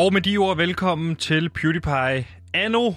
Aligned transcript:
Og 0.00 0.12
med 0.12 0.20
de 0.20 0.36
ord, 0.36 0.56
velkommen 0.56 1.16
til 1.16 1.50
PewDiePie 1.50 2.26
Anno 2.54 2.92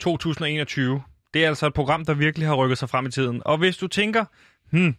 2021. 0.00 1.02
Det 1.34 1.44
er 1.44 1.48
altså 1.48 1.66
et 1.66 1.74
program, 1.74 2.04
der 2.04 2.14
virkelig 2.14 2.48
har 2.48 2.54
rykket 2.54 2.78
sig 2.78 2.90
frem 2.90 3.06
i 3.06 3.10
tiden. 3.10 3.42
Og 3.44 3.58
hvis 3.58 3.76
du 3.76 3.86
tænker, 3.86 4.24
hmm, 4.70 4.94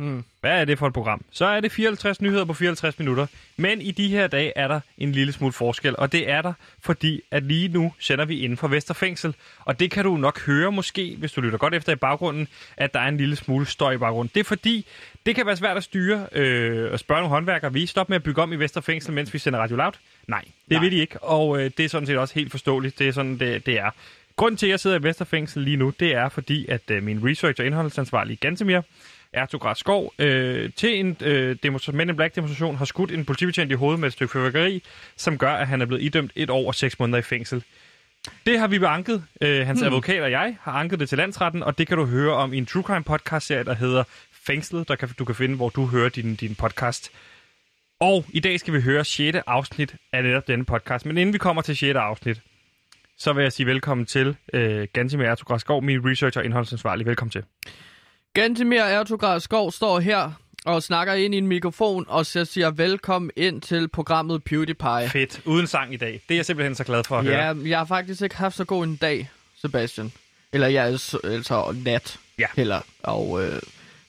Mm. 0.00 0.24
hvad 0.40 0.60
er 0.60 0.64
det 0.64 0.78
for 0.78 0.86
et 0.86 0.92
program? 0.92 1.24
Så 1.30 1.44
er 1.44 1.60
det 1.60 1.72
54 1.72 2.20
nyheder 2.20 2.44
på 2.44 2.52
54 2.54 2.98
minutter. 2.98 3.26
Men 3.56 3.80
i 3.80 3.90
de 3.90 4.08
her 4.08 4.26
dage 4.26 4.52
er 4.56 4.68
der 4.68 4.80
en 4.98 5.12
lille 5.12 5.32
smule 5.32 5.52
forskel, 5.52 5.96
og 5.96 6.12
det 6.12 6.30
er 6.30 6.42
der, 6.42 6.52
fordi 6.80 7.20
at 7.30 7.42
lige 7.42 7.68
nu 7.68 7.92
sender 7.98 8.24
vi 8.24 8.40
inden 8.40 8.56
for 8.58 8.68
Vesterfængsel. 8.68 9.34
Og 9.64 9.80
det 9.80 9.90
kan 9.90 10.04
du 10.04 10.16
nok 10.16 10.40
høre 10.46 10.72
måske, 10.72 11.16
hvis 11.18 11.32
du 11.32 11.40
lytter 11.40 11.58
godt 11.58 11.74
efter 11.74 11.92
i 11.92 11.96
baggrunden, 11.96 12.48
at 12.76 12.94
der 12.94 13.00
er 13.00 13.08
en 13.08 13.16
lille 13.16 13.36
smule 13.36 13.66
støj 13.66 13.92
i 13.92 13.96
baggrunden. 13.98 14.30
Det 14.34 14.40
er 14.40 14.44
fordi, 14.44 14.86
det 15.26 15.34
kan 15.34 15.46
være 15.46 15.56
svært 15.56 15.76
at 15.76 15.84
styre 15.84 16.26
øh, 16.32 16.92
og 16.92 16.98
spørge 16.98 17.20
nogle 17.20 17.34
håndværkere. 17.34 17.72
Vi 17.72 17.86
stopper 17.86 18.10
med 18.10 18.16
at 18.16 18.22
bygge 18.22 18.42
om 18.42 18.52
i 18.52 18.56
Vesterfængsel, 18.56 19.12
mens 19.12 19.34
vi 19.34 19.38
sender 19.38 19.58
Radio 19.58 19.76
Loud? 19.76 19.92
Nej, 20.26 20.40
det 20.40 20.50
Nej. 20.70 20.80
vil 20.80 20.92
de 20.92 20.96
ikke, 20.96 21.22
og 21.22 21.60
øh, 21.60 21.70
det 21.76 21.84
er 21.84 21.88
sådan 21.88 22.06
set 22.06 22.18
også 22.18 22.34
helt 22.34 22.50
forståeligt. 22.50 22.98
Det 22.98 23.08
er 23.08 23.12
sådan, 23.12 23.38
det, 23.38 23.66
det 23.66 23.78
er. 23.78 23.90
Grunden 24.36 24.56
til, 24.56 24.66
at 24.66 24.70
jeg 24.70 24.80
sidder 24.80 24.98
i 24.98 25.02
Vesterfængsel 25.02 25.62
lige 25.62 25.76
nu, 25.76 25.92
det 26.00 26.14
er 26.14 26.28
fordi, 26.28 26.66
at 26.68 26.90
øh, 26.90 27.02
min 27.02 27.30
research- 27.30 27.60
og 27.60 27.66
indholdsansvarlige 27.66 28.36
Gantemir, 28.36 28.80
Ertograd 29.32 29.74
Skov, 29.74 30.12
øh, 30.18 30.70
til 30.76 31.00
en 31.00 31.16
øh, 31.20 31.56
demonstration, 31.62 31.96
Men 31.96 32.08
in 32.08 32.16
Black 32.16 32.36
demonstration 32.36 32.76
har 32.76 32.84
skudt 32.84 33.10
en 33.10 33.24
politibetjent 33.24 33.72
i 33.72 33.74
hovedet 33.74 34.00
med 34.00 34.06
et 34.06 34.12
stykke 34.12 34.32
fyrværkeri, 34.32 34.82
som 35.16 35.38
gør, 35.38 35.52
at 35.52 35.66
han 35.66 35.80
er 35.80 35.86
blevet 35.86 36.02
idømt 36.02 36.32
et 36.36 36.50
år 36.50 36.66
og 36.66 36.74
seks 36.74 36.98
måneder 36.98 37.18
i 37.18 37.22
fængsel. 37.22 37.64
Det 38.46 38.58
har 38.58 38.66
vi 38.66 38.84
anket. 38.84 39.24
Øh, 39.40 39.66
hans 39.66 39.80
hmm. 39.80 39.86
advokat 39.86 40.22
og 40.22 40.30
jeg 40.30 40.56
har 40.60 40.72
anket 40.72 41.00
det 41.00 41.08
til 41.08 41.18
landsretten, 41.18 41.62
og 41.62 41.78
det 41.78 41.86
kan 41.86 41.96
du 41.96 42.04
høre 42.04 42.32
om 42.34 42.52
i 42.52 42.58
en 42.58 42.66
True 42.66 42.82
Crime 42.82 43.04
podcast-serie, 43.04 43.64
der 43.64 43.74
hedder 43.74 44.04
Fængslet, 44.46 44.88
der 44.88 44.96
kan, 44.96 45.08
du 45.18 45.24
kan 45.24 45.34
finde, 45.34 45.56
hvor 45.56 45.68
du 45.68 45.86
hører 45.86 46.08
din, 46.08 46.34
din 46.34 46.54
podcast. 46.54 47.10
Og 48.00 48.24
i 48.28 48.40
dag 48.40 48.60
skal 48.60 48.74
vi 48.74 48.80
høre 48.80 49.04
6. 49.04 49.38
afsnit 49.46 49.94
af 50.12 50.22
netop 50.22 50.48
denne 50.48 50.64
podcast. 50.64 51.06
Men 51.06 51.18
inden 51.18 51.32
vi 51.32 51.38
kommer 51.38 51.62
til 51.62 51.76
6. 51.76 51.96
afsnit, 51.96 52.40
så 53.18 53.32
vil 53.32 53.42
jeg 53.42 53.52
sige 53.52 53.66
velkommen 53.66 54.06
til 54.06 54.36
øh, 54.52 54.88
Gansimir 54.92 55.26
Ertograd 55.26 55.58
Skov, 55.58 55.82
min 55.82 56.10
researcher 56.10 56.40
og 56.40 56.44
indholdsansvarlig. 56.44 57.06
Velkommen 57.06 57.30
til. 57.30 57.42
Gantemir 58.34 58.80
Ertograd 58.82 59.40
Skov 59.40 59.72
står 59.72 60.00
her 60.00 60.32
og 60.64 60.82
snakker 60.82 61.14
ind 61.14 61.34
i 61.34 61.38
en 61.38 61.46
mikrofon, 61.46 62.04
og 62.08 62.26
så 62.26 62.44
siger 62.44 62.70
velkommen 62.70 63.30
ind 63.36 63.62
til 63.62 63.88
programmet 63.88 64.44
PewDiePie. 64.44 65.08
Fedt. 65.08 65.40
Uden 65.44 65.66
sang 65.66 65.94
i 65.94 65.96
dag. 65.96 66.12
Det 66.28 66.34
er 66.34 66.38
jeg 66.38 66.46
simpelthen 66.46 66.74
så 66.74 66.84
glad 66.84 67.04
for 67.04 67.18
at 67.18 67.24
høre. 67.24 67.46
Ja, 67.46 67.54
jeg 67.68 67.78
har 67.78 67.84
faktisk 67.84 68.22
ikke 68.22 68.36
haft 68.36 68.56
så 68.56 68.64
god 68.64 68.84
en 68.84 68.96
dag, 68.96 69.30
Sebastian. 69.60 70.12
Eller 70.52 70.66
jeg 70.68 70.82
er 70.82 70.86
altså, 70.86 71.18
altså 71.24 71.74
nat 71.84 72.18
Ja. 72.38 72.46
heller. 72.56 72.80
Og 73.02 73.44
øh, 73.44 73.60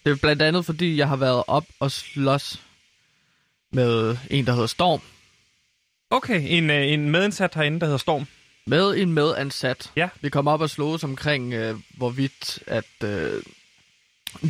det 0.05 0.11
er 0.11 0.15
blandt 0.15 0.41
andet, 0.41 0.65
fordi 0.65 0.97
jeg 0.97 1.07
har 1.07 1.15
været 1.15 1.43
op 1.47 1.65
og 1.79 1.91
slås 1.91 2.61
med 3.71 4.17
en, 4.29 4.45
der 4.45 4.51
hedder 4.53 4.67
Storm. 4.67 5.01
Okay, 6.11 6.41
en, 6.45 6.69
øh, 6.69 6.87
en 6.87 7.09
medindsat 7.09 7.55
herinde, 7.55 7.79
der 7.79 7.85
hedder 7.85 7.97
Storm. 7.97 8.27
Med 8.65 8.97
en 8.97 9.13
medansat. 9.13 9.91
Ja. 9.95 10.09
Vi 10.21 10.29
kom 10.29 10.47
op 10.47 10.61
og 10.61 10.69
slås 10.69 11.03
omkring, 11.03 11.53
øh, 11.53 11.75
hvorvidt 11.97 12.59
at 12.67 12.85
øh, 13.03 13.41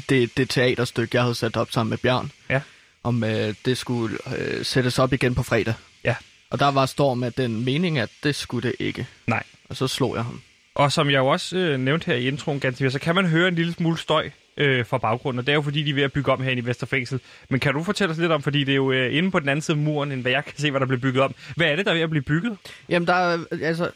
det, 0.09 0.37
det 0.37 0.49
teaterstykke, 0.49 1.15
jeg 1.15 1.21
havde 1.23 1.35
sat 1.35 1.57
op 1.57 1.71
sammen 1.71 1.89
med 1.89 1.97
Bjørn, 1.97 2.31
Ja. 2.49 2.61
om 3.03 3.23
øh, 3.23 3.53
det 3.65 3.77
skulle 3.77 4.17
øh, 4.37 4.65
sættes 4.65 4.99
op 4.99 5.13
igen 5.13 5.35
på 5.35 5.43
fredag. 5.43 5.73
Ja. 6.03 6.15
Og 6.49 6.59
der 6.59 6.71
var 6.71 6.85
Storm 6.85 7.17
med 7.17 7.31
den 7.31 7.65
mening, 7.65 7.99
at 7.99 8.09
det 8.23 8.35
skulle 8.35 8.67
det 8.69 8.75
ikke. 8.79 9.07
Nej. 9.27 9.43
Og 9.69 9.75
så 9.75 9.87
slog 9.87 10.15
jeg 10.15 10.23
ham. 10.23 10.41
Og 10.75 10.91
som 10.91 11.09
jeg 11.09 11.17
jo 11.17 11.27
også 11.27 11.57
øh, 11.57 11.79
nævnte 11.79 12.05
her 12.05 12.13
i 12.15 12.27
introen, 12.27 12.59
Gansimir, 12.59 12.89
så 12.89 12.99
kan 12.99 13.15
man 13.15 13.25
høre 13.25 13.47
en 13.47 13.55
lille 13.55 13.73
smule 13.73 13.97
støj 13.97 14.29
øh, 14.57 14.85
fra 14.85 14.97
baggrunden, 14.97 15.39
og 15.39 15.45
det 15.45 15.51
er 15.51 15.55
jo 15.55 15.61
fordi, 15.61 15.83
de 15.83 15.89
er 15.89 15.93
ved 15.93 16.03
at 16.03 16.13
bygge 16.13 16.31
om 16.31 16.41
herinde 16.43 16.61
i 16.61 16.65
Vesterfængsel. 16.65 17.19
Men 17.49 17.59
kan 17.59 17.73
du 17.73 17.83
fortælle 17.83 18.11
os 18.11 18.17
lidt 18.17 18.31
om, 18.31 18.41
fordi 18.41 18.63
det 18.63 18.71
er 18.71 18.75
jo 18.75 18.91
øh, 18.91 19.17
inde 19.17 19.31
på 19.31 19.39
den 19.39 19.49
anden 19.49 19.61
side 19.61 19.77
af 19.77 19.83
muren, 19.83 20.11
end 20.11 20.21
hvad 20.21 20.31
jeg 20.31 20.45
kan 20.45 20.53
se, 20.57 20.71
hvad 20.71 20.79
der 20.79 20.85
bliver 20.87 21.01
bygget 21.01 21.23
om. 21.23 21.35
Hvad 21.55 21.67
er 21.67 21.75
det, 21.75 21.85
der 21.85 21.91
er 21.91 21.95
ved 21.95 22.01
at 22.03 22.09
blive 22.09 22.23
bygget? 22.23 22.57
Jamen, 22.89 23.07
der 23.07 23.13
er, 23.13 23.39
altså, 23.61 23.91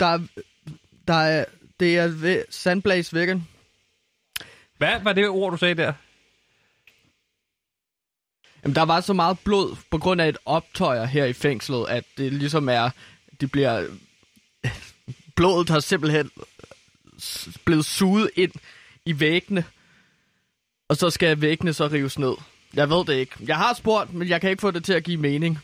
der 0.00 0.06
er, 0.06 0.18
der 1.08 1.14
er, 1.14 1.44
det 1.80 1.98
er 1.98 2.08
ved 2.08 2.42
Sandblaze. 2.50 3.40
Hvad 4.82 5.00
var 5.02 5.12
det 5.12 5.28
ord, 5.28 5.52
du 5.52 5.56
sagde 5.56 5.74
der? 5.74 5.92
Jamen, 8.64 8.74
der 8.74 8.82
var 8.82 9.00
så 9.00 9.12
meget 9.12 9.38
blod 9.38 9.76
på 9.90 9.98
grund 9.98 10.20
af 10.20 10.28
et 10.28 10.38
optøjer 10.44 11.04
her 11.04 11.24
i 11.24 11.32
fængslet, 11.32 11.86
at 11.88 12.04
det 12.16 12.32
ligesom 12.32 12.68
er, 12.68 12.90
de 13.40 13.46
bliver, 13.46 13.86
blodet 15.36 15.68
har 15.68 15.80
simpelthen 15.80 16.30
blevet 17.64 17.84
suget 17.84 18.30
ind 18.36 18.52
i 19.04 19.20
væggene, 19.20 19.64
og 20.88 20.96
så 20.96 21.10
skal 21.10 21.40
væggene 21.40 21.72
så 21.72 21.86
rives 21.88 22.18
ned. 22.18 22.34
Jeg 22.74 22.90
ved 22.90 23.04
det 23.04 23.14
ikke. 23.14 23.34
Jeg 23.40 23.56
har 23.56 23.74
spurgt, 23.74 24.14
men 24.14 24.28
jeg 24.28 24.40
kan 24.40 24.50
ikke 24.50 24.60
få 24.60 24.70
det 24.70 24.84
til 24.84 24.92
at 24.92 25.04
give 25.04 25.20
mening. 25.20 25.58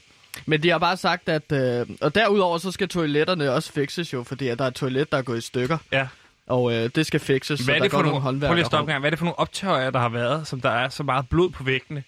Men 0.47 0.63
de 0.63 0.69
har 0.69 0.79
bare 0.79 0.97
sagt, 0.97 1.29
at... 1.29 1.53
Øh, 1.53 1.87
og 2.01 2.15
derudover 2.15 2.59
så 2.59 2.71
skal 2.71 2.89
toiletterne 2.89 3.53
også 3.53 3.73
fikses 3.73 4.13
jo, 4.13 4.23
fordi 4.23 4.49
at 4.49 4.59
der 4.59 4.65
er 4.65 4.69
et 4.69 4.75
toilet, 4.75 5.13
der 5.13 5.19
er 5.19 5.23
gået 5.23 5.39
i 5.39 5.41
stykker. 5.41 5.79
Ja. 5.93 6.09
Og 6.49 6.73
øh, 6.73 6.91
det 6.95 7.07
skal 7.07 7.21
fikses, 7.21 7.61
Hvad 7.61 7.75
er 7.75 7.79
så 7.79 7.85
det 7.85 7.91
der 7.93 7.97
for 7.99 8.03
nogle 8.03 8.21
nogle, 8.25 8.41
prøv 8.41 8.55
lige 8.55 8.61
at 8.61 8.67
stoppe 8.67 8.93
gang. 8.93 9.01
Hvad 9.01 9.09
er 9.09 9.11
det 9.11 9.19
for 9.19 9.25
nogle 9.27 9.39
optøjer, 9.39 9.91
der 9.91 9.99
har 9.99 10.09
været, 10.09 10.47
som 10.47 10.61
der 10.61 10.71
er 10.71 10.89
så 10.89 11.03
meget 11.03 11.29
blod 11.29 11.51
på 11.51 11.65
væggene, 11.65 12.05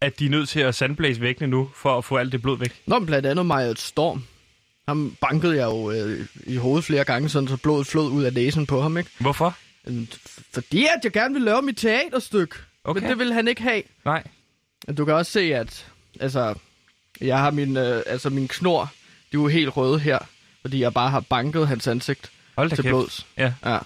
at 0.00 0.18
de 0.18 0.26
er 0.26 0.30
nødt 0.30 0.48
til 0.48 0.60
at 0.60 0.74
sandblæse 0.74 1.20
væggene 1.20 1.46
nu, 1.50 1.70
for 1.74 1.98
at 1.98 2.04
få 2.04 2.16
alt 2.16 2.32
det 2.32 2.42
blod 2.42 2.58
væk? 2.58 2.82
Nå, 2.86 2.98
men 2.98 3.06
blandt 3.06 3.26
andet 3.26 3.46
mig 3.46 3.70
et 3.70 3.78
storm. 3.78 4.24
Ham 4.88 5.16
bankede 5.20 5.56
jeg 5.56 5.64
jo 5.64 5.90
øh, 5.90 6.26
i 6.46 6.56
hovedet 6.56 6.84
flere 6.84 7.04
gange, 7.04 7.28
sådan 7.28 7.48
så 7.48 7.56
blodet 7.56 7.86
flød 7.86 8.04
ud 8.10 8.24
af 8.24 8.32
næsen 8.32 8.66
på 8.66 8.80
ham, 8.80 8.96
ikke? 8.98 9.10
Hvorfor? 9.18 9.56
F- 9.88 10.42
Fordi 10.54 10.84
at 10.84 11.00
jeg 11.04 11.12
gerne 11.12 11.34
vil 11.34 11.42
lave 11.42 11.62
mit 11.62 11.76
teaterstykke. 11.76 12.54
Okay. 12.84 13.00
Men 13.00 13.10
det 13.10 13.18
vil 13.18 13.32
han 13.32 13.48
ikke 13.48 13.62
have. 13.62 13.82
Nej. 14.04 14.22
Du 14.98 15.04
kan 15.04 15.14
også 15.14 15.32
se, 15.32 15.40
at 15.54 15.86
altså, 16.20 16.54
jeg 17.20 17.38
har 17.38 17.50
min, 17.50 17.76
øh, 17.76 18.02
altså, 18.06 18.30
min 18.30 18.48
knor, 18.48 18.82
de 19.32 19.36
er 19.36 19.42
jo 19.42 19.46
helt 19.48 19.76
røde 19.76 19.98
her, 19.98 20.18
fordi 20.60 20.80
jeg 20.80 20.94
bare 20.94 21.10
har 21.10 21.20
banket 21.20 21.68
hans 21.68 21.86
ansigt 21.86 22.30
Hold 22.56 22.70
da 22.70 22.74
til 22.76 22.84
kæft. 22.84 22.92
blods. 22.92 23.26
Ja. 23.38 23.52
Ja. 23.64 23.78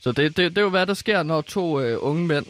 Så 0.00 0.12
det, 0.12 0.36
det, 0.36 0.50
det 0.50 0.58
er 0.58 0.62
jo, 0.62 0.68
hvad 0.68 0.86
der 0.86 0.94
sker, 0.94 1.22
når 1.22 1.40
to 1.40 1.80
øh, 1.80 1.96
unge 2.00 2.26
mænd 2.26 2.46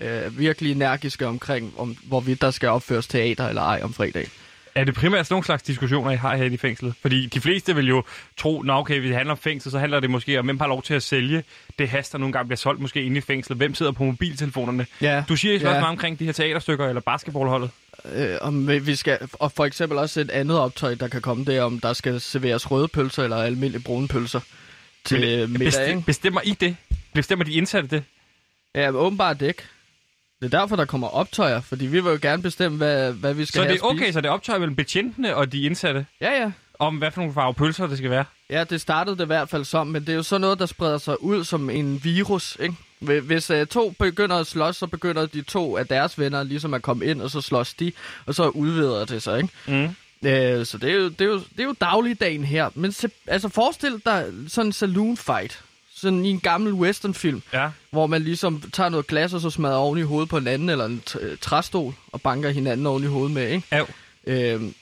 øh, 0.00 0.38
virkelig 0.38 0.72
energiske 0.72 1.26
omkring, 1.26 1.74
om, 1.78 1.96
hvorvidt 2.04 2.40
der 2.40 2.50
skal 2.50 2.68
opføres 2.68 3.06
teater 3.06 3.48
eller 3.48 3.62
ej 3.62 3.80
om 3.82 3.94
fredag. 3.94 4.28
Er 4.74 4.84
det 4.84 4.94
primært 4.94 5.26
sådan 5.26 5.34
nogle 5.34 5.44
slags 5.44 5.62
diskussioner, 5.62 6.10
I 6.10 6.16
har 6.16 6.36
her 6.36 6.44
i 6.44 6.56
fængslet? 6.56 6.94
Fordi 7.02 7.26
de 7.26 7.40
fleste 7.40 7.74
vil 7.74 7.88
jo 7.88 8.02
tro, 8.36 8.62
at 8.62 8.70
okay, 8.70 8.98
hvis 9.00 9.08
det 9.08 9.16
handler 9.16 9.32
om 9.32 9.38
fængsel, 9.38 9.70
så 9.70 9.78
handler 9.78 10.00
det 10.00 10.10
måske 10.10 10.38
om, 10.38 10.44
hvem 10.44 10.60
har 10.60 10.66
lov 10.66 10.82
til 10.82 10.94
at 10.94 11.02
sælge 11.02 11.44
det 11.78 11.88
has, 11.88 12.08
der 12.10 12.18
nogle 12.18 12.32
gange 12.32 12.48
bliver 12.48 12.56
solgt 12.56 12.80
måske 12.80 13.02
inde 13.02 13.18
i 13.18 13.20
fængslet. 13.20 13.58
Hvem 13.58 13.74
sidder 13.74 13.92
på 13.92 14.04
mobiltelefonerne? 14.04 14.86
Ja. 15.00 15.24
Du 15.28 15.36
siger 15.36 15.54
I 15.54 15.56
ja. 15.56 15.62
Meget 15.64 15.84
omkring 15.84 16.18
de 16.18 16.24
her 16.24 16.32
teaterstykker 16.32 16.88
eller 16.88 17.00
basketballholdet. 17.00 17.70
Øh, 18.14 18.36
om 18.40 18.68
vi- 18.68 18.96
skal, 18.96 19.18
og 19.32 19.52
for 19.52 19.64
eksempel 19.64 19.98
også 19.98 20.20
et 20.20 20.30
andet 20.30 20.58
optøj, 20.58 20.94
der 20.94 21.08
kan 21.08 21.20
komme, 21.22 21.44
det 21.44 21.56
er, 21.56 21.62
om 21.62 21.80
der 21.80 21.92
skal 21.92 22.20
serveres 22.20 22.70
røde 22.70 22.88
pølser 22.88 23.22
eller 23.24 23.36
almindelige 23.36 23.82
brune 23.82 24.08
pølser 24.08 24.40
øh, 25.12 25.48
middag, 25.50 25.66
Bestem, 25.66 25.88
ikke? 25.88 26.02
bestemmer 26.06 26.40
I 26.44 26.50
det? 26.60 26.76
Bestemmer 27.14 27.44
de 27.44 27.52
indsatte 27.52 27.88
det? 27.88 28.04
Ja, 28.74 28.90
men 28.90 29.00
åbenbart 29.00 29.42
ikke. 29.42 29.62
Det 30.42 30.54
er 30.54 30.58
derfor, 30.60 30.76
der 30.76 30.84
kommer 30.84 31.08
optøjer, 31.08 31.60
fordi 31.60 31.86
vi 31.86 32.00
vil 32.00 32.10
jo 32.10 32.18
gerne 32.22 32.42
bestemme, 32.42 32.76
hvad, 32.78 33.12
hvad 33.12 33.34
vi 33.34 33.44
skal 33.44 33.58
Så 33.58 33.62
have 33.62 33.74
det 33.74 33.80
er 33.80 33.84
okay, 33.84 34.12
så 34.12 34.20
det 34.20 34.30
optøjer 34.30 34.58
mellem 34.58 34.76
betjentene 34.76 35.36
og 35.36 35.52
de 35.52 35.62
indsatte, 35.62 36.06
Ja, 36.20 36.40
ja. 36.42 36.50
om 36.78 36.96
hvad 36.96 37.10
for 37.10 37.20
nogle 37.20 37.34
farve 37.34 37.54
pølser 37.54 37.86
det 37.86 37.98
skal 37.98 38.10
være? 38.10 38.24
Ja, 38.50 38.64
det 38.64 38.80
startede 38.80 39.16
det 39.16 39.22
i 39.22 39.26
hvert 39.26 39.48
fald 39.48 39.64
som, 39.64 39.86
men 39.86 40.02
det 40.02 40.08
er 40.08 40.16
jo 40.16 40.22
sådan 40.22 40.40
noget, 40.40 40.58
der 40.58 40.66
spreder 40.66 40.98
sig 40.98 41.22
ud 41.22 41.44
som 41.44 41.70
en 41.70 42.04
virus, 42.04 42.56
ikke? 42.60 42.74
Hvi- 43.00 43.20
Hvis 43.20 43.50
uh, 43.50 43.64
to 43.66 43.94
begynder 43.98 44.36
at 44.36 44.46
slås, 44.46 44.76
så 44.76 44.86
begynder 44.86 45.26
de 45.26 45.42
to 45.42 45.76
af 45.76 45.86
deres 45.86 46.18
venner 46.18 46.42
ligesom 46.42 46.74
at 46.74 46.82
komme 46.82 47.04
ind, 47.06 47.22
og 47.22 47.30
så 47.30 47.40
slås 47.40 47.74
de, 47.74 47.92
og 48.26 48.34
så 48.34 48.48
udvider 48.48 49.04
det 49.04 49.22
sig, 49.22 49.36
ikke? 49.36 49.48
Mm. 49.68 49.96
Øh, 50.26 50.66
så 50.66 50.78
det 50.78 50.90
er, 50.90 50.94
jo, 50.94 51.08
det, 51.08 51.20
er 51.20 51.24
jo, 51.24 51.34
det 51.38 51.60
er 51.60 51.64
jo 51.64 51.74
dagligdagen 51.80 52.44
her. 52.44 52.70
Men 52.74 52.92
se, 52.92 53.08
altså 53.26 53.48
forestil 53.48 54.02
dig 54.04 54.32
sådan 54.48 54.66
en 54.68 54.72
saloon 54.72 55.16
fight. 55.16 55.62
Sådan 55.94 56.24
i 56.24 56.30
en 56.30 56.40
gammel 56.40 56.72
westernfilm, 56.72 57.42
Ja. 57.52 57.70
hvor 57.90 58.06
man 58.06 58.22
ligesom 58.22 58.62
tager 58.72 58.88
noget 58.88 59.06
glas, 59.06 59.32
og 59.34 59.40
så 59.40 59.50
smadrer 59.50 59.76
oven 59.76 59.98
i 59.98 60.02
hovedet 60.02 60.28
på 60.28 60.36
en 60.36 60.46
anden, 60.46 60.68
eller 60.70 60.84
en 60.84 61.02
t- 61.10 61.36
træstol, 61.36 61.94
og 62.12 62.20
banker 62.20 62.50
hinanden 62.50 62.86
oven 62.86 63.02
i 63.02 63.06
hovedet 63.06 63.34
med, 63.34 63.48
ikke? 63.50 63.66
Av. 63.70 63.88
Øhm, 64.26 64.74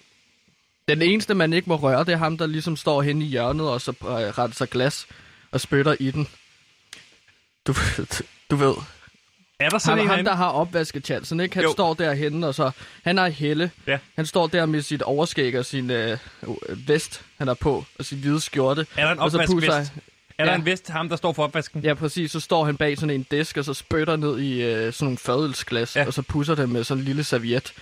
den 0.88 1.02
eneste, 1.02 1.34
man 1.34 1.52
ikke 1.52 1.68
må 1.68 1.76
røre, 1.76 2.04
det 2.04 2.12
er 2.12 2.16
ham, 2.16 2.38
der 2.38 2.46
ligesom 2.46 2.76
står 2.76 3.02
hen 3.02 3.22
i 3.22 3.24
hjørnet, 3.24 3.68
og 3.68 3.80
så 3.80 3.90
øh, 4.02 4.08
retter 4.08 4.54
sig 4.54 4.70
glas 4.70 5.06
og 5.52 5.60
spytter 5.60 5.96
i 6.00 6.10
den. 6.10 6.28
Du, 7.66 7.74
du 8.50 8.56
ved, 8.56 8.74
Er 9.60 9.68
der 9.68 9.78
sådan 9.78 9.98
en 9.98 10.08
ham 10.08 10.24
der 10.24 10.34
har 10.34 10.48
opvaskechansen, 10.48 11.40
ikke? 11.40 11.54
Han 11.54 11.64
Jo. 11.64 11.72
står 11.72 11.94
derhenne, 11.94 12.46
og 12.46 12.54
så... 12.54 12.70
Han 13.04 13.16
har 13.16 13.28
helle. 13.28 13.70
Ja. 13.86 13.98
Han 14.16 14.26
står 14.26 14.46
der 14.46 14.66
med 14.66 14.82
sit 14.82 15.02
overskæg 15.02 15.58
og 15.58 15.64
sin 15.64 15.90
øh, 15.90 16.18
vest, 16.86 17.22
han 17.38 17.46
har 17.46 17.54
på, 17.54 17.84
og 17.98 18.04
sin 18.04 18.18
hvide 18.18 18.40
skjorte. 18.40 18.86
Er 18.96 19.04
der 19.04 19.12
en 19.12 19.18
og 19.18 19.30
så 19.30 19.38
pusser 19.46 19.72
opvaskvest? 19.72 19.92
Er 20.38 20.44
der 20.44 20.50
Ja. 20.52 20.58
en 20.58 20.64
vest, 20.66 20.88
ham 20.88 21.08
der 21.08 21.16
står 21.16 21.32
for 21.32 21.44
opvasken? 21.44 21.80
Ja, 21.82 21.94
præcis. 21.94 22.30
Så 22.30 22.40
står 22.40 22.64
han 22.64 22.76
bag 22.76 22.98
sådan 22.98 23.14
en 23.14 23.26
disk, 23.30 23.56
og 23.56 23.64
så 23.64 23.74
spytter 23.74 24.16
ned 24.16 24.38
i 24.38 24.62
øh, 24.62 24.92
sådan 24.92 25.04
nogle 25.04 25.18
fadelsglas, 25.18 25.96
Ja. 25.96 26.06
og 26.06 26.12
så 26.14 26.22
pusser 26.22 26.54
det 26.54 26.68
med 26.68 26.84
sådan 26.84 27.00
en 27.00 27.04
lille 27.04 27.24
serviet. 27.24 27.72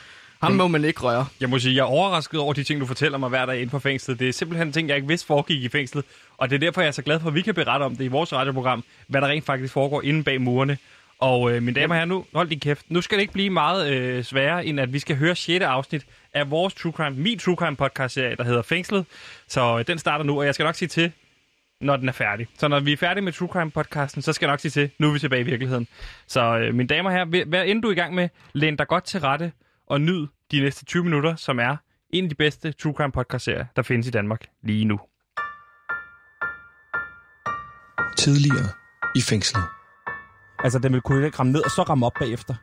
Ham 0.42 0.52
må 0.52 0.68
man 0.68 0.84
ikke 0.84 1.00
røre. 1.00 1.26
Jeg 1.40 1.50
må 1.50 1.58
sige, 1.58 1.74
jeg 1.74 1.80
er 1.80 1.86
overrasket 1.86 2.40
over 2.40 2.52
de 2.52 2.64
ting, 2.64 2.80
du 2.80 2.86
fortæller 2.86 3.18
mig 3.18 3.28
hver 3.28 3.46
dag 3.46 3.60
inde 3.60 3.70
på 3.70 3.78
fængslet. 3.78 4.18
Det 4.18 4.28
er 4.28 4.32
simpelthen 4.32 4.72
ting, 4.72 4.88
jeg 4.88 4.96
ikke 4.96 5.08
vidste 5.08 5.26
foregik 5.26 5.62
i 5.64 5.68
fængslet. 5.68 6.04
Og 6.36 6.50
det 6.50 6.54
er 6.56 6.60
derfor, 6.60 6.80
jeg 6.80 6.88
er 6.88 6.92
så 6.92 7.02
glad 7.02 7.20
for, 7.20 7.28
at 7.28 7.34
vi 7.34 7.42
kan 7.42 7.54
berette 7.54 7.84
om 7.84 7.96
det 7.96 8.04
i 8.04 8.08
vores 8.08 8.32
radioprogram, 8.32 8.84
hvad 9.06 9.20
der 9.20 9.26
rent 9.28 9.46
faktisk 9.46 9.72
foregår 9.72 10.02
inde 10.02 10.24
bag 10.24 10.40
murene. 10.40 10.78
Og 11.22 11.52
øh, 11.52 11.62
mine 11.62 11.80
damer 11.80 11.94
og 11.94 11.96
herrer, 11.96 12.06
nu 12.06 12.24
hold 12.34 12.48
din 12.48 12.60
kæft. 12.60 12.90
Nu 12.90 13.00
skal 13.00 13.18
det 13.18 13.22
ikke 13.22 13.32
blive 13.32 13.50
meget 13.50 13.92
øh, 13.92 14.24
sværere, 14.24 14.66
end 14.66 14.80
at 14.80 14.92
vi 14.92 14.98
skal 14.98 15.16
høre 15.16 15.36
6. 15.36 15.64
afsnit 15.64 16.06
af 16.34 16.50
vores 16.50 16.74
True 16.74 16.92
Crime, 16.92 17.16
min 17.16 17.38
True 17.38 17.56
Crime 17.56 17.76
podcast 17.76 18.14
serie, 18.14 18.36
der 18.36 18.44
hedder 18.44 18.62
Fængslet. 18.62 19.06
Så 19.48 19.78
øh, 19.78 19.86
den 19.86 19.98
starter 19.98 20.24
nu, 20.24 20.38
og 20.38 20.46
jeg 20.46 20.54
skal 20.54 20.64
nok 20.64 20.74
sige 20.74 20.88
til, 20.88 21.12
når 21.80 21.96
den 21.96 22.08
er 22.08 22.12
færdig. 22.12 22.46
Så 22.58 22.68
når 22.68 22.80
vi 22.80 22.92
er 22.92 22.96
færdige 22.96 23.24
med 23.24 23.32
True 23.32 23.48
Crime 23.48 23.70
podcasten, 23.70 24.22
så 24.22 24.32
skal 24.32 24.46
jeg 24.46 24.52
nok 24.52 24.60
sige 24.60 24.70
til, 24.70 24.90
nu 24.98 25.08
er 25.08 25.12
vi 25.12 25.18
tilbage 25.18 25.40
i 25.40 25.44
virkeligheden. 25.44 25.88
Så 26.26 26.58
øh, 26.58 26.74
mine 26.74 26.86
damer 26.86 27.10
og 27.10 27.16
herrer, 27.16 27.44
vær 27.46 27.62
inden 27.62 27.82
du 27.82 27.88
er 27.88 27.92
i 27.92 27.96
gang 27.96 28.14
med, 28.14 28.28
læn 28.52 28.76
dig 28.76 28.88
godt 28.88 29.04
til 29.04 29.20
rette 29.20 29.52
og 29.86 30.00
nyd 30.00 30.26
de 30.50 30.60
næste 30.60 30.84
20 30.84 31.04
minutter, 31.04 31.36
som 31.36 31.58
er 31.58 31.76
en 32.10 32.24
af 32.24 32.28
de 32.28 32.34
bedste 32.34 32.72
True 32.72 32.94
Crime 32.96 33.12
podcast 33.12 33.44
serier, 33.44 33.66
der 33.76 33.82
findes 33.82 34.06
i 34.06 34.10
Danmark 34.10 34.46
lige 34.62 34.84
nu. 34.84 35.00
Tidligere 38.16 38.68
i 39.16 39.20
fængslet. 39.20 39.81
Altså, 40.64 40.78
den 40.78 40.92
vil 40.92 41.00
kunne 41.00 41.26
ikke 41.26 41.38
ramme 41.38 41.52
ned 41.52 41.64
og 41.64 41.70
så 41.70 41.82
ramme 41.82 42.06
op 42.06 42.12
bagefter. 42.20 42.54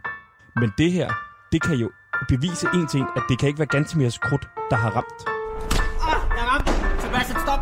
Men 0.60 0.74
det 0.78 0.92
her, 0.92 1.10
det 1.51 1.62
kan 1.62 1.75
jo 1.75 1.92
bevise 2.28 2.68
en 2.74 2.88
ting, 2.88 3.07
at 3.16 3.24
det 3.30 3.40
kan 3.40 3.48
ikke 3.48 3.60
være 3.60 3.68
Gantemirs 3.68 4.18
krudt, 4.18 4.50
der 4.69 4.75
har 4.75 4.90
ramt. 4.90 5.19
Ah, 5.28 6.38
jeg 6.38 6.46
ramte. 6.51 6.72
Sebastian, 7.01 7.40
stop. 7.46 7.60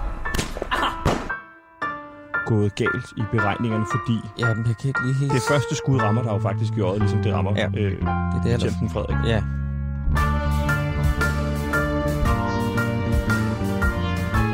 Gået 2.46 2.76
galt 2.76 3.08
i 3.18 3.24
beregningerne, 3.32 3.86
fordi 3.92 4.20
Ja, 4.40 4.54
men 4.54 4.68
jeg 4.68 4.76
kan 4.78 4.88
ikke 4.88 5.02
lige 5.06 5.16
helt... 5.16 5.32
det 5.34 5.42
første 5.50 5.76
skud 5.76 6.02
rammer 6.02 6.24
der 6.24 6.34
jo 6.34 6.40
faktisk 6.40 6.74
i 6.74 6.82
øjet, 6.82 7.00
ligesom 7.00 7.24
det 7.24 7.34
rammer 7.34 7.54
Ja, 7.56 7.68
øh, 7.68 7.92
det 8.44 8.54
er 8.54 8.58
det, 8.58 8.74
Frederik. 8.94 9.28
Ja. 9.28 9.44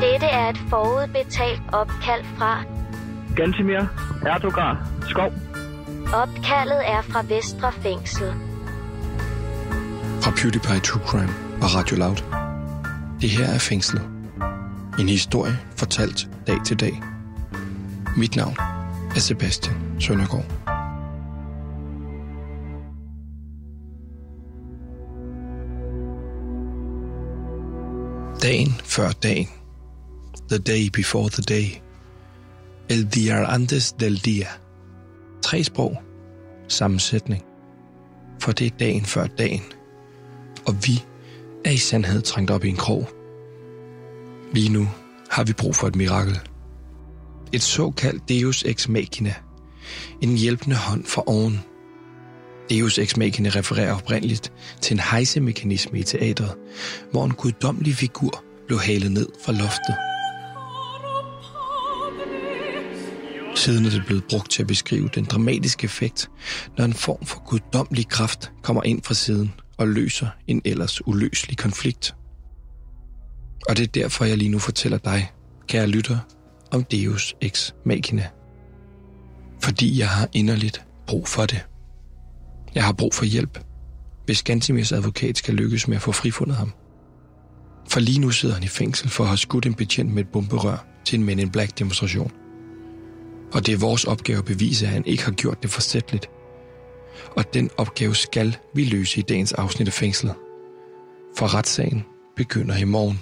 Dette 0.02 0.26
er 0.26 0.50
et 0.50 0.58
forudbetalt 0.70 1.62
opkald 1.72 2.24
fra. 2.38 2.64
Gantimir 3.36 3.86
Erdogan 4.26 4.78
Skov. 5.10 5.32
Opkaldet 6.14 6.82
er 6.88 7.02
fra 7.02 7.22
Vestre 7.22 7.72
Fængsel. 7.72 8.34
Fra 10.22 10.32
PewDiePie 10.32 10.80
True 10.80 11.02
Crime 11.08 11.34
og 11.62 11.76
Radio 11.76 11.96
Loud. 11.98 12.18
Det 13.22 13.30
her 13.30 13.46
er 13.46 13.58
fængslet. 13.58 14.04
En 15.00 15.10
historie 15.10 15.60
fortalt 15.76 16.30
dag 16.48 16.58
til 16.66 16.80
dag. 16.80 17.02
Mit 18.18 18.36
navn 18.36 18.56
er 19.16 19.20
Sebastian 19.20 19.76
Søndergaard. 20.00 20.46
Dagen 28.42 28.82
før 28.84 29.12
dagen. 29.12 29.48
The 30.50 30.58
day 30.58 30.90
before 30.94 31.30
the 31.30 31.44
day. 31.44 31.82
El 32.90 33.08
día 33.16 33.54
antes 33.54 33.92
del 33.92 34.22
día. 34.28 34.63
Tre 35.44 35.64
sprog. 35.64 36.02
Sammensætning. 36.68 37.44
For 38.42 38.52
det 38.52 38.68
er 38.68 38.78
dagen 38.80 39.06
før 39.06 39.28
dagen. 39.28 39.62
Og 40.66 40.76
vi 40.86 41.04
er 41.66 41.72
i 41.72 41.78
sandhed 41.78 42.22
trængt 42.22 42.52
op 42.52 42.64
i 42.64 42.70
en 42.70 42.76
krog. 42.76 43.10
Lige 44.54 44.70
nu 44.70 44.88
har 45.30 45.44
vi 45.44 45.54
brug 45.54 45.76
for 45.76 45.88
et 45.88 45.96
mirakel. 45.96 46.40
Et 47.54 47.62
såkaldt 47.62 48.30
Deus 48.30 48.64
Ex 48.64 48.88
Machina. 48.88 49.34
En 50.22 50.38
hjælpende 50.38 50.76
hånd 50.76 51.06
fra 51.06 51.24
oven. 51.26 51.60
Deus 52.70 52.98
Ex 52.98 53.18
Machina 53.18 53.50
refererer 53.50 53.96
oprindeligt 53.96 54.54
til 54.82 54.94
en 54.94 55.00
hejsemekanisme 55.00 56.00
i 56.00 56.04
teatret, 56.04 56.56
hvor 57.12 57.26
en 57.26 57.34
guddommelig 57.34 57.96
figur 57.96 58.44
blev 58.68 58.80
halet 58.80 59.12
ned 59.12 59.28
fra 59.46 59.52
loftet. 59.52 60.13
Siden 63.64 63.86
er 63.86 63.90
det 63.90 64.04
blevet 64.06 64.24
brugt 64.30 64.52
til 64.52 64.62
at 64.62 64.68
beskrive 64.68 65.10
den 65.16 65.24
dramatiske 65.26 65.86
effekt, 65.86 66.30
når 66.78 66.86
en 66.86 66.94
form 66.94 67.26
for 67.26 67.44
guddommelig 67.46 68.08
kraft 68.08 68.52
kommer 68.62 68.84
ind 68.84 69.04
fra 69.04 69.14
siden 69.14 69.54
og 69.78 69.88
løser 69.88 70.28
en 70.48 70.62
ellers 70.66 71.08
uløselig 71.08 71.58
konflikt. 71.58 72.16
Og 73.70 73.78
det 73.78 73.84
er 73.84 73.88
derfor, 73.88 74.26
jeg 74.26 74.38
lige 74.38 74.50
nu 74.50 74.60
fortæller 74.60 74.98
dig, 74.98 75.32
kære 75.68 75.88
lytter, 75.88 76.18
om 76.72 76.84
Deus 76.84 77.36
Ex 77.42 77.72
Machina. 77.86 78.28
Fordi 79.62 80.00
jeg 80.00 80.10
har 80.10 80.30
inderligt 80.34 80.86
brug 81.08 81.28
for 81.28 81.46
det. 81.46 81.66
Jeg 82.76 82.84
har 82.84 82.94
brug 82.94 83.14
for 83.14 83.26
hjælp, 83.26 83.60
hvis 84.26 84.44
Gantimirs 84.44 84.92
advokat 84.92 85.38
skal 85.38 85.54
lykkes 85.54 85.88
med 85.88 85.96
at 85.96 86.02
få 86.02 86.12
frifundet 86.12 86.58
ham. 86.58 86.74
For 87.90 88.00
lige 88.00 88.20
nu 88.20 88.30
sidder 88.30 88.56
han 88.56 88.64
i 88.64 88.68
fængsel 88.68 89.10
for 89.10 89.24
at 89.24 89.28
have 89.28 89.38
skudt 89.38 89.66
en 89.66 89.74
betjent 89.74 90.14
med 90.14 90.24
et 90.24 90.30
bomberør 90.30 90.86
til 91.06 91.20
en 91.20 91.26
Men 91.26 91.40
in 91.40 91.50
Black 91.50 91.80
demonstration. 91.80 92.32
Og 93.54 93.66
det 93.66 93.74
er 93.74 93.78
vores 93.78 94.04
opgave 94.04 94.40
at 94.40 94.46
bevise, 94.46 94.86
at 94.86 94.92
han 94.92 95.06
ikke 95.06 95.24
har 95.24 95.32
gjort 95.32 95.64
det 95.64 95.70
forsætligt. 95.70 96.30
Og 97.36 97.54
den 97.54 97.70
opgave 97.78 98.16
skal 98.16 98.58
vi 98.74 98.84
løse 98.84 99.20
i 99.20 99.22
dagens 99.22 99.54
afsnit 99.54 99.88
af 99.88 99.94
fængslet. 99.94 100.36
For 101.38 101.54
retssagen 101.54 102.06
begynder 102.36 102.78
i 102.78 102.84
morgen. 102.84 103.20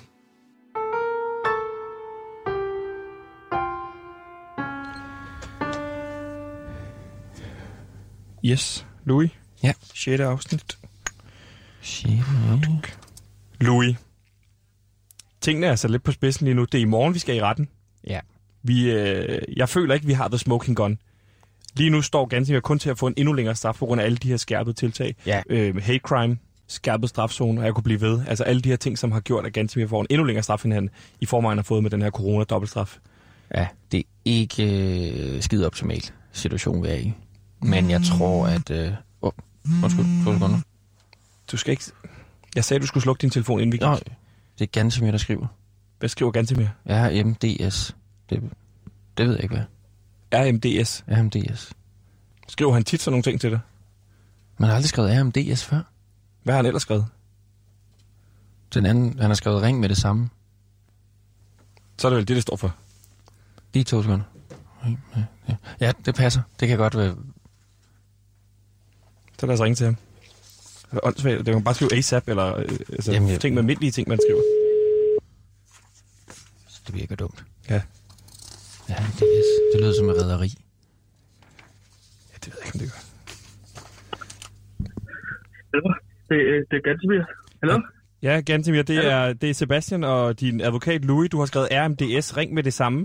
Yes, 8.46 8.86
Louis. 9.06 9.32
Ja. 9.64 9.74
6. 9.94 10.22
afsnit. 10.22 10.78
Shit, 11.82 12.20
Louis. 13.62 13.96
Tingene 15.42 15.68
er 15.68 15.76
så 15.76 15.88
lidt 15.88 16.04
på 16.04 16.12
spidsen 16.12 16.46
lige 16.46 16.56
nu. 16.56 16.66
Det 16.66 16.78
er 16.78 16.82
i 16.82 16.86
morgen, 16.86 17.14
vi 17.14 17.20
skal 17.20 17.36
i 17.36 17.42
retten. 17.42 17.70
Ja. 18.08 18.20
Vi, 18.64 18.92
øh, 18.92 19.42
jeg 19.58 19.70
føler 19.70 19.94
ikke, 19.94 20.06
vi 20.06 20.14
har 20.14 20.28
the 20.28 20.38
smoking 20.38 20.78
gun. 20.78 20.98
Lige 21.76 21.90
nu 21.90 22.02
står 22.02 22.26
Gansimir 22.26 22.60
kun 22.60 22.80
til 22.80 22.90
at 22.90 22.98
få 22.98 23.08
en 23.08 23.14
endnu 23.18 23.34
længere 23.34 23.56
straf 23.56 23.76
på 23.76 23.86
grund 23.86 24.02
af 24.02 24.06
alle 24.06 24.18
de 24.18 24.28
her 24.28 24.38
skærpede 24.38 24.76
tiltag. 24.76 25.16
Ja. 25.26 25.42
Øh, 25.50 25.84
hate 25.84 26.00
crime, 26.00 26.38
skærpet 26.68 27.10
strafzone, 27.10 27.62
og 27.62 27.66
jeg 27.66 27.74
kunne 27.74 27.84
blive 27.84 28.02
ved. 28.02 28.22
Altså 28.28 28.44
alle 28.44 28.62
de 28.62 28.70
her 28.70 28.76
ting, 28.76 28.98
som 28.98 29.12
har 29.12 29.20
gjort, 29.20 29.46
at 29.46 29.54
Gansimir 29.54 29.88
får 29.88 30.02
en 30.02 30.08
endnu 30.10 30.24
længere 30.24 30.44
straf, 30.44 30.66
end 30.66 30.74
han 30.74 30.90
i 31.20 31.26
forvejen 31.26 31.58
har 31.58 31.64
fået 31.64 31.84
med 31.84 31.92
den 31.92 32.02
her 32.02 32.10
corona-dobbeltstraf. 32.10 32.98
Ja, 33.56 33.68
det 33.92 34.00
er 34.00 34.04
ikke 34.26 35.36
øh, 35.36 35.42
skide 35.42 35.66
optimalt 35.66 36.14
situation, 36.32 36.84
vi 36.84 36.88
er 36.88 36.94
i. 36.94 37.14
Men 37.62 37.90
jeg 37.90 38.02
tror, 38.04 38.48
at... 38.48 38.72
Øh, 38.72 38.92
oh, 39.22 39.32
undskyld, 39.84 40.26
to 40.26 40.34
sekunder. 40.34 40.60
Du 41.52 41.58
skal 41.58 41.72
ikke... 41.72 41.84
Jeg 42.56 42.66
sagde, 42.66 42.82
du 42.82 42.88
skulle 42.88 43.02
slukke 43.02 43.22
din 43.22 43.30
telefon, 43.30 43.60
inden 43.60 43.72
vi 43.72 43.78
gik. 43.78 43.88
Nå, 43.88 43.96
det 44.60 44.62
er 44.62 44.66
Gansimir, 44.66 45.12
der 45.12 45.18
skriver. 45.18 45.48
Hvad 46.00 46.10
skriver 46.10 46.32
Gansimir? 46.32 46.68
RMDS. 46.86 47.96
Det, 48.32 48.42
det 49.18 49.26
ved 49.28 49.34
jeg 49.36 49.44
ikke, 49.44 49.56
hvad. 49.56 49.66
RMDS. 50.34 51.04
RMDS. 51.08 51.74
Skriver 52.48 52.74
han 52.74 52.84
tit 52.84 53.02
sådan 53.02 53.12
nogle 53.14 53.24
ting 53.24 53.42
til 53.42 53.52
dig? 53.52 53.60
Man 54.58 54.70
har 54.70 54.76
aldrig 54.76 54.90
skrevet 54.90 55.20
RMDS 55.22 55.64
før. 55.66 55.82
Hvad 56.44 56.54
har 56.54 56.58
han 56.58 56.66
ellers 56.66 56.82
skrevet? 56.82 57.06
Den 58.74 58.86
anden, 58.86 59.20
han 59.20 59.30
har 59.30 59.36
skrevet 59.36 59.62
ring 59.62 59.80
med 59.80 59.90
det 59.90 59.98
samme. 59.98 60.30
Så 61.98 62.08
er 62.08 62.10
det 62.10 62.18
vel 62.18 62.28
det, 62.28 62.36
det 62.36 62.42
står 62.44 62.56
for. 62.56 62.76
Lige 63.74 63.84
to 63.84 64.02
sekunder. 64.02 64.26
Ja, 65.80 65.92
det 66.06 66.16
passer. 66.16 66.42
Det 66.60 66.68
kan 66.68 66.78
godt 66.78 66.98
være... 66.98 67.16
Så 69.40 69.46
lad 69.46 69.54
os 69.56 69.62
ringe 69.62 69.76
til 69.76 69.86
ham. 69.86 69.96
Det 70.92 70.98
er 70.98 71.00
åndssvagt. 71.04 71.46
Det 71.46 71.54
kan 71.54 71.64
bare 71.64 71.76
skrive 71.76 71.96
ASAP, 71.98 72.28
eller 72.28 72.58
øh, 72.58 72.66
altså, 72.90 73.12
Jamen, 73.12 73.30
jeg- 73.30 73.40
ting 73.42 73.56
med 73.56 73.62
almindelige 73.64 73.92
ting, 73.92 74.08
man 74.10 74.20
skriver. 74.28 74.42
Det 76.88 76.96
virker 76.96 77.16
dumt. 77.16 77.44
Ja. 77.70 77.82
RMDS. 79.00 79.50
Det 79.72 79.78
lyder 79.82 79.94
som 80.00 80.10
et 80.10 80.16
rederi. 80.24 80.50
ja, 82.32 82.36
det 82.44 82.48
ved 82.52 82.58
jeg 82.62 82.66
ikke, 82.68 82.76
om 82.76 82.80
det 82.84 82.90
gør. 82.94 83.02
Hallo? 85.74 85.94
Det, 86.30 86.38
øh, 86.52 86.60
det 86.72 86.76
er 86.80 86.84
Gantemir. 86.90 87.24
Hallo? 87.62 87.78
Ja, 88.28 88.34
Gantemir, 88.50 88.82
det 88.92 88.98
er, 89.14 89.34
det 89.34 89.50
er 89.50 89.54
Sebastian 89.54 90.04
og 90.04 90.40
din 90.40 90.62
advokat 90.62 91.06
Louis. 91.06 91.30
Du 91.30 91.38
har 91.40 91.46
skrevet 91.46 91.68
RMDS. 91.72 92.38
Ring 92.38 92.54
med 92.54 92.64
det 92.64 92.74
samme. 92.74 93.00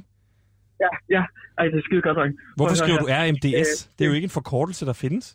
Ja, 0.84 0.90
ja. 1.16 1.22
Ej, 1.58 1.64
det 1.72 1.78
er 1.78 1.82
skide 1.88 2.02
godt, 2.02 2.16
dreng. 2.16 2.32
Hvorfor 2.56 2.74
skriver 2.82 2.98
du. 2.98 3.06
RMDS? 3.20 3.70
Øh, 3.72 3.78
Det 3.98 4.00
er 4.04 4.08
jo 4.10 4.14
ikke 4.18 4.28
en 4.30 4.36
forkortelse, 4.40 4.86
der 4.86 4.92
findes. 5.04 5.26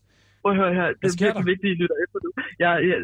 Prøv 0.41 0.51
at 0.51 0.57
høre 0.61 0.73
her. 0.79 0.87
Det 1.01 1.07
er 1.07 1.25
virkelig 1.25 1.45
vigtigt, 1.53 1.71
I 1.73 1.75
lytter 1.81 1.97
efter 2.05 2.17
nu. 2.25 2.29
Jeg, 2.63 2.71
jeg, 2.89 2.97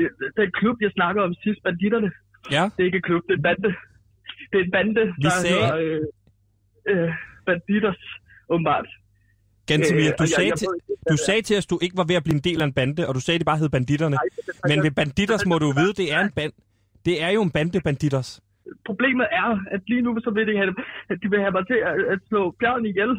jeg, 0.00 0.08
den 0.40 0.48
klub, 0.60 0.76
jeg 0.86 0.90
snakker 0.98 1.20
om 1.28 1.32
sidst, 1.44 1.60
banditterne, 1.66 2.10
Ja. 2.56 2.64
det 2.74 2.80
er 2.82 2.86
ikke 2.90 3.00
en 3.02 3.06
klub, 3.10 3.22
det 3.28 3.32
er 3.34 3.40
en 3.42 3.46
bande. 3.48 3.68
Det 4.50 4.56
er 4.60 4.64
en 4.68 4.72
bande, 4.78 5.00
Vi 5.06 5.22
der 5.26 5.30
sagde- 5.30 5.54
hedder 5.54 5.76
øh, 5.84 6.00
øh, 6.90 7.10
banditters, 7.46 8.02
åbenbart. 8.52 8.86
Gantemir, 9.70 10.08
Øh, 10.10 10.18
du, 10.18 10.24
jeg- 10.24 10.28
sagde 10.36 10.48
jeg 10.52 10.58
til, 10.62 10.68
ikke, 10.76 10.86
hvad 10.88 11.10
du 11.12 11.16
det 11.18 11.26
sagde 11.28 11.42
til 11.48 11.54
os, 11.58 11.66
at 11.66 11.70
du 11.72 11.78
ikke 11.84 11.96
var 12.00 12.06
ved 12.10 12.16
at 12.20 12.24
blive 12.26 12.36
en 12.40 12.44
del 12.48 12.58
af 12.62 12.66
en 12.70 12.74
bande, 12.80 13.00
og 13.08 13.12
du 13.16 13.20
sagde, 13.24 13.36
at 13.38 13.42
de 13.44 13.48
bare 13.52 13.60
hed 13.62 13.70
banditterne. 13.78 14.16
Nej, 14.16 14.26
det 14.36 14.42
er- 14.48 14.68
Men 14.70 14.76
ved 14.86 14.92
banditters 15.00 15.42
må 15.50 15.54
du 15.64 15.68
vide, 15.80 15.92
det 16.00 16.06
er 16.16 16.20
en 16.28 16.32
band. 16.38 16.52
Det 17.08 17.14
er 17.26 17.30
jo 17.36 17.40
en 17.48 17.52
bande 17.56 17.80
banditters. 17.88 18.30
Problemet 18.90 19.26
er, 19.42 19.48
at 19.74 19.80
lige 19.90 20.02
nu 20.06 20.10
så 20.26 20.30
vil 20.36 20.44
de 20.50 20.54
have, 20.60 20.74
at 21.12 21.16
de 21.22 21.26
vil 21.32 21.40
have 21.44 21.54
mig 21.58 21.64
til 21.70 21.78
at, 21.90 21.94
at 22.14 22.18
slå 22.28 22.40
Bjørn 22.60 22.84
ihjel. 22.92 23.12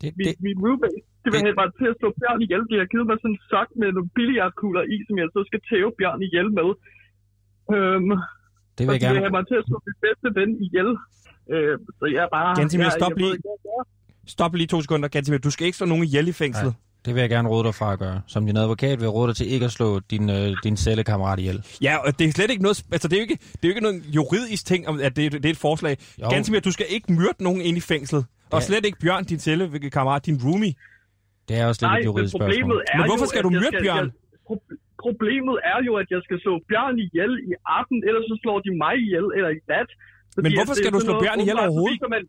Det, 0.00 0.08
Min, 0.18 0.26
det, 0.26 0.34
min 0.46 0.58
roommate. 0.64 0.98
De 1.22 1.28
vil 1.32 1.38
det- 1.40 1.46
have 1.48 1.58
mig 1.62 1.68
til 1.80 1.86
at 1.92 1.96
slå 2.00 2.08
Bjørn 2.20 2.40
ihjel. 2.46 2.62
De 2.70 2.74
har 2.82 2.86
givet 2.92 3.06
mig 3.10 3.16
sådan 3.22 3.34
en 3.36 3.40
sok 3.52 3.68
med 3.80 3.88
nogle 3.96 4.10
billiardkugler 4.18 4.82
i, 4.94 4.96
som 5.06 5.14
jeg 5.20 5.28
så 5.36 5.40
skal 5.48 5.60
tæve 5.70 5.90
Bjørn 5.98 6.20
ihjel 6.28 6.48
med. 6.58 6.68
Øhm, 7.74 8.10
det 8.76 8.82
vil 8.84 8.92
jeg 8.94 9.00
de 9.00 9.00
vil 9.00 9.00
gerne... 9.06 9.20
have 9.24 9.34
mig 9.38 9.44
til 9.50 9.56
at 9.60 9.64
slå 9.68 9.76
min 9.86 9.96
bedste 10.06 10.28
ven 10.38 10.50
ihjel. 10.66 10.90
Øh, 11.50 11.78
så 11.98 12.04
jeg 12.14 12.28
bare... 12.32 12.56
Gantemir, 12.56 12.84
jeg, 12.84 12.92
stop 12.92 13.10
jeg 13.10 13.18
lige. 13.18 13.30
jeg 13.30 13.38
gør. 13.62 13.86
Stop 14.26 14.54
lige 14.54 14.66
to 14.66 14.80
sekunder, 14.80 15.08
Gantemir. 15.08 15.38
Du 15.38 15.50
skal 15.50 15.64
ikke 15.66 15.78
slå 15.78 15.86
nogen 15.86 16.04
ihjel 16.04 16.28
i 16.28 16.32
fængslet. 16.32 16.74
Det 17.04 17.14
vil 17.14 17.20
jeg 17.20 17.30
gerne 17.30 17.48
råde 17.48 17.64
dig 17.64 17.74
fra 17.74 17.92
at 17.92 17.98
gøre. 17.98 18.20
Som 18.26 18.46
din 18.46 18.56
advokat 18.56 18.98
vil 18.98 19.04
jeg 19.04 19.14
råde 19.14 19.28
dig 19.28 19.36
til 19.36 19.52
ikke 19.52 19.64
at 19.64 19.72
slå 19.78 19.98
din, 20.12 20.30
øh, 20.30 20.56
din 20.64 20.76
cellekammerat 20.76 21.38
ihjel. 21.38 21.58
Ja, 21.82 21.96
og 21.96 22.18
det 22.18 22.24
er 22.28 22.32
slet 22.32 22.50
ikke 22.50 22.62
noget... 22.62 22.84
Altså, 22.92 23.08
det 23.08 23.16
er 23.16 23.20
jo 23.20 23.26
ikke, 23.28 23.38
det 23.52 23.62
er 23.64 23.68
jo 23.68 23.72
ikke 23.74 23.80
noget 23.80 24.02
juridisk 24.18 24.66
ting, 24.66 24.88
om, 24.88 24.94
at 25.06 25.16
det, 25.16 25.32
det 25.32 25.46
er 25.46 25.50
et 25.50 25.56
forslag. 25.68 25.96
Jo. 26.22 26.30
Ganske 26.30 26.50
mere, 26.52 26.60
du 26.60 26.72
skal 26.72 26.86
ikke 26.96 27.12
myrde 27.12 27.38
nogen 27.48 27.60
ind 27.68 27.76
i 27.76 27.80
fængslet. 27.80 28.22
Og 28.50 28.58
Ja. 28.60 28.64
slet 28.68 28.84
ikke 28.86 28.98
Bjørn, 29.04 29.24
din 29.24 29.38
cellekammerat, 29.38 30.26
din 30.26 30.38
roomie. 30.44 30.74
Det 31.48 31.54
er 31.60 31.64
også 31.70 31.80
lidt 31.82 31.90
Nej, 31.90 31.96
et 31.98 32.00
men 32.02 32.04
juridisk 32.10 32.34
problemet 32.34 32.56
spørgsmål. 32.56 32.82
er 32.92 32.96
Men 32.98 33.06
hvorfor 33.10 33.26
jo, 33.26 33.32
skal 33.32 33.38
at 33.42 33.46
du 33.48 33.50
myrde 33.62 33.78
Bjørn? 33.84 34.06
Jeg, 34.50 34.58
problemet 35.06 35.56
er 35.72 35.78
jo, 35.88 35.92
at 36.02 36.08
jeg 36.14 36.20
skal 36.26 36.36
slå 36.44 36.54
Bjørn 36.70 36.96
ihjel 37.06 37.32
i 37.50 37.52
aften, 37.78 37.98
ellers 38.08 38.24
så 38.32 38.36
slår 38.42 38.58
de 38.66 38.70
mig 38.84 38.94
ihjel, 39.06 39.26
eller 39.36 39.50
i 39.58 39.60
nat. 39.72 39.90
Fordi 40.34 40.44
Men 40.46 40.52
hvorfor 40.58 40.76
skal 40.80 40.92
du 40.96 41.00
slå 41.06 41.12
Bjørn 41.22 41.40
ihjel 41.44 41.58
så 41.58 41.62
overhovedet? 41.64 41.94
viser 41.94 42.10
Man, 42.14 42.24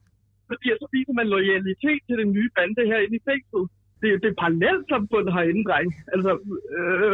fordi 0.50 0.66
så 0.84 0.88
viser 0.96 1.14
man 1.20 1.28
loyalitet 1.36 2.02
til 2.08 2.16
den 2.22 2.30
nye 2.38 2.50
bande 2.58 2.82
herinde 2.92 3.16
i 3.20 3.24
fængslet. 3.30 3.66
Det, 4.02 4.08
det 4.22 4.28
er 4.34 4.38
parallelsamfund 4.44 5.28
herinde, 5.36 5.64
dreng. 5.70 5.90
Altså, 6.14 6.32
øh, 6.78 7.14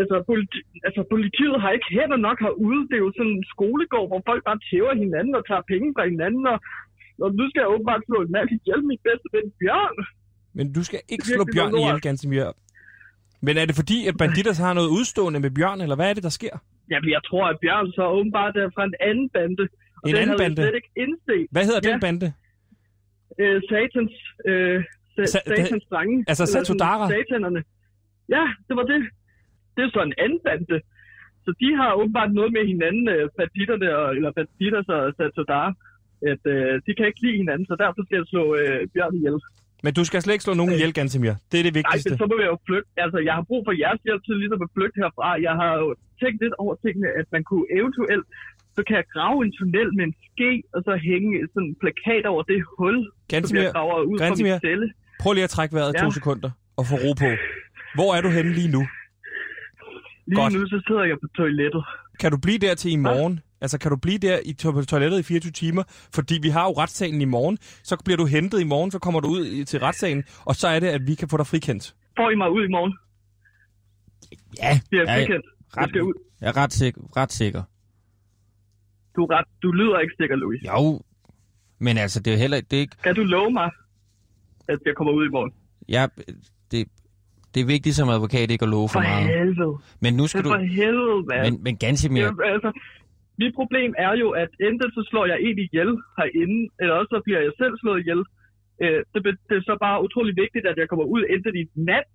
altså, 0.00 0.16
politi, 0.30 0.58
altså, 0.88 1.00
politiet 1.14 1.56
har 1.62 1.70
ikke 1.76 1.90
hænder 1.96 2.20
nok 2.26 2.38
herude. 2.46 2.82
Det 2.88 2.96
er 2.98 3.04
jo 3.06 3.12
sådan 3.18 3.34
en 3.38 3.46
skolegård, 3.54 4.06
hvor 4.10 4.22
folk 4.30 4.42
bare 4.48 4.60
tæver 4.68 4.94
hinanden 5.04 5.34
og 5.38 5.42
tager 5.50 5.64
penge 5.72 5.88
fra 5.96 6.04
hinanden. 6.12 6.44
Og, 6.52 6.58
og 7.24 7.30
nu 7.38 7.44
skal 7.48 7.60
jeg 7.62 7.70
åbenbart 7.74 8.02
slå 8.08 8.18
en 8.26 8.32
mand 8.36 8.48
ihjel, 8.56 8.80
min 8.90 9.00
bedste 9.08 9.28
ven 9.34 9.48
Bjørn. 9.60 9.96
Men 10.58 10.66
du 10.76 10.82
skal 10.88 11.00
ikke 11.12 11.26
slå 11.34 11.44
Bjørn 11.54 11.72
ihjel. 11.80 12.00
Gansimir. 12.06 12.48
Men 13.46 13.54
er 13.60 13.64
det 13.68 13.76
fordi, 13.82 13.98
at 14.10 14.14
Banditas 14.20 14.58
har 14.66 14.72
noget 14.78 14.90
udstående 14.98 15.40
med 15.44 15.50
Bjørn, 15.56 15.80
eller 15.84 15.96
hvad 15.98 16.08
er 16.10 16.14
det, 16.14 16.24
der 16.28 16.34
sker? 16.40 16.54
Jamen, 16.90 17.10
jeg 17.16 17.22
tror, 17.28 17.44
at 17.52 17.56
Bjørn 17.62 17.88
så 17.98 18.04
åbenbart 18.18 18.54
er 18.56 18.68
fra 18.74 18.84
en 18.90 18.96
anden 19.08 19.28
bande. 19.36 19.64
Og 20.02 20.08
En 20.08 20.14
den 20.14 20.22
anden 20.22 20.38
bande? 20.42 20.56
slet 20.62 20.74
ikke 20.80 20.92
indset. 21.04 21.42
Hvad 21.54 21.64
hedder 21.68 21.80
Ja. 21.84 21.88
den 21.92 22.00
bande? 22.06 22.26
Øh, 23.42 23.58
satans, 23.70 24.12
øh, 24.50 24.78
sa- 25.16 25.30
Sa- 25.34 25.46
satans 25.56 25.84
drenge. 25.92 26.18
altså 26.30 26.44
Satudara? 26.46 27.04
Satanerne. 27.14 27.60
Ja, 28.36 28.44
det 28.68 28.74
var 28.80 28.86
det. 28.92 29.00
Det 29.76 29.82
er 29.86 29.90
så 29.96 30.02
en 30.10 30.14
anden 30.24 30.40
bande. 30.48 30.76
Så 31.44 31.50
de 31.62 31.68
har 31.80 31.90
åbenbart 32.00 32.30
noget 32.38 32.50
med 32.56 32.62
hinanden, 32.72 33.06
øh, 33.14 33.24
banditterne, 33.38 33.88
og, 34.00 34.06
eller 34.16 34.30
banditter 34.38 34.82
og 34.94 35.14
Satudara. 35.18 35.70
At 36.32 36.42
øh, 36.54 36.72
de 36.86 36.90
kan 36.96 37.04
ikke 37.10 37.22
lide 37.26 37.36
hinanden, 37.42 37.66
så 37.70 37.74
derfor 37.82 38.00
skal 38.06 38.16
jeg 38.20 38.26
slå 38.32 38.44
øh, 38.60 38.80
Bjørn 38.94 39.14
ihjel. 39.20 39.38
Men 39.84 39.92
du 39.98 40.02
skal 40.08 40.18
slet 40.22 40.34
ikke 40.36 40.46
slå 40.48 40.54
nogen 40.60 40.72
ihjel, 40.76 40.92
Gansimir. 40.98 41.34
Det 41.50 41.56
er 41.60 41.64
det 41.68 41.74
Nej, 41.74 41.80
vigtigste. 41.80 42.10
men 42.10 42.18
så 42.22 42.26
må 42.30 42.34
jeg 42.44 42.50
jo 42.54 42.58
flygte. 42.68 42.90
Altså, 43.04 43.18
jeg 43.28 43.34
har 43.38 43.44
brug 43.50 43.62
for 43.66 43.74
jeres 43.84 44.00
hjælp 44.06 44.22
til 44.26 44.34
ligesom 44.42 44.62
at 44.66 44.70
flygte 44.76 44.96
herfra. 45.02 45.28
Jeg 45.46 45.54
har 45.62 45.72
jo 45.82 45.88
tænkt 46.22 46.38
lidt 46.44 46.54
over 46.62 46.74
tingene, 46.84 47.08
at 47.20 47.26
man 47.34 47.42
kunne 47.50 47.66
eventuelt, 47.78 48.24
så 48.78 48.82
kan 48.88 48.94
jeg 49.00 49.06
grave 49.16 49.38
en 49.46 49.52
tunnel 49.58 49.88
med 49.98 50.04
en 50.08 50.14
ske, 50.30 50.50
og 50.74 50.80
så 50.86 50.92
hænge 51.10 51.32
sådan 51.52 51.68
en 51.68 51.76
plakat 51.82 52.24
over 52.32 52.42
det 52.50 52.58
hul, 52.78 52.96
som 53.04 53.12
Gansimir, 53.32 53.62
jeg 53.62 53.72
graver 53.76 53.96
ud 54.10 54.18
Gansimir. 54.24 54.52
fra 54.52 54.60
min 54.62 54.68
celle. 54.68 54.86
Prøv 55.22 55.32
lige 55.32 55.44
at 55.48 55.50
trække 55.56 55.72
vejret 55.76 55.92
Ja. 55.96 56.00
to 56.04 56.10
sekunder 56.18 56.50
og 56.78 56.84
få 56.90 56.94
ro 57.04 57.10
på. 57.22 57.28
Hvor 57.98 58.10
er 58.16 58.20
du 58.26 58.30
henne 58.36 58.52
lige 58.60 58.70
nu? 58.76 58.82
Lige 60.26 60.36
Godt. 60.40 60.52
nu, 60.54 60.60
så 60.74 60.78
sidder 60.86 61.04
jeg 61.10 61.16
på 61.22 61.28
toilettet. 61.36 61.82
Kan 62.20 62.30
du 62.34 62.38
blive 62.46 62.58
der 62.58 62.74
til 62.74 62.90
i 62.92 62.96
morgen? 62.96 63.40
Altså, 63.60 63.78
kan 63.78 63.90
du 63.90 63.96
blive 63.96 64.18
der 64.18 64.38
i 64.44 64.52
to- 64.52 64.72
på 64.72 64.82
toilettet 64.82 65.18
i 65.18 65.22
24 65.22 65.52
timer? 65.52 65.82
Fordi 66.14 66.38
vi 66.42 66.48
har 66.48 66.64
jo 66.64 66.72
retssalen 66.72 67.20
i 67.20 67.24
morgen. 67.36 67.58
Så 67.88 67.96
bliver 68.04 68.16
du 68.16 68.26
hentet 68.26 68.60
i 68.60 68.64
morgen, 68.64 68.90
så 68.90 68.98
kommer 68.98 69.20
du 69.20 69.28
ud 69.28 69.64
til 69.64 69.80
retssalen, 69.80 70.24
og 70.46 70.54
så 70.54 70.68
er 70.68 70.80
det, 70.80 70.86
at 70.86 71.00
vi 71.06 71.14
kan 71.14 71.28
få 71.28 71.36
dig 71.36 71.46
frikendt. 71.46 71.94
Får 72.16 72.30
I 72.30 72.34
mig 72.34 72.50
ud 72.50 72.64
i 72.64 72.70
morgen? 72.76 72.92
Ja, 74.62 74.80
Det 74.90 74.98
er 74.98 75.12
ja, 75.12 75.16
frikendt. 75.18 75.46
Jeg 75.76 75.82
ret, 75.82 75.88
skal 75.88 76.02
ud. 76.02 76.14
jeg 76.40 76.48
er 76.48 76.56
ret 76.56 76.72
sikker. 76.72 77.00
Ret 77.16 77.32
sikker. 77.32 77.62
Du, 79.18 79.22
er 79.26 79.30
ret, 79.36 79.48
du 79.64 79.68
lyder 79.80 79.98
ikke 80.04 80.14
sikker, 80.20 80.36
Louis. 80.42 80.60
Jo, 80.72 80.82
men 81.86 81.94
altså, 82.04 82.18
det 82.24 82.30
er 82.34 82.38
heller 82.44 82.58
det 82.70 82.76
er 82.76 82.84
ikke... 82.86 82.96
Kan 83.06 83.14
du 83.20 83.24
love 83.36 83.50
mig, 83.60 83.68
at 84.72 84.78
jeg 84.86 84.94
kommer 84.98 85.12
ud 85.18 85.24
i 85.28 85.32
morgen? 85.36 85.52
Jeg, 85.96 86.04
det, 86.70 86.80
det 87.52 87.60
er 87.64 87.68
vigtigt 87.74 87.94
som 87.98 88.08
advokat 88.16 88.46
ikke 88.54 88.64
at 88.68 88.72
love 88.76 88.88
for 88.88 88.98
For 88.98 89.06
meget. 89.08 89.26
helvede. 89.38 89.74
Men 90.04 90.12
nu 90.18 90.24
skal 90.26 90.38
er 90.40 90.44
du... 90.46 90.50
for 90.54 90.64
helvede, 90.80 91.20
mand. 91.30 91.42
Men, 91.46 91.54
men 91.66 91.74
Gansimir, 91.84 92.24
Ja, 92.24 92.52
altså, 92.54 92.70
mit 93.42 93.54
problem 93.60 93.90
er 94.06 94.12
jo, 94.22 94.28
at 94.42 94.50
enten 94.68 94.90
så 94.96 95.02
slår 95.10 95.24
jeg 95.32 95.38
en 95.48 95.58
ihjel 95.66 95.90
herinde, 96.18 96.60
eller 96.80 96.94
også 96.98 97.10
så 97.16 97.20
bliver 97.26 97.40
jeg 97.46 97.52
selv 97.62 97.74
slået 97.82 98.00
ihjel. 98.02 98.22
Øh, 98.82 99.00
det, 99.12 99.20
det 99.48 99.54
er 99.60 99.64
så 99.70 99.74
bare 99.86 99.98
utrolig 100.06 100.34
vigtigt, 100.44 100.64
at 100.70 100.76
jeg 100.80 100.86
kommer 100.90 101.06
ud 101.14 101.22
enten 101.34 101.54
i 101.62 101.64
nat 101.90 102.08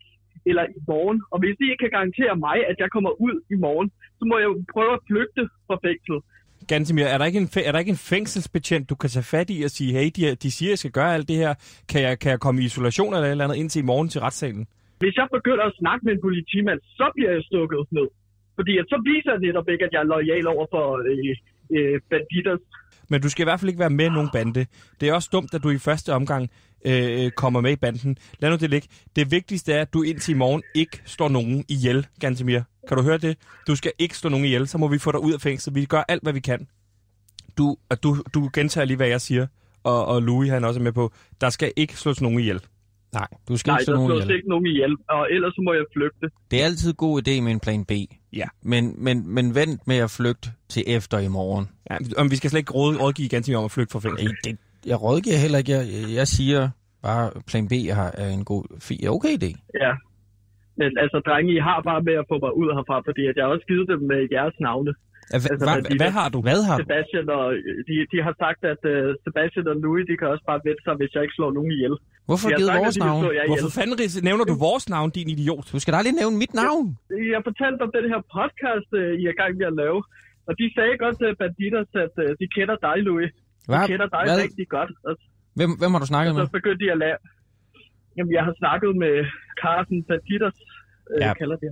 eller 0.50 0.66
i 0.78 0.80
morgen. 0.92 1.18
Og 1.34 1.38
hvis 1.42 1.58
I 1.64 1.66
ikke 1.72 1.84
kan 1.86 1.96
garantere 1.98 2.36
mig, 2.48 2.58
at 2.72 2.78
jeg 2.84 2.90
kommer 2.96 3.12
ud 3.28 3.36
i 3.54 3.58
morgen, 3.66 3.88
så 4.18 4.24
må 4.30 4.34
jeg 4.40 4.48
jo 4.52 4.56
prøve 4.76 4.94
at 4.98 5.04
flygte 5.10 5.44
fra 5.68 5.78
fængslet. 5.86 6.22
Gansimir, 6.68 7.06
er 7.06 7.18
der, 7.18 7.26
ikke 7.26 7.40
en, 7.40 7.50
er 7.66 7.72
der 7.72 7.80
ikke 7.80 7.96
en 7.98 8.04
fængselsbetjent, 8.14 8.90
du 8.90 8.96
kan 8.96 9.10
tage 9.10 9.24
fat 9.24 9.50
i 9.50 9.58
og 9.68 9.72
sige, 9.78 9.92
hey, 9.98 10.10
de, 10.16 10.36
de 10.44 10.52
siger, 10.52 10.72
jeg 10.72 10.78
skal 10.78 10.92
gøre 11.00 11.14
alt 11.14 11.28
det 11.28 11.38
her. 11.44 11.54
Kan 11.92 12.02
jeg, 12.02 12.20
kan 12.20 12.30
jeg 12.32 12.40
komme 12.40 12.62
i 12.62 12.66
isolation 12.66 13.14
eller 13.14 13.28
et 13.28 13.32
eller 13.32 13.44
andet 13.44 13.58
indtil 13.58 13.80
i 13.80 13.90
morgen 13.92 14.10
til 14.10 14.22
retssalen? 14.22 14.68
Hvis 15.04 15.16
jeg 15.16 15.28
begynder 15.38 15.66
at 15.72 15.76
snakke 15.82 16.02
med 16.06 16.14
en 16.14 16.22
politimand, 16.28 16.80
så 17.00 17.08
bliver 17.16 17.32
jeg 17.36 17.44
stukket 17.44 17.80
ned. 17.98 18.08
Fordi 18.58 18.74
at 18.82 18.86
så 18.94 18.98
viser 19.10 19.32
jeg 19.36 19.42
netop 19.48 19.68
ikke, 19.74 19.86
at 19.86 19.94
jeg 19.94 20.02
er 20.06 20.10
lojal 20.14 20.48
over 20.54 20.66
for 20.74 20.86
øh, 21.12 21.36
øh, 21.76 21.96
banditers 22.10 22.64
men 23.10 23.22
du 23.22 23.30
skal 23.30 23.44
i 23.44 23.46
hvert 23.46 23.60
fald 23.60 23.70
ikke 23.70 23.80
være 23.80 23.90
med 23.90 24.06
i 24.06 24.10
nogen 24.10 24.30
bande. 24.34 24.66
Det 25.02 25.10
er 25.10 25.14
også 25.14 25.30
dumt, 25.32 25.54
at 25.54 25.64
du 25.64 25.70
i 25.70 25.78
første 25.78 26.14
omgang 26.14 26.50
øh, 26.86 27.32
kommer 27.32 27.62
med 27.62 27.72
i 27.72 27.76
banden. 27.76 28.18
Lad 28.40 28.50
nu 28.50 28.56
det 28.56 28.70
ligge. 28.70 28.88
Det 29.16 29.32
vigtigste 29.32 29.74
er, 29.74 29.82
at 29.82 29.94
du 29.94 30.02
indtil 30.02 30.32
i 30.36 30.38
morgen 30.38 30.64
ikke 30.76 31.02
slår 31.06 31.30
nogen 31.30 31.66
ihjel, 31.68 32.08
Gantemir. 32.20 32.62
Kan 32.88 32.98
du 32.98 33.04
høre 33.04 33.18
det? 33.18 33.38
Du 33.68 33.76
skal 33.76 33.92
ikke 34.00 34.18
slå 34.18 34.30
nogen 34.30 34.46
ihjel, 34.46 34.68
så 34.68 34.78
må 34.78 34.88
vi 34.88 34.98
få 34.98 35.12
dig 35.12 35.20
ud 35.20 35.34
af 35.34 35.42
fængslet. 35.42 35.76
Vi 35.76 35.86
gør 35.86 36.04
alt, 36.08 36.24
hvad 36.24 36.34
vi 36.34 36.40
kan. 36.40 36.68
Du, 37.58 37.78
og 37.90 38.04
du, 38.04 38.24
du 38.34 38.50
gentager 38.54 38.86
lige, 38.86 38.98
hvad 38.98 39.08
jeg 39.08 39.22
siger. 39.22 39.48
Og, 39.84 40.06
og 40.06 40.22
Louis 40.22 40.50
han 40.50 40.64
er 40.64 40.68
også 40.68 40.80
med 40.80 40.92
på. 40.92 41.12
Der 41.42 41.50
skal 41.50 41.74
ikke 41.76 41.96
slås 41.96 42.22
nogen 42.22 42.40
ihjel 42.40 42.62
nej, 43.14 43.28
du 43.50 43.58
skal 43.58 43.72
Nej, 43.72 43.80
ikke 43.80 43.86
slå 43.86 43.96
nogen 43.96 44.12
ihjel. 44.12 44.36
ikke 44.38 44.50
nogen 44.50 44.66
ihjel, 44.66 44.94
og 45.10 45.28
ellers 45.32 45.54
så 45.56 45.62
må 45.62 45.74
jeg 45.74 45.86
flygte. 45.96 46.26
Det 46.52 46.62
er 46.62 46.66
altid 46.66 46.90
en 46.90 46.96
god 46.96 47.16
idé 47.22 47.42
med 47.42 47.52
en 47.52 47.60
plan 47.60 47.86
B. 47.86 47.92
Ja. 48.34 48.48
Men, 48.62 48.96
men, 48.98 49.18
men 49.36 49.56
vent 49.56 49.88
med 49.88 49.98
at 49.98 50.12
flygte 50.20 50.50
til 50.70 50.84
efter 50.88 51.18
i 51.20 51.28
morgen. 51.28 51.66
Ja, 51.90 51.96
om 52.18 52.32
vi 52.32 52.36
skal 52.36 52.50
slet 52.50 52.60
ikke 52.60 52.74
råd, 52.74 52.96
rådgive 53.02 53.30
Gantemir 53.30 53.58
om 53.58 53.66
at 53.66 53.72
flygte 53.72 53.92
fra 53.92 54.00
fængslet. 54.00 54.32
Nej, 54.46 54.52
det, 54.52 54.58
jeg 54.92 54.98
rådgiver 55.02 55.38
heller 55.38 55.58
ikke. 55.58 55.72
Jeg, 55.72 55.86
jeg 56.20 56.28
siger 56.28 56.70
bare, 57.08 57.32
plan 57.50 57.68
B 57.72 57.74
har, 58.00 58.10
er 58.24 58.30
en 58.30 58.46
god, 58.46 58.64
okay 59.16 59.34
idé. 59.40 59.52
Ja. 59.84 59.94
Men 60.80 60.90
altså, 61.04 61.18
drenge, 61.28 61.50
I 61.58 61.60
har 61.70 61.82
bare 61.90 62.02
med 62.08 62.16
at 62.22 62.26
få 62.32 62.36
mig 62.46 62.54
ud 62.62 62.68
herfra, 62.78 62.98
fordi 63.08 63.24
at 63.30 63.36
jeg 63.36 63.44
har 63.46 63.52
også 63.56 63.68
givet 63.72 63.88
dem 63.92 64.00
med 64.12 64.20
jeres 64.36 64.56
navne. 64.68 64.94
Altså, 65.36 65.48
Altså, 65.52 65.66
hva, 65.68 65.74
hvad 65.76 65.84
de- 65.92 66.00
Hvad 66.04 66.12
har 66.20 66.28
du? 66.36 66.40
hvad 66.48 66.60
har? 66.70 66.78
Sebastian 66.84 67.26
og 67.38 67.46
de, 67.88 67.96
de 68.14 68.18
har 68.28 68.34
sagt, 68.44 68.62
at 68.74 68.82
uh, 68.94 68.96
Sebastian 69.26 69.66
og 69.72 69.76
Louis, 69.84 70.04
de 70.10 70.16
kan 70.20 70.28
også 70.34 70.46
bare 70.52 70.60
vente 70.68 70.82
sig, 70.86 70.94
hvis 71.02 71.12
jeg 71.16 71.22
ikke 71.26 71.36
slår 71.40 71.52
nogen 71.58 71.72
ihjel. 71.78 71.96
Hvorfor 72.30 72.48
De 72.48 72.52
har 72.54 72.60
givet 72.60 72.72
sagt, 72.74 72.82
vores 72.84 72.96
de 73.00 73.04
navn? 73.10 73.22
Hvorfor 73.52 73.72
fanden 73.80 73.98
nævner 74.30 74.46
du 74.52 74.56
vores 74.68 74.86
navn, 74.96 75.10
din 75.18 75.28
idiot? 75.36 75.66
Du 75.74 75.78
skal 75.82 75.92
da 75.94 75.98
aldrig 76.02 76.16
nævne 76.24 76.36
mit 76.44 76.54
navn. 76.64 76.86
Jeg 77.34 77.42
fortalte 77.50 77.82
om 77.88 77.92
den 77.98 78.06
her 78.12 78.22
podcast, 78.38 78.90
uh, 79.02 79.22
I 79.22 79.24
er 79.32 79.36
gang 79.42 79.52
med 79.60 79.68
at 79.72 79.76
lave. 79.84 80.00
Og 80.48 80.54
de 80.60 80.66
sagde 80.76 80.94
godt 81.04 81.16
til 81.22 81.30
Banditas, 81.42 81.90
at 82.06 82.16
uh, 82.24 82.30
de 82.42 82.46
kender 82.58 82.78
dig, 82.88 82.96
Louis. 83.08 83.32
De 83.36 83.40
Hvad? 83.72 83.84
kender 83.92 84.08
dig 84.16 84.24
Hvad? 84.30 84.38
rigtig 84.46 84.68
godt. 84.78 84.92
Og 85.08 85.14
Hvem, 85.60 85.72
hvem 85.82 85.92
har 85.96 86.02
du 86.04 86.10
snakket 86.14 86.32
med? 86.36 86.42
så 86.46 86.52
begyndte 86.60 86.82
de 86.86 86.90
at 86.96 87.00
lave... 87.06 87.18
Jamen, 88.18 88.32
jeg 88.38 88.44
har 88.48 88.56
snakket 88.62 88.92
med 89.04 89.16
Carsten 89.62 90.00
Banditas, 90.10 90.58
uh, 91.12 91.22
Ja. 91.22 91.28
ja. 91.28 91.34
kalder 91.42 91.58
det. 91.64 91.70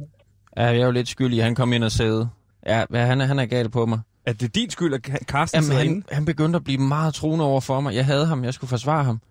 Ja, 0.57 0.63
jeg 0.75 0.81
er 0.83 0.87
jo 0.91 0.95
lidt 0.99 1.09
skyldig, 1.15 1.37
at 1.41 1.45
han 1.49 1.55
kom 1.61 1.69
ind 1.75 1.83
og 1.89 1.93
sagde. 2.01 2.21
Ja, 2.65 2.85
hvad, 2.89 3.05
han, 3.05 3.21
er, 3.21 3.25
han 3.25 3.39
er 3.39 3.45
gal 3.45 3.69
på 3.69 3.85
mig. 3.85 3.99
Er 4.25 4.33
det 4.33 4.55
din 4.55 4.69
skyld, 4.69 4.93
at 4.93 5.01
Carsten 5.25 5.63
Jamen, 5.63 5.77
han, 5.77 5.85
inde? 5.87 6.05
han 6.11 6.25
begyndte 6.25 6.57
at 6.57 6.63
blive 6.63 6.77
meget 6.77 7.13
truende 7.13 7.45
over 7.45 7.61
for 7.61 7.81
mig. 7.81 7.95
Jeg 7.95 8.05
havde 8.05 8.25
ham, 8.25 8.43
jeg 8.43 8.53
skulle 8.53 8.69
forsvare 8.69 9.03
ham. 9.03 9.21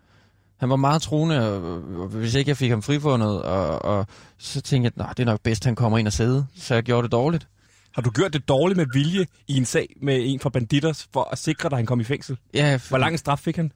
Han 0.57 0.71
var 0.71 0.77
meget 0.77 1.03
truende, 1.03 1.53
og, 1.53 1.83
og 2.01 2.09
hvis 2.09 2.35
ikke 2.35 2.49
jeg 2.49 2.57
fik 2.57 2.71
ham 2.71 2.83
frifundet, 2.83 3.43
og, 3.43 3.85
og 3.85 4.07
så 4.39 4.61
tænkte 4.61 4.93
jeg, 4.97 5.07
at 5.11 5.17
det 5.17 5.23
er 5.23 5.27
nok 5.27 5.41
bedst, 5.43 5.65
han 5.65 5.75
kommer 5.75 5.99
ind 5.99 6.07
og 6.07 6.13
sidde. 6.13 6.47
Så 6.57 6.75
jeg 6.75 6.83
gjorde 6.83 7.03
det 7.03 7.13
dårligt. 7.13 7.49
Har 7.95 8.03
du 8.03 8.11
gjort 8.11 8.33
det 8.33 8.49
dårligt 8.49 8.77
med 8.77 8.87
vilje 8.95 9.27
i 9.49 9.57
en 9.57 9.65
sag 9.65 9.97
med 10.03 10.21
en 10.25 10.41
fra 10.41 10.51
Banditters, 10.51 11.09
for 11.13 11.29
at 11.33 11.39
sikre 11.39 11.69
dig, 11.69 11.75
at 11.77 11.79
han 11.79 11.87
kom 11.87 12.01
i 12.01 12.05
fængsel? 12.05 12.39
Ja, 12.55 12.81
Hvor 12.89 12.99
lang 12.99 13.19
straf 13.19 13.39
fik 13.39 13.57
han? 13.57 13.73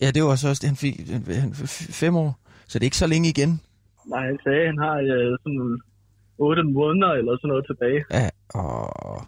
Ja, 0.00 0.10
det 0.10 0.24
var 0.24 0.36
så 0.36 0.48
også 0.48 0.60
det, 0.60 0.68
han 0.68 0.76
fik. 0.76 1.10
Han, 1.40 1.54
fem 1.74 2.16
år. 2.16 2.38
Så 2.66 2.78
det 2.78 2.82
er 2.82 2.86
ikke 2.86 2.96
så 2.96 3.06
længe 3.06 3.28
igen. 3.28 3.60
Nej, 4.06 4.26
han 4.26 4.38
sagde, 4.44 4.60
at 4.60 4.66
han 4.66 4.78
har 4.78 4.96
uh, 4.96 5.36
sådan 5.42 5.80
8 6.40 6.62
måneder 6.78 7.12
eller 7.20 7.32
sådan 7.40 7.48
noget 7.52 7.64
tilbage. 7.70 8.00
Ja, 8.18 8.28
og... 8.60 9.22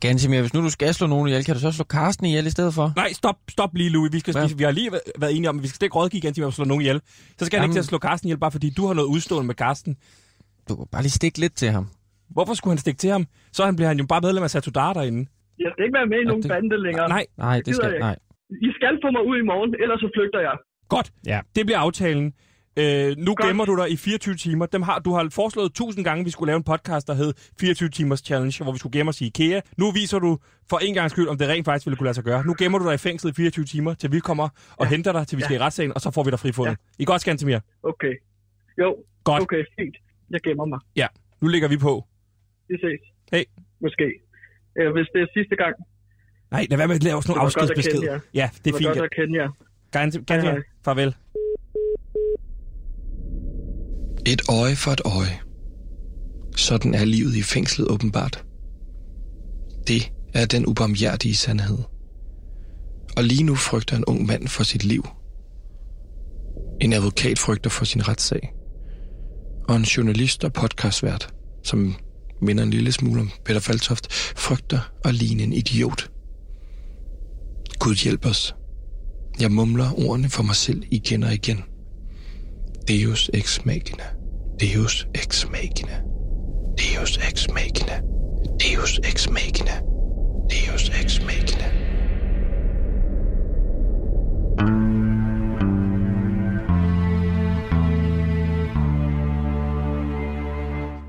Gansimir, 0.00 0.40
hvis 0.40 0.54
nu 0.54 0.60
du 0.68 0.70
skal 0.70 0.94
slå 0.94 1.06
nogen 1.06 1.28
ihjel, 1.28 1.44
kan 1.44 1.54
du 1.54 1.60
så 1.60 1.72
slå 1.72 1.84
Karsten 1.84 2.26
ihjel 2.26 2.46
i 2.46 2.50
stedet 2.50 2.74
for? 2.78 2.86
Nej, 3.02 3.10
stop, 3.12 3.36
stop 3.48 3.70
lige, 3.74 3.90
Louis. 3.90 4.12
Vi, 4.12 4.18
skal, 4.18 4.32
Hvad? 4.34 4.56
vi, 4.60 4.64
har 4.64 4.70
lige 4.70 4.90
væ- 4.94 5.10
været 5.22 5.36
enige 5.36 5.48
om, 5.48 5.56
at 5.58 5.62
vi 5.62 5.68
skal 5.68 5.84
ikke 5.86 5.96
rådgive 5.96 6.18
igen 6.18 6.34
til 6.34 6.42
at 6.42 6.52
slå 6.52 6.64
nogen 6.64 6.80
ihjel. 6.82 7.00
Så 7.38 7.44
skal 7.46 7.58
han 7.58 7.62
Jamen- 7.62 7.70
ikke 7.70 7.74
til 7.74 7.84
at 7.86 7.90
slå 7.92 7.98
Carsten 7.98 8.26
ihjel, 8.28 8.38
bare 8.44 8.50
fordi 8.56 8.68
du 8.76 8.82
har 8.86 8.94
noget 8.94 9.08
udstående 9.08 9.46
med 9.46 9.54
Carsten. 9.54 9.96
Du 10.68 10.76
kan 10.76 10.86
bare 10.92 11.02
lige 11.02 11.10
stikke 11.20 11.38
lidt 11.44 11.54
til 11.62 11.68
ham. 11.76 11.84
Hvorfor 12.36 12.54
skulle 12.54 12.72
han 12.74 12.78
stikke 12.78 12.98
til 12.98 13.10
ham? 13.10 13.26
Så 13.52 13.64
han 13.64 13.76
bliver 13.76 13.88
han 13.88 13.98
jo 13.98 14.06
bare 14.12 14.20
medlem 14.20 14.42
af 14.44 14.50
Satudar 14.50 14.92
derinde. 14.92 15.20
Jeg 15.64 15.70
skal 15.72 15.84
ikke 15.86 15.96
være 16.00 16.06
med 16.12 16.18
i 16.24 16.24
nogen 16.30 16.42
det- 16.42 16.48
bande 16.50 16.82
længere. 16.86 17.08
Nej, 17.08 17.24
Nej, 17.36 17.56
det 17.66 17.74
skal... 17.74 17.86
jeg 17.86 17.94
ikke. 17.94 18.06
Nej. 18.08 18.16
I 18.68 18.70
skal 18.78 18.92
få 19.04 19.08
mig 19.16 19.22
ud 19.30 19.36
i 19.42 19.44
morgen, 19.50 19.70
ellers 19.82 20.00
så 20.04 20.08
flygter 20.16 20.40
jeg. 20.48 20.56
godt. 20.94 21.08
Ja. 21.32 21.40
Det 21.56 21.62
bliver 21.66 21.78
aftalen. 21.86 22.32
Øh, 22.78 23.16
nu 23.18 23.34
Godt. 23.34 23.46
gemmer 23.46 23.64
du 23.64 23.76
dig 23.76 23.90
i 23.90 23.96
24 23.96 24.34
timer. 24.34 24.66
Dem 24.66 24.82
har, 24.82 24.98
du 24.98 25.10
har 25.12 25.28
foreslået 25.32 25.72
tusind 25.74 26.04
gange, 26.04 26.20
at 26.20 26.26
vi 26.26 26.30
skulle 26.30 26.46
lave 26.50 26.56
en 26.56 26.62
podcast, 26.62 27.06
der 27.06 27.14
hed 27.14 27.32
24 27.60 27.88
timers 27.88 28.20
challenge, 28.20 28.64
hvor 28.64 28.72
vi 28.72 28.78
skulle 28.78 28.98
gemme 28.98 29.08
os 29.08 29.20
i 29.20 29.26
IKEA. 29.26 29.60
Nu 29.76 29.90
viser 29.90 30.18
du 30.18 30.38
for 30.70 30.78
en 30.78 30.94
gang 30.94 31.10
skyld, 31.10 31.28
om 31.28 31.38
det 31.38 31.48
rent 31.48 31.64
faktisk 31.64 31.86
ville 31.86 31.96
kunne 31.96 32.04
lade 32.04 32.14
sig 32.14 32.24
gøre. 32.24 32.46
Nu 32.46 32.54
gemmer 32.58 32.78
du 32.78 32.84
dig 32.84 32.94
i 32.94 32.98
fængslet 32.98 33.30
i 33.30 33.34
24 33.34 33.64
timer, 33.64 33.94
til 33.94 34.12
vi 34.12 34.20
kommer 34.20 34.48
og 34.76 34.84
ja. 34.86 34.90
henter 34.90 35.12
dig, 35.12 35.26
til 35.26 35.38
vi 35.38 35.42
skal 35.42 35.56
i 35.56 35.58
retssagen, 35.58 35.92
og 35.94 36.00
så 36.00 36.10
får 36.10 36.22
vi 36.24 36.30
dig 36.30 36.38
frifundet. 36.40 36.70
Ja. 36.72 37.02
I 37.02 37.04
godt, 37.04 37.20
Skantemir. 37.20 37.58
Okay. 37.82 38.14
Jo, 38.80 38.96
Godt. 39.24 39.42
okay, 39.42 39.62
fint. 39.78 39.96
Jeg 40.30 40.40
gemmer 40.40 40.64
mig. 40.66 40.78
Ja, 40.96 41.06
nu 41.40 41.48
ligger 41.48 41.68
vi 41.68 41.76
på. 41.76 42.04
Vi 42.68 42.74
ses. 42.74 43.00
Hej. 43.32 43.44
Måske. 43.80 44.04
Øh, 44.80 44.92
hvis 44.92 45.06
det 45.14 45.20
er 45.22 45.26
sidste 45.34 45.56
gang, 45.56 45.74
Nej, 46.50 46.66
lad 46.70 46.78
være 46.78 46.88
med 46.88 46.94
at 46.96 47.02
lave 47.02 47.22
sådan 47.22 47.36
nogle 47.38 47.50
Det 47.50 47.56
var 47.60 47.66
godt 47.66 48.04
jer. 48.04 48.20
Ja, 48.34 48.50
det 48.54 48.64
det 48.64 48.70
er 48.70 48.74
var 48.74 48.78
fint. 48.78 48.88
godt 48.88 48.98
Ja. 48.98 49.04
at 49.04 49.10
kende 49.18 49.38
jer. 49.40 49.48
Ganske, 49.90 50.24
ganske, 50.24 50.62
farvel. 50.84 51.14
Et 54.28 54.42
øje 54.48 54.76
for 54.76 54.90
et 54.90 55.00
øje. 55.04 55.40
Sådan 56.56 56.94
er 56.94 57.04
livet 57.04 57.36
i 57.36 57.42
fængslet 57.42 57.88
åbenbart. 57.88 58.44
Det 59.86 60.12
er 60.34 60.46
den 60.46 60.66
ubarmhjertige 60.66 61.34
sandhed. 61.34 61.78
Og 63.16 63.24
lige 63.24 63.42
nu 63.42 63.54
frygter 63.54 63.96
en 63.96 64.04
ung 64.04 64.26
mand 64.26 64.48
for 64.48 64.62
sit 64.64 64.84
liv. 64.84 65.08
En 66.80 66.92
advokat 66.92 67.38
frygter 67.38 67.70
for 67.70 67.84
sin 67.84 68.08
retssag. 68.08 68.52
Og 69.68 69.76
en 69.76 69.82
journalist 69.82 70.44
og 70.44 70.52
podcastvært, 70.52 71.34
som 71.64 71.94
minder 72.42 72.62
en 72.62 72.70
lille 72.70 72.92
smule 72.92 73.20
om 73.20 73.30
Peter 73.44 73.60
Faltoft, 73.60 74.12
frygter 74.36 74.80
at 75.04 75.14
ligne 75.14 75.42
en 75.42 75.52
idiot. 75.52 76.10
Gud 77.78 77.94
hjælp 77.94 78.26
os. 78.26 78.54
Jeg 79.40 79.52
mumler 79.52 80.08
ordene 80.08 80.28
for 80.28 80.42
mig 80.42 80.56
selv 80.56 80.82
igen 80.90 81.22
og 81.22 81.34
igen. 81.34 81.64
Deus 82.88 83.30
ex 83.34 83.64
machina. 83.64 84.17
Deus 84.60 85.06
ex 85.14 85.46
machina. 85.50 86.02
Deus 86.76 87.16
ex 87.18 87.48
machina. 87.48 88.00
Deus 88.58 88.98
ex 89.04 89.30
machina. 89.30 89.80
Deus 90.50 90.88
ex 90.88 91.20
machina. 91.24 91.68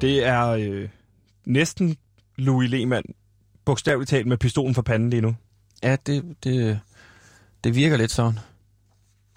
Det 0.02 0.26
er 0.26 0.48
øh, 0.48 0.90
næsten 1.46 1.98
Louis 2.36 2.70
Lehmann, 2.70 3.04
bogstaveligt 3.66 4.10
talt 4.10 4.28
med 4.28 4.38
pistolen 4.38 4.76
for 4.76 4.82
panden 4.82 5.10
lige 5.10 5.22
nu. 5.22 5.36
Ja, 5.84 5.96
det, 6.06 6.36
det, 6.44 6.80
det 7.64 7.76
virker 7.76 7.98
lidt 7.98 8.12
sådan. 8.12 8.40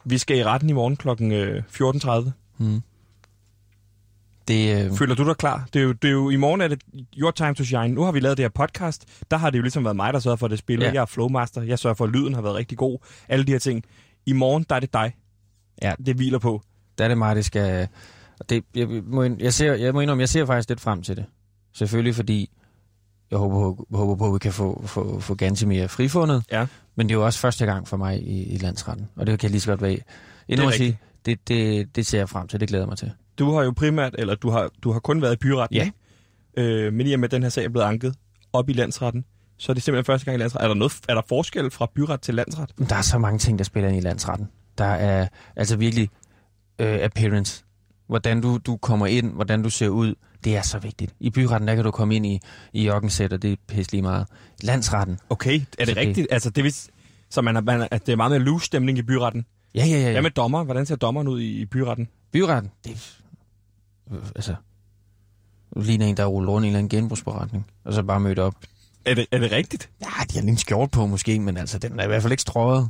Vi 0.04 0.18
skal 0.18 0.38
i 0.38 0.44
retten 0.44 0.70
i 0.70 0.72
morgen 0.72 0.96
kl. 0.96 1.08
Øh, 1.32 1.62
14.30. 2.24 2.30
Hmm. 2.56 2.82
Det, 4.48 4.84
øh, 4.84 4.92
Føler 4.96 5.14
du 5.14 5.26
dig 5.28 5.36
klar? 5.36 5.68
Det 5.72 5.78
er, 5.78 5.84
jo, 5.84 5.92
det 5.92 6.08
er 6.08 6.12
jo, 6.12 6.30
I 6.30 6.36
morgen 6.36 6.60
er 6.60 6.68
det 6.68 6.82
your 7.16 7.30
time 7.30 7.54
to 7.54 7.64
shine. 7.64 7.88
Nu 7.88 8.02
har 8.02 8.12
vi 8.12 8.20
lavet 8.20 8.36
det 8.36 8.44
her 8.44 8.48
podcast. 8.50 9.04
Der 9.30 9.36
har 9.36 9.50
det 9.50 9.58
jo 9.58 9.62
ligesom 9.62 9.84
været 9.84 9.96
mig, 9.96 10.12
der 10.12 10.18
sørger 10.20 10.36
for, 10.36 10.46
at 10.46 10.50
det 10.50 10.58
spiller. 10.58 10.86
Ja. 10.86 10.92
Jeg 10.92 11.00
er 11.00 11.06
flowmaster. 11.06 11.62
Jeg 11.62 11.78
sørger 11.78 11.94
for, 11.94 12.04
at 12.04 12.10
lyden 12.10 12.34
har 12.34 12.42
været 12.42 12.54
rigtig 12.54 12.78
god. 12.78 12.98
Alle 13.28 13.44
de 13.44 13.52
her 13.52 13.58
ting. 13.58 13.84
I 14.26 14.32
morgen, 14.32 14.66
der 14.68 14.76
er 14.76 14.80
det 14.80 14.92
dig. 14.92 15.14
Ja. 15.82 15.92
Det 16.06 16.16
hviler 16.16 16.38
på. 16.38 16.62
der 16.98 17.04
er 17.04 17.08
det 17.08 17.18
mig, 17.18 17.36
det 17.36 17.44
skal... 17.44 17.88
Det, 18.48 18.64
jeg, 18.74 18.88
må, 18.88 19.22
jeg, 19.38 19.52
ser, 19.54 19.74
jeg 19.74 19.92
må 19.94 20.00
indrømme, 20.00 20.20
jeg 20.20 20.28
ser 20.28 20.46
faktisk 20.46 20.68
lidt 20.68 20.80
frem 20.80 21.02
til 21.02 21.16
det. 21.16 21.24
Selvfølgelig 21.72 22.14
fordi, 22.14 22.50
jeg 23.30 23.38
håber, 23.38 23.54
på- 23.54 23.86
håber 23.96 24.14
på, 24.14 24.26
at 24.26 24.34
vi 24.34 24.38
kan 24.38 24.52
få, 24.52 24.82
få, 24.86 25.20
få 25.20 25.34
Gantemir 25.34 25.86
frifundet. 25.86 26.44
Ja. 26.52 26.66
Men 26.96 27.08
det 27.08 27.14
er 27.14 27.18
jo 27.18 27.24
også 27.24 27.38
første 27.38 27.66
gang 27.66 27.88
for 27.88 27.96
mig 27.96 28.22
i, 28.22 28.42
i 28.54 28.56
landsretten. 28.58 29.08
Og 29.16 29.26
det 29.26 29.38
kan 29.38 29.46
jeg 29.46 29.50
lige 29.50 29.60
så 29.60 29.70
godt 29.70 29.82
være 29.82 29.98
endnu 30.48 30.68
at 30.68 30.74
sige. 30.74 30.98
Det, 31.26 31.48
det, 31.48 31.96
det 31.96 32.06
ser 32.06 32.18
jeg 32.18 32.28
frem 32.28 32.48
til, 32.48 32.60
det 32.60 32.68
glæder 32.68 32.84
jeg 32.84 32.88
mig 32.88 32.98
til. 32.98 33.10
Du 33.42 33.52
har 33.52 33.62
jo 33.62 33.72
primært, 33.76 34.14
eller 34.18 34.34
du 34.34 34.50
har, 34.50 34.70
du 34.82 34.92
har 34.92 35.00
kun 35.00 35.22
været 35.22 35.32
i 35.32 35.36
byretten. 35.36 35.76
Ja. 35.76 35.90
Øh, 36.62 36.92
men 36.92 37.06
i 37.06 37.12
og 37.12 37.20
med, 37.20 37.24
at 37.28 37.30
den 37.32 37.42
her 37.42 37.50
sag 37.50 37.64
er 37.64 37.68
blevet 37.68 37.86
anket 37.86 38.14
op 38.52 38.68
i 38.68 38.72
landsretten, 38.72 39.24
så 39.58 39.72
er 39.72 39.74
det 39.74 39.82
simpelthen 39.82 40.04
første 40.04 40.24
gang 40.24 40.34
i 40.36 40.40
landsretten. 40.40 40.64
Er 40.64 40.68
der, 40.68 40.74
noget, 40.78 40.92
er 41.08 41.14
der 41.14 41.22
forskel 41.28 41.70
fra 41.70 41.90
byret 41.94 42.20
til 42.20 42.34
landsret? 42.34 42.70
Der 42.88 42.96
er 42.96 43.02
så 43.02 43.18
mange 43.18 43.38
ting, 43.38 43.58
der 43.58 43.64
spiller 43.64 43.88
ind 43.88 43.98
i 43.98 44.00
landsretten. 44.00 44.48
Der 44.78 44.84
er 44.84 45.28
altså 45.56 45.76
virkelig 45.76 46.08
øh, 46.78 46.98
appearance. 47.02 47.64
Hvordan 48.06 48.40
du, 48.40 48.58
du 48.66 48.76
kommer 48.76 49.06
ind, 49.06 49.32
hvordan 49.32 49.62
du 49.62 49.70
ser 49.70 49.88
ud, 49.88 50.14
det 50.44 50.56
er 50.56 50.62
så 50.62 50.78
vigtigt. 50.78 51.14
I 51.20 51.30
byretten, 51.30 51.68
der 51.68 51.74
kan 51.74 51.84
du 51.84 51.90
komme 51.90 52.16
ind 52.16 52.26
i, 52.26 52.40
i 52.72 52.86
joggensæt, 52.86 53.32
og 53.32 53.42
det 53.42 53.52
er 53.52 53.56
pisse 53.68 53.92
lige 53.92 54.02
meget. 54.02 54.26
Landsretten, 54.62 55.18
Okay, 55.30 55.54
er 55.54 55.64
det 55.78 55.88
Så 55.88 55.94
det- 55.94 55.96
rigtigt? 55.96 56.26
Altså, 56.30 56.50
det, 56.50 56.64
vil, 56.64 56.74
så 57.30 57.42
man, 57.42 57.56
er, 57.56 57.60
man, 57.60 57.88
at 57.90 58.06
det 58.06 58.12
er 58.12 58.16
meget 58.16 58.30
mere 58.30 58.40
loose 58.40 58.66
stemning 58.66 58.98
i 58.98 59.02
byretten. 59.02 59.44
ja, 59.74 59.84
ja, 59.86 59.96
ja. 59.96 59.98
ja. 60.06 60.10
Hvad 60.12 60.22
med 60.22 60.30
dommer? 60.30 60.64
Hvordan 60.64 60.86
ser 60.86 60.96
dommeren 60.96 61.28
ud 61.28 61.40
i, 61.40 61.60
i 61.60 61.64
byretten? 61.66 62.08
Byretten, 62.32 62.70
det 62.84 63.18
Altså... 64.10 64.54
Du 65.74 65.80
ligner 65.80 66.06
en, 66.06 66.16
der 66.16 66.22
er 66.22 66.26
rullet 66.26 66.50
rundt 66.50 66.64
i 66.64 66.68
en 66.68 66.70
eller 66.72 66.78
anden 66.78 66.88
genbrugsberetning, 66.98 67.66
og 67.84 67.92
så 67.92 68.02
bare 68.02 68.20
mødt 68.20 68.38
op. 68.38 68.54
Er 69.04 69.14
det, 69.14 69.26
er 69.30 69.38
det 69.38 69.52
rigtigt? 69.52 69.90
Ja, 70.00 70.06
de 70.06 70.34
har 70.34 70.40
lige 70.40 70.50
en 70.50 70.56
skjort 70.56 70.90
på 70.90 71.06
måske, 71.06 71.40
men 71.40 71.56
altså, 71.56 71.78
den 71.78 72.00
er 72.00 72.04
i 72.04 72.06
hvert 72.06 72.22
fald 72.22 72.32
ikke 72.32 72.42
strøget. 72.42 72.88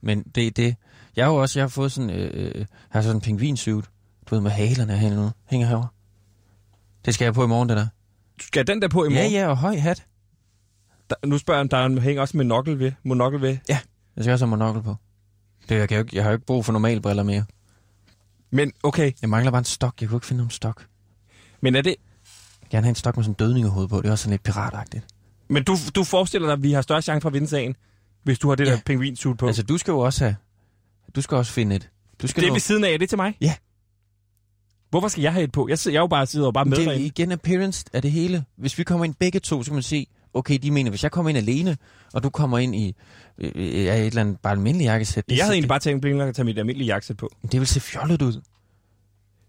Men 0.00 0.22
det 0.22 0.46
er 0.46 0.50
det. 0.50 0.76
Jeg 1.16 1.24
har 1.24 1.32
jo 1.32 1.40
også 1.40 1.58
jeg 1.58 1.62
har 1.62 1.68
fået 1.68 1.92
sådan, 1.92 2.10
øh, 2.10 2.30
øh, 2.54 2.66
har 2.88 3.02
sådan 3.02 3.16
en 3.16 3.20
pingvinsuit, 3.20 3.84
du 4.26 4.34
ved, 4.34 4.42
med 4.42 4.50
halerne 4.50 4.96
her 4.98 5.16
nu, 5.16 5.30
hænger 5.46 5.66
herovre. 5.66 5.88
Det 7.04 7.14
skal 7.14 7.24
jeg 7.24 7.34
på 7.34 7.44
i 7.44 7.48
morgen, 7.48 7.68
det 7.68 7.76
der. 7.76 7.86
Skal 8.40 8.66
den 8.66 8.82
der 8.82 8.88
på 8.88 9.04
i 9.04 9.08
Ja, 9.08 9.14
morgen? 9.14 9.32
ja, 9.32 9.46
og 9.48 9.56
høj 9.56 9.76
hat. 9.76 10.06
Der, 11.10 11.16
nu 11.26 11.38
spørger 11.38 11.58
jeg, 11.58 11.62
om 11.62 11.68
der 11.68 11.76
er 11.76 12.00
hænger 12.00 12.22
også 12.22 12.36
med 12.36 12.44
nokkel 12.44 12.78
ved. 12.78 12.92
Monokkel 13.02 13.40
ved. 13.40 13.58
Jeg 13.68 13.78
skal 14.20 14.32
også 14.32 14.44
have 14.46 14.50
monokkel 14.50 14.82
på. 14.82 14.96
Det, 15.68 15.74
jeg, 15.74 15.88
kan 15.88 15.96
jo 15.96 16.02
ikke, 16.02 16.16
jeg 16.16 16.24
har 16.24 16.30
jo 16.30 16.34
ikke 16.36 16.46
brug 16.46 16.64
for 16.64 16.72
normale 16.72 17.00
briller 17.00 17.22
mere. 17.22 17.44
Men 18.50 18.72
okay, 18.82 19.12
Jeg 19.22 19.30
mangler 19.30 19.50
bare 19.50 19.58
en 19.58 19.64
stok. 19.64 19.94
Jeg 20.00 20.08
kunne 20.08 20.16
ikke 20.16 20.26
finde 20.26 20.38
nogen 20.38 20.50
stok. 20.50 20.86
men 21.60 21.74
er 21.76 21.82
det... 21.82 21.96
Jeg 22.62 22.70
gerne 22.70 22.84
have 22.84 22.90
en 22.90 22.94
stok 22.94 23.16
med 23.16 23.24
sådan 23.24 23.30
en 23.32 23.34
dødningehoved 23.34 23.88
på. 23.88 23.96
Det 24.02 24.06
er 24.06 24.10
også 24.10 24.22
sådan 24.22 24.30
lidt 24.30 24.42
piratagtigt. 24.42 25.04
Men 25.48 25.64
du, 25.64 25.76
du 25.94 26.04
forestiller 26.04 26.46
dig, 26.48 26.52
at 26.52 26.62
vi 26.62 26.72
har 26.72 26.82
større 26.82 27.02
chance 27.02 27.22
for 27.22 27.28
at 27.28 27.32
vinde 27.34 27.48
sagen, 27.48 27.76
hvis 28.22 28.38
du 28.38 28.48
har 28.48 28.54
det 28.54 28.66
Ja. 28.66 28.70
der 28.70 28.78
pingvinsuit 28.86 29.38
på. 29.38 29.46
Altså, 29.46 29.62
du 29.62 29.78
skal 29.78 29.92
jo 29.92 29.98
også 29.98 30.24
have... 30.24 30.36
Du 31.16 31.22
skal 31.22 31.36
også 31.36 31.52
finde 31.52 31.76
et. 31.76 31.90
Du 32.22 32.26
skal 32.26 32.42
det 32.42 32.48
er 32.48 32.52
ved 32.52 32.60
siden 32.60 32.84
af. 32.84 32.90
Er 32.90 32.98
det 32.98 33.08
til 33.08 33.18
mig? 33.18 33.36
Ja. 33.40 33.54
Hvorfor 34.90 35.08
skal 35.08 35.22
jeg 35.22 35.32
have 35.32 35.44
et 35.44 35.52
på? 35.52 35.68
Jeg, 35.68 35.78
sidder, 35.78 35.94
jeg 35.94 35.98
er 35.98 36.02
jo 36.02 36.06
bare 36.06 36.26
sidder 36.26 36.46
og 36.46 36.54
bare 36.54 36.64
med 36.64 36.76
det 36.76 36.86
er 36.86 36.92
igen 36.92 37.32
appearance 37.32 37.84
af 37.92 38.02
det 38.02 38.10
hele. 38.12 38.44
Hvis 38.56 38.78
vi 38.78 38.84
kommer 38.84 39.04
ind 39.04 39.14
begge 39.14 39.40
to, 39.40 39.62
så 39.62 39.70
kan 39.70 39.74
man 39.74 39.82
se, 39.82 40.06
okay, 40.36 40.58
de 40.62 40.70
mener, 40.70 40.90
hvis 40.90 41.02
jeg 41.02 41.10
kommer 41.12 41.28
ind 41.28 41.38
alene, 41.38 41.76
og 42.12 42.22
du 42.22 42.30
kommer 42.30 42.58
ind 42.58 42.74
i 42.76 42.94
øh, 43.38 43.52
øh, 43.54 43.64
et 43.64 44.06
eller 44.06 44.20
andet 44.20 44.38
bare 44.42 44.52
almindeligt 44.52 44.88
jakkesæt. 44.88 45.24
Jeg 45.28 45.44
havde 45.44 45.54
egentlig 45.54 45.68
bare 45.68 45.78
tænkt 45.78 46.04
mig 46.16 46.28
at 46.28 46.34
tage 46.34 46.44
mit 46.46 46.58
almindelige 46.58 46.86
jakkesæt 46.86 47.16
på. 47.16 47.30
Det, 47.52 47.60
vil 47.60 47.66
se 47.68 47.80
fjollet 47.80 48.22
ud. 48.22 48.32
Det, 48.32 48.42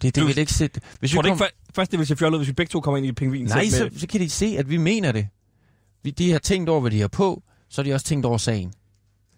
det 0.01 0.15
Du- 0.15 0.25
vil 0.27 0.37
ikke 0.37 0.53
se... 0.53 0.69
Hvis 0.99 1.11
Tror 1.11 1.21
vi 1.21 1.27
ikke 1.27 1.31
kom... 1.31 1.37
for, 1.37 1.47
først, 1.75 1.91
det 1.91 1.99
vil 1.99 2.07
se 2.07 2.15
fjollet 2.15 2.37
ud, 2.37 2.39
hvis 2.43 2.47
vi 2.47 2.53
begge 2.53 2.69
to 2.71 2.81
kommer 2.81 2.97
ind 2.97 3.05
i 3.05 3.09
et 3.09 3.15
pingvin? 3.15 3.45
Nej, 3.45 3.69
så, 3.69 3.89
så 3.97 4.07
kan 4.07 4.19
de 4.21 4.29
se, 4.29 4.55
at 4.59 4.69
vi 4.69 4.77
mener 4.77 5.11
det. 5.11 5.27
Vi, 6.03 6.09
de 6.11 6.31
har 6.31 6.39
tænkt 6.39 6.69
over, 6.69 6.81
hvad 6.81 6.91
de 6.91 7.01
har 7.01 7.07
på, 7.07 7.43
så 7.69 7.81
har 7.81 7.83
de 7.83 7.93
også 7.93 8.05
tænkt 8.05 8.25
over 8.25 8.37
sagen. 8.37 8.73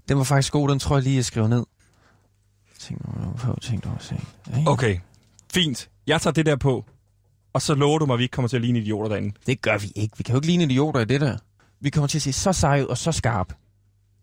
Den 0.09 0.17
var 0.17 0.23
faktisk 0.23 0.51
god, 0.53 0.69
den 0.69 0.79
tror 0.79 0.95
jeg 0.97 1.03
lige, 1.03 1.15
jeg 1.15 1.25
skriver 1.25 1.47
ned. 1.47 1.63
Tænk 2.79 3.01
over, 3.05 3.33
på, 3.37 3.57
tænkt 3.61 3.85
over 3.85 3.97
sagen. 3.99 4.23
Ja, 4.49 4.63
Okay, 4.67 4.97
fint. 5.53 5.89
Jeg 6.07 6.21
tager 6.21 6.33
det 6.33 6.45
der 6.45 6.55
på, 6.55 6.85
og 7.53 7.61
så 7.61 7.75
lover 7.75 7.99
du 7.99 8.05
mig, 8.05 8.13
at 8.13 8.19
vi 8.19 8.23
ikke 8.23 8.33
kommer 8.33 8.49
til 8.49 8.57
at 8.57 8.61
ligne 8.61 8.79
idioter 8.79 9.09
derinde. 9.09 9.33
Det 9.45 9.61
gør 9.61 9.77
vi 9.77 9.91
ikke. 9.95 10.17
Vi 10.17 10.23
kan 10.23 10.33
jo 10.33 10.37
ikke 10.37 10.47
ligne 10.47 10.63
idioter 10.63 10.99
i 10.99 11.05
det 11.05 11.21
der. 11.21 11.37
Vi 11.81 11.89
kommer 11.89 12.07
til 12.07 12.17
at 12.17 12.21
se 12.21 12.33
så 12.33 12.53
sej 12.53 12.81
ud 12.81 12.85
og 12.85 12.97
så 12.97 13.11
skarp. 13.11 13.53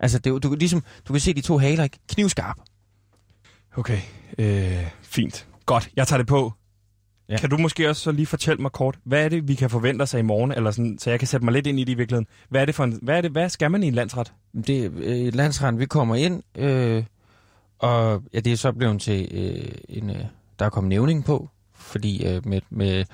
Altså, 0.00 0.18
det, 0.18 0.42
du, 0.42 0.48
kan 0.48 0.58
ligesom, 0.58 0.82
du 1.08 1.12
kan 1.12 1.20
se 1.20 1.34
de 1.34 1.40
to 1.40 1.58
haler, 1.58 1.84
ikke? 1.84 1.98
Knivskarp. 2.08 2.56
Okay, 3.76 3.98
øh, 4.38 4.86
fint. 5.02 5.46
Godt, 5.66 5.90
jeg 5.96 6.06
tager 6.06 6.18
det 6.18 6.26
på. 6.26 6.52
Ja. 7.28 7.36
Kan 7.38 7.50
du 7.50 7.56
måske 7.56 7.88
også 7.88 8.02
så 8.02 8.12
lige 8.12 8.26
fortælle 8.26 8.62
mig 8.62 8.72
kort, 8.72 8.98
hvad 9.04 9.24
er 9.24 9.28
det, 9.28 9.48
vi 9.48 9.54
kan 9.54 9.70
forvente 9.70 10.02
os 10.02 10.14
af 10.14 10.18
i 10.18 10.22
morgen, 10.22 10.52
eller 10.52 10.70
sådan, 10.70 10.98
så 10.98 11.10
jeg 11.10 11.18
kan 11.18 11.28
sætte 11.28 11.44
mig 11.44 11.52
lidt 11.52 11.66
ind 11.66 11.80
i 11.80 11.84
det 11.84 11.92
i 11.92 11.94
virkeligheden. 11.94 12.26
Hvad 12.48 12.60
er 12.60 12.64
det 12.64 12.74
for 12.74 12.84
en, 12.84 12.98
hvad, 13.02 13.16
er 13.16 13.20
det, 13.20 13.30
hvad 13.30 13.48
skal 13.48 13.70
man 13.70 13.82
i 13.82 13.86
en 13.86 13.94
landsret? 13.94 14.32
Det 14.66 14.84
er 14.84 14.90
øh, 14.94 15.34
landsretten, 15.34 15.80
vi 15.80 15.86
kommer 15.86 16.14
ind, 16.14 16.42
øh, 16.58 17.04
og 17.78 18.22
ja, 18.34 18.40
det 18.40 18.52
er 18.52 18.56
så 18.56 18.72
blevet 18.72 19.00
til 19.00 19.28
øh, 19.30 19.72
en, 19.88 20.10
øh, 20.10 20.24
der 20.58 20.64
er 20.64 20.70
kommet 20.70 20.88
nævning 20.88 21.24
på, 21.24 21.48
fordi 21.86 22.26
øh, 22.26 22.46
med, 22.48 22.60
med, 22.70 23.04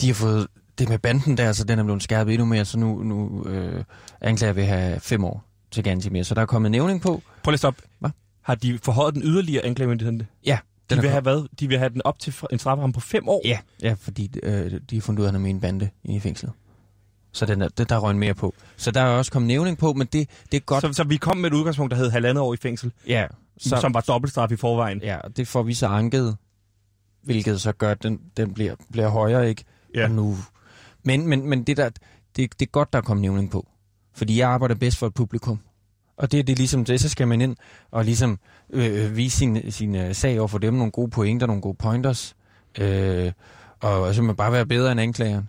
de 0.00 0.06
har 0.06 0.14
fået 0.14 0.46
det 0.78 0.88
med 0.88 0.98
banden 0.98 1.36
der, 1.36 1.52
så 1.52 1.64
den 1.64 1.78
er 1.78 1.84
blevet 1.84 2.02
skærpet 2.02 2.34
endnu 2.34 2.46
mere, 2.46 2.64
så 2.64 2.78
nu, 2.78 3.02
nu 3.02 3.44
øh, 3.46 3.84
anklager 4.20 4.52
vi 4.52 4.62
have 4.62 5.00
fem 5.00 5.24
år 5.24 5.44
til 5.70 5.84
Gantimir. 5.84 6.22
Så 6.22 6.34
der 6.34 6.42
er 6.42 6.46
kommet 6.46 6.70
nævning 6.70 7.02
på. 7.02 7.22
Prøv 7.42 7.50
lige 7.50 7.54
at 7.54 7.58
stoppe. 7.58 7.82
Hvad? 7.98 8.10
Har 8.42 8.54
de 8.54 8.78
forhøjet 8.82 9.14
den 9.14 9.22
yderligere 9.24 9.64
anklagemyndigheden? 9.64 10.22
Ja, 10.46 10.58
De 10.90 11.00
vil, 11.00 11.10
have 11.10 11.22
hvad? 11.22 11.48
de 11.60 11.68
vil 11.68 11.78
have 11.78 11.90
den 11.90 12.02
op 12.04 12.18
til 12.18 12.34
en 12.52 12.58
strafferamme 12.58 12.92
på 12.92 13.00
fem 13.00 13.28
år? 13.28 13.42
Ja, 13.44 13.58
ja 13.82 13.94
fordi 14.00 14.30
øh, 14.42 14.80
de 14.90 14.96
har 14.96 15.00
fundet 15.00 15.20
ud 15.20 15.24
af, 15.24 15.28
at 15.28 15.32
han 15.32 15.40
er 15.40 15.42
med 15.42 15.50
i 15.50 15.54
en 15.54 15.60
bande 15.60 15.88
i 16.04 16.20
fængslet. 16.20 16.52
Så 17.32 17.46
den 17.46 17.62
er, 17.62 17.68
der 17.68 17.98
røg 17.98 18.16
mere 18.16 18.34
på. 18.34 18.54
Så 18.76 18.90
der 18.90 19.00
er 19.00 19.06
også 19.06 19.32
kommet 19.32 19.46
nævning 19.46 19.78
på, 19.78 19.92
men 19.92 20.06
det, 20.12 20.28
det 20.52 20.56
er 20.56 20.60
godt. 20.60 20.82
Så, 20.82 20.92
så 20.92 21.04
vi 21.04 21.16
kom 21.16 21.36
med 21.36 21.50
et 21.50 21.54
udgangspunkt, 21.54 21.90
der 21.90 21.96
hed 21.96 22.10
halvandet 22.10 22.42
år 22.42 22.54
i 22.54 22.56
fængsel, 22.56 22.92
ja, 23.06 23.26
så... 23.58 23.80
som 23.80 23.94
var 23.94 24.00
dobbeltstraf 24.00 24.52
i 24.52 24.56
forvejen. 24.56 25.00
ja, 25.02 25.18
det 25.36 25.48
får 25.48 25.62
vi 25.62 25.74
så 25.74 25.86
anket, 25.86 26.36
hvilket 27.22 27.60
så 27.60 27.72
gør, 27.72 27.90
at 27.90 28.02
den, 28.02 28.20
den 28.36 28.54
bliver, 28.54 28.74
bliver 28.92 29.08
højere, 29.08 29.48
ikke? 29.48 29.64
Ja. 29.94 30.04
Og 30.04 30.10
nu, 30.10 30.36
men 31.02 31.28
men, 31.28 31.48
men 31.48 31.62
det, 31.62 31.76
der, 31.76 31.88
det, 32.36 32.60
det 32.60 32.62
er 32.66 32.70
godt, 32.70 32.92
der 32.92 32.98
er 32.98 33.02
kommet 33.02 33.22
nævning 33.22 33.50
på. 33.50 33.68
Fordi 34.14 34.38
jeg 34.38 34.48
arbejder 34.48 34.74
bedst 34.74 34.98
for 34.98 35.06
et 35.06 35.14
publikum. 35.14 35.60
Og 36.16 36.32
det, 36.32 36.46
det 36.46 36.52
er 36.52 36.56
ligesom 36.56 36.84
det, 36.84 37.00
så 37.00 37.08
skal 37.08 37.28
man 37.28 37.40
ind 37.40 37.56
og 37.90 38.04
ligesom 38.04 38.38
øh, 38.70 39.16
vise 39.16 39.36
sin, 39.36 39.72
sin 39.72 39.94
øh, 39.94 40.14
sag 40.14 40.38
over 40.38 40.48
for 40.48 40.58
dem, 40.58 40.74
nogle 40.74 40.92
gode 40.92 41.10
pointer, 41.10 41.46
nogle 41.46 41.62
gode 41.62 41.76
pointers. 41.76 42.36
Øh, 42.78 43.32
og, 43.80 44.14
så 44.14 44.22
man 44.22 44.36
bare 44.36 44.52
være 44.52 44.66
bedre 44.66 44.92
end 44.92 45.00
anklageren. 45.00 45.48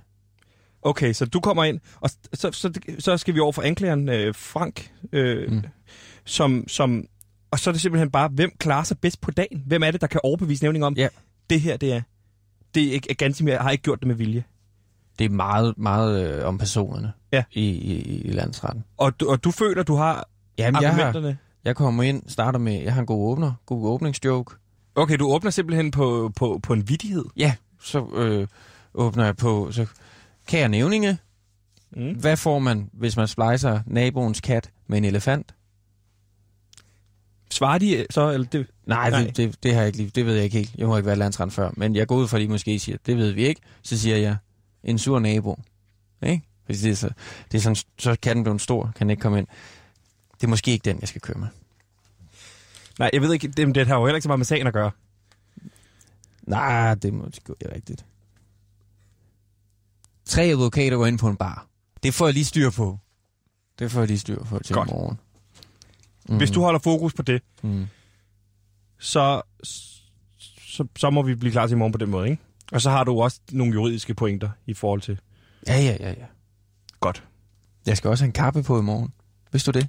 Okay, 0.81 1.13
så 1.13 1.25
du 1.25 1.39
kommer 1.39 1.63
ind, 1.63 1.79
og 1.99 2.09
så, 2.33 2.51
så, 2.51 2.71
så 2.99 3.17
skal 3.17 3.35
vi 3.35 3.39
over 3.39 3.51
for 3.51 3.61
anklageren 3.61 4.09
øh, 4.09 4.35
Frank, 4.35 4.91
øh, 5.11 5.51
mm. 5.51 5.63
som, 6.25 6.67
som, 6.67 7.05
og 7.51 7.59
så 7.59 7.69
er 7.69 7.71
det 7.71 7.81
simpelthen 7.81 8.11
bare, 8.11 8.27
hvem 8.27 8.51
klarer 8.59 8.83
sig 8.83 8.97
bedst 8.99 9.21
på 9.21 9.31
dagen? 9.31 9.63
Hvem 9.67 9.83
er 9.83 9.91
det, 9.91 10.01
der 10.01 10.07
kan 10.07 10.21
overbevise 10.23 10.63
nævning 10.63 10.85
om? 10.85 10.93
Ja. 10.93 11.07
Det 11.49 11.61
her 11.61 11.77
det 11.77 11.93
er. 11.93 12.01
Det 12.75 12.83
er 12.87 12.91
ikke, 12.91 13.07
at 13.11 13.17
Gansimir 13.17 13.57
har 13.57 13.69
ikke 13.69 13.81
gjort 13.83 13.99
det 13.99 14.07
med 14.07 14.15
vilje. 14.15 14.43
Det 15.19 15.25
er 15.25 15.29
meget, 15.29 15.77
meget 15.77 16.27
øh, 16.39 16.45
om 16.47 16.57
personerne 16.57 17.11
Ja. 17.33 17.43
i, 17.51 17.65
i, 17.69 18.21
i 18.21 18.31
landsretten. 18.31 18.83
Og 18.97 19.19
du, 19.19 19.29
og 19.29 19.43
du 19.43 19.51
føler, 19.51 19.83
du 19.83 19.95
har 19.95 20.27
Jamen, 20.57 20.81
jeg, 20.81 20.93
har, 20.95 21.03
argumenterne? 21.03 21.37
jeg 21.65 21.75
kommer 21.75 22.03
ind, 22.03 22.23
starter 22.27 22.59
med, 22.59 22.81
jeg 22.81 22.93
har 22.93 22.99
en 23.01 23.05
god 23.07 23.31
åbner, 23.31 23.53
god 23.65 23.85
åbningsjoke. 23.87 24.55
Okay, 24.95 25.17
du 25.17 25.27
åbner 25.31 25.51
simpelthen 25.51 25.91
på, 25.91 26.31
på, 26.35 26.59
på 26.63 26.73
en 26.73 26.89
vidighed. 26.89 27.25
Ja, 27.37 27.55
så 27.81 28.05
øh, 28.15 28.47
åbner 28.93 29.25
jeg 29.25 29.37
på, 29.37 29.71
så 29.71 29.85
kære 30.47 30.69
nævninge, 30.69 31.17
Mm. 31.95 32.11
hvad 32.19 32.37
får 32.37 32.59
man, 32.59 32.89
hvis 32.93 33.17
man 33.17 33.27
splicer 33.27 33.79
naboens 33.85 34.41
kat 34.41 34.71
med 34.87 34.97
en 34.97 35.05
elefant? 35.05 35.55
Svarer 37.51 37.77
de 37.77 37.97
øh, 37.97 38.05
så? 38.09 38.31
Eller 38.31 38.47
det? 38.47 38.67
Nej, 38.85 39.09
Nej. 39.09 39.23
det, 39.23 39.37
det, 39.37 39.63
det, 39.63 39.73
har 39.73 39.79
jeg 39.81 39.87
ikke 39.87 39.97
lige, 39.97 40.11
det 40.15 40.25
ved 40.25 40.35
jeg 40.35 40.43
ikke 40.43 40.57
helt. 40.57 40.75
Jeg 40.77 40.87
må 40.87 40.97
ikke 40.97 41.07
være 41.07 41.15
landsret 41.15 41.53
før. 41.53 41.69
Men 41.77 41.95
jeg 41.95 42.07
går 42.07 42.15
ud 42.15 42.27
fra, 42.27 42.37
at 42.37 42.41
de 42.41 42.47
måske 42.47 42.79
siger, 42.79 42.97
det 43.05 43.17
ved 43.17 43.31
vi 43.31 43.47
ikke. 43.47 43.61
Så 43.81 43.99
siger 43.99 44.17
jeg, 44.17 44.37
en 44.83 44.99
sur 44.99 45.19
nabo. 45.19 45.59
Ikke? 46.23 46.43
Fordi 46.65 46.77
det 46.77 46.91
er, 46.91 46.95
så, 46.95 47.09
det 47.51 47.57
er 47.57 47.61
sådan, 47.61 47.75
så 47.99 48.15
kan 48.21 48.35
den 48.35 48.43
blive 48.43 48.59
stor, 48.59 48.83
kan 48.83 49.07
den 49.07 49.09
ikke 49.09 49.21
komme 49.21 49.39
ind. 49.39 49.47
Det 50.35 50.43
er 50.43 50.47
måske 50.47 50.71
ikke 50.71 50.85
den, 50.85 50.99
jeg 50.99 51.07
skal 51.07 51.21
køre 51.21 51.37
med. 51.37 51.47
Nej, 52.99 53.09
jeg 53.13 53.21
ved 53.21 53.33
ikke, 53.33 53.47
det, 53.47 53.75
det 53.75 53.87
har 53.87 53.95
jo 53.95 54.05
heller 54.05 54.15
ikke 54.15 54.23
så 54.23 54.29
meget 54.29 54.39
med 54.39 54.45
sagen 54.45 54.67
at 54.67 54.73
gøre. 54.73 54.91
Nej, 56.41 56.95
det 56.95 57.13
må 57.13 57.25
sgu 57.33 57.53
ikke 57.61 57.75
rigtigt. 57.75 58.05
Tre 60.25 60.43
advokater 60.43 60.97
går 60.97 61.05
ind 61.05 61.19
på 61.19 61.27
en 61.29 61.35
bar. 61.37 61.67
Det 62.03 62.13
får 62.13 62.27
jeg 62.27 62.33
lige 62.33 62.45
styr 62.45 62.69
på. 62.69 62.99
Det 63.79 63.91
får 63.91 63.99
jeg 63.99 64.07
lige 64.07 64.19
styr 64.19 64.43
på 64.43 64.59
til 64.59 64.75
Godt. 64.75 64.89
i 64.89 64.91
morgen. 64.91 65.19
Mm. 66.29 66.37
Hvis 66.37 66.51
du 66.51 66.61
holder 66.61 66.79
fokus 66.79 67.13
på 67.13 67.21
det, 67.21 67.41
Mm. 67.63 67.87
så, 68.99 69.41
så, 69.63 70.87
så 70.97 71.09
må 71.09 71.21
vi 71.21 71.35
blive 71.35 71.51
klar 71.51 71.67
til 71.67 71.75
i 71.75 71.77
morgen 71.77 71.91
på 71.91 71.97
den 71.97 72.09
måde, 72.09 72.29
ikke? 72.29 72.43
Og 72.71 72.81
så 72.81 72.89
har 72.89 73.03
du 73.03 73.21
også 73.21 73.39
nogle 73.51 73.73
juridiske 73.73 74.13
pointer 74.13 74.49
i 74.65 74.73
forhold 74.73 75.01
til... 75.01 75.19
Ja, 75.67 75.79
ja, 75.81 75.97
ja, 75.99 76.09
ja. 76.09 76.25
Godt. 76.99 77.23
Jeg 77.85 77.97
skal 77.97 78.09
også 78.09 78.23
have 78.23 78.27
en 78.27 78.33
kappe 78.33 78.63
på 78.63 78.79
i 78.79 78.81
morgen. 78.81 79.13
Vidste 79.51 79.71
du 79.71 79.79
det? 79.79 79.87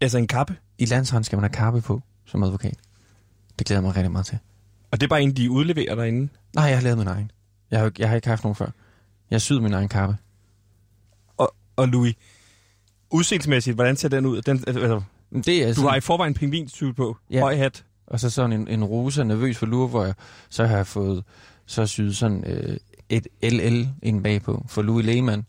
Altså 0.00 0.18
en 0.18 0.26
kappe, 0.26 0.56
I 0.78 0.84
landsretten 0.84 1.24
skal 1.24 1.36
man 1.36 1.42
have 1.42 1.52
kappe 1.56 1.80
på 1.80 2.02
som 2.26 2.42
advokat. 2.42 2.76
Det 3.58 3.66
glæder 3.66 3.80
jeg 3.80 3.86
mig 3.86 3.96
rigtig 3.96 4.12
meget 4.12 4.26
til. 4.26 4.38
og 4.90 5.00
det 5.00 5.06
er 5.06 5.08
bare 5.08 5.22
en, 5.22 5.36
de 5.36 5.50
udleverer 5.50 5.94
derinde. 5.94 6.28
Nej, 6.54 6.64
jeg 6.64 6.76
har 6.76 6.82
lavet 6.82 6.98
min 6.98 7.06
egen. 7.06 7.30
Jeg 7.70 7.80
har, 7.80 7.92
jeg 7.98 8.08
har 8.08 8.16
ikke 8.16 8.28
haft 8.28 8.44
nogen 8.44 8.54
før. 8.56 8.70
Jeg 9.30 9.40
syet 9.40 9.62
min 9.62 9.72
egen 9.74 9.88
kappe. 9.88 10.16
Og, 11.36 11.54
og 11.76 11.88
Louis, 11.88 12.14
udseendsmæssigt, 13.10 13.74
hvordan 13.74 13.96
ser 13.96 14.08
den 14.08 14.26
ud? 14.26 14.42
Den, 14.42 14.64
altså, 14.66 15.02
Det 15.34 15.62
er 15.68 15.74
du 15.74 15.80
har 15.80 15.96
i 15.96 16.00
forvejen 16.00 16.30
en 16.30 16.34
pingvinstyl 16.34 16.92
på, 16.92 17.16
Ja. 17.30 17.34
ja. 17.36 17.40
høj 17.40 17.56
hat. 17.56 17.84
Og 18.06 18.20
så 18.20 18.30
sådan 18.30 18.52
en, 18.52 18.68
en 18.68 18.84
rosa 18.84 19.24
nervøs 19.24 19.58
for 19.58 19.66
lure, 19.66 19.88
hvor 19.88 20.04
jeg 20.04 20.14
så 20.48 20.66
har 20.66 20.76
jeg 20.76 20.86
fået 20.86 21.24
så 21.66 21.86
syet 21.86 22.16
sådan 22.16 22.44
øh, 22.44 22.76
et 23.08 23.26
LL 23.42 23.88
ind 24.02 24.22
bagpå 24.22 24.64
for 24.68 24.82
Louis 24.82 25.06
Lehmann. 25.06 25.46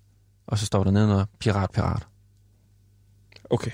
Og 0.47 0.57
så 0.57 0.65
står 0.65 0.83
der 0.83 0.91
nedenunder 0.91 1.25
pirat, 1.39 1.71
pirat. 1.71 2.07
Okay. 3.49 3.71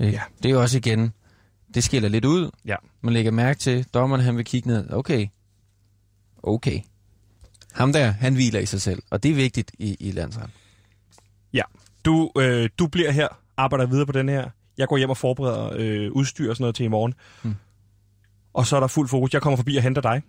Ikke? 0.00 0.12
Ja. 0.12 0.22
Det 0.42 0.46
er 0.48 0.50
jo 0.52 0.60
også 0.60 0.78
igen, 0.78 1.12
det 1.74 1.84
skiller 1.84 2.08
lidt 2.08 2.24
ud. 2.24 2.50
Ja. 2.64 2.76
Man 3.00 3.14
lægger 3.14 3.30
mærke 3.30 3.58
til, 3.58 3.84
dommeren 3.94 4.22
han 4.22 4.36
vil 4.36 4.44
kigge 4.44 4.68
ned. 4.68 4.90
Okay. 4.92 5.26
Okay. 6.42 6.80
Ham 7.72 7.92
der, 7.92 8.10
han 8.10 8.34
hviler 8.34 8.60
i 8.60 8.66
sig 8.66 8.80
selv. 8.80 9.02
Og 9.10 9.22
det 9.22 9.30
er 9.30 9.34
vigtigt 9.34 9.70
i, 9.78 9.96
i 10.00 10.10
landsret. 10.10 10.50
Ja. 11.52 11.62
Du, 12.04 12.30
øh, 12.38 12.70
du 12.78 12.86
bliver 12.86 13.10
her, 13.10 13.28
arbejder 13.56 13.86
videre 13.86 14.06
på 14.06 14.12
den 14.12 14.28
her. 14.28 14.50
Jeg 14.78 14.88
går 14.88 14.96
hjem 14.96 15.10
og 15.10 15.16
forbereder 15.16 15.70
øh, 15.76 16.12
udstyr 16.12 16.50
og 16.50 16.56
sådan 16.56 16.62
noget 16.62 16.74
til 16.74 16.84
i 16.84 16.88
morgen. 16.88 17.14
Mm. 17.42 17.54
Og 18.54 18.66
så 18.66 18.76
er 18.76 18.80
der 18.80 18.86
fuld 18.86 19.08
fokus. 19.08 19.32
Jeg 19.34 19.42
kommer 19.42 19.56
forbi 19.56 19.76
og 19.76 19.82
henter 19.82 20.02
dig. 20.02 20.22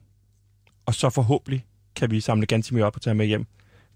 Og 0.86 0.94
så 0.96 1.10
forhåbentlig 1.10 1.66
kan 1.96 2.12
vi 2.12 2.20
samle 2.20 2.46
Gantimir 2.46 2.84
op 2.84 2.96
og 2.96 3.02
tage 3.02 3.14
med 3.14 3.26
hjem. 3.26 3.46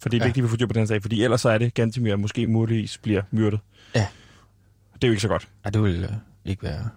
For 0.01 0.09
det 0.09 0.17
er 0.17 0.19
Ja. 0.19 0.23
ja. 0.23 0.27
vigtigt, 0.27 0.43
at 0.43 0.43
vi 0.43 0.49
får 0.49 0.55
styr 0.55 0.67
på 0.67 0.73
den 0.73 0.87
sag. 0.87 1.01
Fordi 1.01 1.23
ellers 1.23 1.41
så 1.41 1.49
er 1.49 1.57
det, 1.57 1.73
Gantimir 1.73 2.15
måske 2.15 2.47
muligvis 2.47 2.97
bliver 2.97 3.21
myrdet. 3.31 3.59
Ja. 3.95 4.07
Det 4.93 5.03
er 5.03 5.07
jo 5.07 5.11
ikke 5.11 5.21
så 5.21 5.27
godt. 5.27 5.49
Ej, 5.65 5.71
det 5.71 5.83
vil 5.83 6.03
øh, 6.03 6.09
ikke 6.45 6.63
være... 6.63 6.89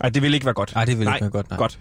Nej, 0.00 0.10
det 0.10 0.22
vil 0.22 0.34
ikke 0.34 0.46
være 0.46 0.54
godt. 0.54 0.72
Ej, 0.76 0.84
det 0.84 0.98
vil 0.98 1.04
nej, 1.04 1.14
ikke 1.14 1.22
være 1.22 1.30
godt, 1.30 1.50
nej. 1.50 1.58
Godt. 1.58 1.80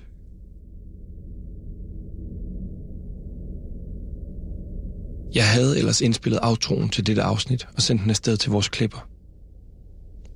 Jeg 5.36 5.50
havde 5.50 5.78
ellers 5.78 6.02
indspillet 6.02 6.39
outroen 6.43 6.89
til 6.89 7.08
dette 7.08 7.21
afsnit 7.21 7.67
og 7.76 7.82
sendt 7.82 8.02
den 8.02 8.10
afsted 8.10 8.38
til 8.38 8.52
vores 8.52 8.69
klipper. 8.69 9.08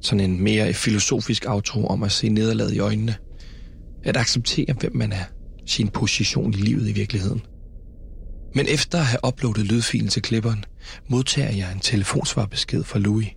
Sådan 0.02 0.30
en 0.30 0.44
mere 0.44 0.74
filosofisk 0.74 1.46
outro 1.48 1.88
om 1.88 2.04
at 2.04 2.12
se 2.12 2.30
nederlaget 2.30 2.74
i 2.74 2.80
øjnene. 2.80 3.16
At 4.04 4.18
acceptere, 4.18 4.74
hvem 4.80 4.96
man 4.96 5.12
er. 5.12 5.24
Sin 5.66 5.88
position 5.88 6.54
i 6.54 6.58
livet 6.58 6.90
i 6.90 6.92
virkeligheden. 6.92 7.42
Men 8.56 8.66
efter 8.70 9.00
at 9.00 9.06
have 9.06 9.20
uploadet 9.28 9.66
lydfilen 9.66 10.10
til 10.10 10.22
klipperen, 10.22 10.66
modtager 11.08 11.52
jeg 11.52 11.72
en 11.72 11.80
telefonsvarbesked 11.80 12.84
fra 12.84 13.00
Louis. 13.00 13.28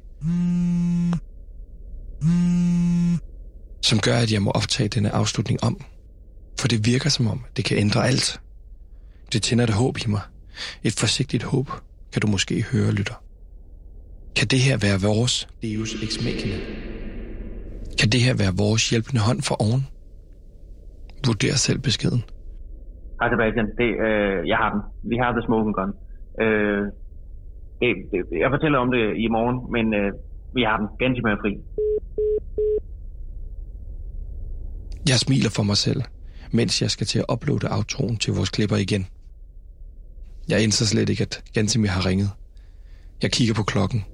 Som 3.82 4.00
gør, 4.00 4.18
at 4.18 4.32
jeg 4.32 4.42
må 4.42 4.50
optage 4.50 4.88
denne 4.88 5.10
afslutning 5.10 5.64
om. 5.64 5.80
For 6.58 6.68
det 6.68 6.86
virker 6.86 7.10
som 7.10 7.26
om, 7.26 7.44
det 7.56 7.64
kan 7.64 7.78
ændre 7.78 8.06
alt. 8.06 8.40
Det 9.32 9.42
tænder 9.42 9.64
et 9.64 9.70
håb 9.70 9.98
i 9.98 10.06
mig. 10.06 10.20
Et 10.84 10.94
forsigtigt 11.00 11.42
håb, 11.42 11.68
kan 12.12 12.20
du 12.22 12.26
måske 12.26 12.64
høre, 12.72 12.92
lytter. 12.92 13.14
Kan 14.36 14.46
det 14.48 14.58
her 14.58 14.76
være 14.86 14.98
vores 15.10 15.48
Deus 15.62 15.94
Ex 16.02 16.24
Machina? 16.24 16.56
Kan 17.98 18.08
det 18.08 18.20
her 18.20 18.34
være 18.34 18.52
vores 18.58 18.90
hjælpende 18.90 19.20
hånd 19.20 19.42
for 19.42 19.54
oven? 19.66 19.82
Vurder 21.26 21.56
selv 21.66 21.78
beskeden. 21.78 22.22
Hej 23.20 23.28
Sebastian, 23.32 23.66
det, 23.80 23.90
øh, 24.06 24.48
jeg 24.50 24.56
har 24.62 24.70
den. 24.74 24.82
Vi 25.10 25.16
har 25.22 25.30
The 25.32 25.42
Smoking 25.46 25.74
Gun. 25.78 25.92
Øh, 26.44 26.82
det, 27.80 27.90
det, 28.10 28.18
jeg 28.42 28.50
fortæller 28.54 28.78
om 28.78 28.90
det 28.90 29.04
i 29.24 29.28
morgen, 29.36 29.58
men 29.74 29.94
øh, 30.00 30.12
vi 30.54 30.62
har 30.62 30.76
den. 30.80 30.88
Ganske 31.02 31.22
med 31.28 31.36
fri. 31.42 31.52
Jeg 35.08 35.18
smiler 35.24 35.50
for 35.56 35.62
mig 35.62 35.76
selv, 35.76 36.02
mens 36.52 36.82
jeg 36.82 36.90
skal 36.90 37.06
til 37.06 37.18
at 37.18 37.24
uploade 37.32 37.66
outroen 37.76 38.16
til 38.16 38.32
vores 38.34 38.50
klipper 38.50 38.76
igen. 38.76 39.06
Jeg 40.52 40.62
indser 40.62 40.84
slet 40.84 41.08
ikke, 41.08 41.22
at 41.22 41.42
Gansimir 41.52 41.88
har 41.88 42.06
ringet. 42.06 42.30
Jeg 43.22 43.32
kigger 43.32 43.54
på 43.54 43.62
klokken. 43.62 44.04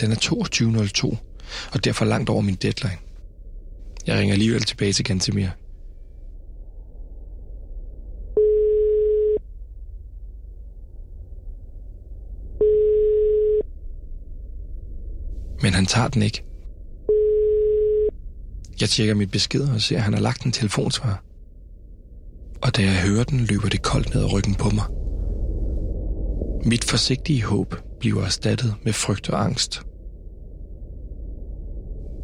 Den 0.00 0.12
er 0.12 0.16
22.02, 0.16 1.16
og 1.72 1.84
derfor 1.84 2.04
langt 2.04 2.28
over 2.30 2.40
min 2.40 2.54
deadline. 2.54 2.98
Jeg 4.06 4.18
ringer 4.18 4.32
alligevel 4.32 4.62
tilbage 4.62 4.92
til 4.92 5.04
Gansimir. 5.04 5.48
Men 15.62 15.74
han 15.74 15.86
tager 15.86 16.08
den 16.08 16.22
ikke. 16.22 16.44
Jeg 18.80 18.88
tjekker 18.88 19.14
mit 19.14 19.30
besked 19.30 19.60
og 19.60 19.80
ser, 19.80 19.96
at 19.96 20.02
han 20.02 20.14
har 20.14 20.20
lagt 20.20 20.44
en 20.44 20.52
telefonsvar. 20.52 21.24
Og 22.62 22.76
da 22.76 22.82
jeg 22.82 23.02
hører 23.02 23.24
den, 23.24 23.40
løber 23.40 23.68
det 23.68 23.82
koldt 23.82 24.14
ned 24.14 24.22
ad 24.22 24.32
ryggen 24.32 24.54
på 24.54 24.70
mig. 24.70 24.99
Mit 26.64 26.84
forsigtige 26.84 27.42
håb 27.42 27.74
bliver 28.00 28.24
erstattet 28.24 28.74
med 28.84 28.92
frygt 28.92 29.30
og 29.30 29.44
angst. 29.44 29.82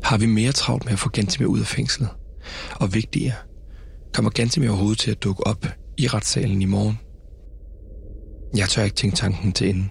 Har 0.03 0.18
vi 0.18 0.27
mere 0.27 0.53
travlt 0.53 0.85
med 0.85 0.92
at 0.92 0.99
få 0.99 1.09
Gantimir 1.09 1.46
ud 1.46 1.61
af 1.61 1.66
fængslet? 1.66 2.09
Og 2.81 2.94
vigtigere, 2.94 3.35
kommer 4.14 4.31
Gantimir 4.31 4.68
overhovedet 4.68 4.99
til 4.99 5.11
at 5.11 5.22
dukke 5.22 5.46
op 5.46 5.66
i 5.99 6.07
retssalen 6.07 6.62
i 6.62 6.64
morgen? 6.64 6.99
Jeg 8.57 8.68
tør 8.68 8.83
ikke 8.83 8.96
tænke 8.96 9.16
tanken 9.16 9.53
til 9.53 9.68
enden. 9.68 9.90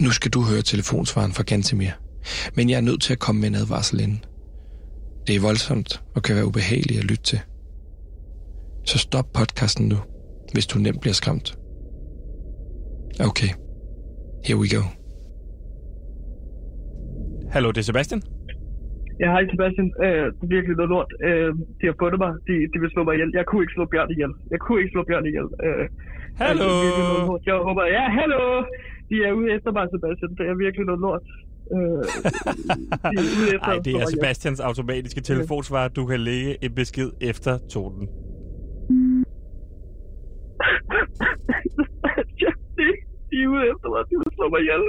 Nu 0.00 0.10
skal 0.10 0.30
du 0.30 0.42
høre 0.42 0.62
telefonsvaren 0.62 1.32
fra 1.32 1.42
Gantimir, 1.42 1.90
men 2.54 2.70
jeg 2.70 2.76
er 2.76 2.80
nødt 2.80 3.02
til 3.02 3.12
at 3.12 3.18
komme 3.18 3.40
med 3.40 3.48
en 3.48 3.54
advarsel 3.54 4.00
inden. 4.00 4.24
Det 5.26 5.36
er 5.36 5.40
voldsomt 5.40 6.02
og 6.14 6.22
kan 6.22 6.36
være 6.36 6.46
ubehageligt 6.46 6.98
at 6.98 7.04
lytte 7.04 7.22
til. 7.22 7.40
Så 8.84 8.98
stop 8.98 9.32
podcasten 9.32 9.88
nu, 9.88 9.96
hvis 10.52 10.66
du 10.66 10.78
nemt 10.78 11.00
bliver 11.00 11.14
skræmt. 11.14 11.58
Okay, 13.20 13.50
here 14.46 14.58
we 14.58 14.66
go. 14.76 14.82
Hallo, 17.54 17.68
det 17.70 17.78
er 17.78 17.82
Sebastian. 17.92 18.20
Ja, 19.20 19.26
hej 19.34 19.42
Sebastian. 19.54 19.88
Øh, 20.04 20.24
det 20.36 20.42
er 20.46 20.50
virkelig 20.56 20.74
noget 20.80 20.90
lort. 20.94 21.10
Øh, 21.28 21.50
de 21.78 21.84
har 21.90 21.96
fundet 22.02 22.18
mig. 22.24 22.32
De, 22.48 22.54
de 22.72 22.76
vil 22.82 22.90
slå 22.94 23.00
mig 23.06 23.14
ihjel. 23.16 23.30
Jeg 23.38 23.44
kunne 23.48 23.62
ikke 23.64 23.74
slå 23.76 23.84
Bjørn 23.92 24.10
ihjel. 24.14 24.32
Jeg 24.52 24.58
kunne 24.64 24.78
ikke 24.80 24.92
slå 24.94 25.02
Bjørn 25.08 25.26
ihjel. 25.30 25.48
Øh, 25.66 25.84
Hallo. 26.42 26.50
altså, 26.50 26.66
er 27.00 27.04
noget 27.12 27.26
lort. 27.30 27.42
Jeg 27.50 27.56
håber, 27.68 27.84
ja, 27.96 28.04
hallo! 28.18 28.42
De 29.10 29.16
er 29.26 29.32
ude 29.38 29.48
efter 29.56 29.70
mig, 29.76 29.84
Sebastian. 29.94 30.30
Det 30.38 30.44
er 30.52 30.56
virkelig 30.64 30.84
noget 30.90 31.00
lort. 31.06 31.24
Øh, 31.74 32.02
de 33.12 33.16
er 33.22 33.26
ude 33.38 33.48
efter 33.56 33.70
Nej, 33.70 33.78
at 33.78 33.84
det 33.84 33.90
er 33.92 33.96
mig 33.98 34.06
ihjel. 34.08 34.14
Sebastians 34.16 34.60
automatiske 34.68 35.20
telefonsvar. 35.30 35.82
Du 35.98 36.02
kan 36.10 36.20
lægge 36.28 36.50
en 36.64 36.72
besked 36.80 37.10
efter 37.30 37.52
tonen. 37.74 38.06
De, 43.34 43.42
er 43.42 43.48
ude 43.54 43.64
efter 43.72 43.88
mig. 43.92 44.02
De 44.10 44.14
vil 44.20 44.30
slå 44.36 44.46
mig 44.54 44.60
ihjel. 44.64 44.82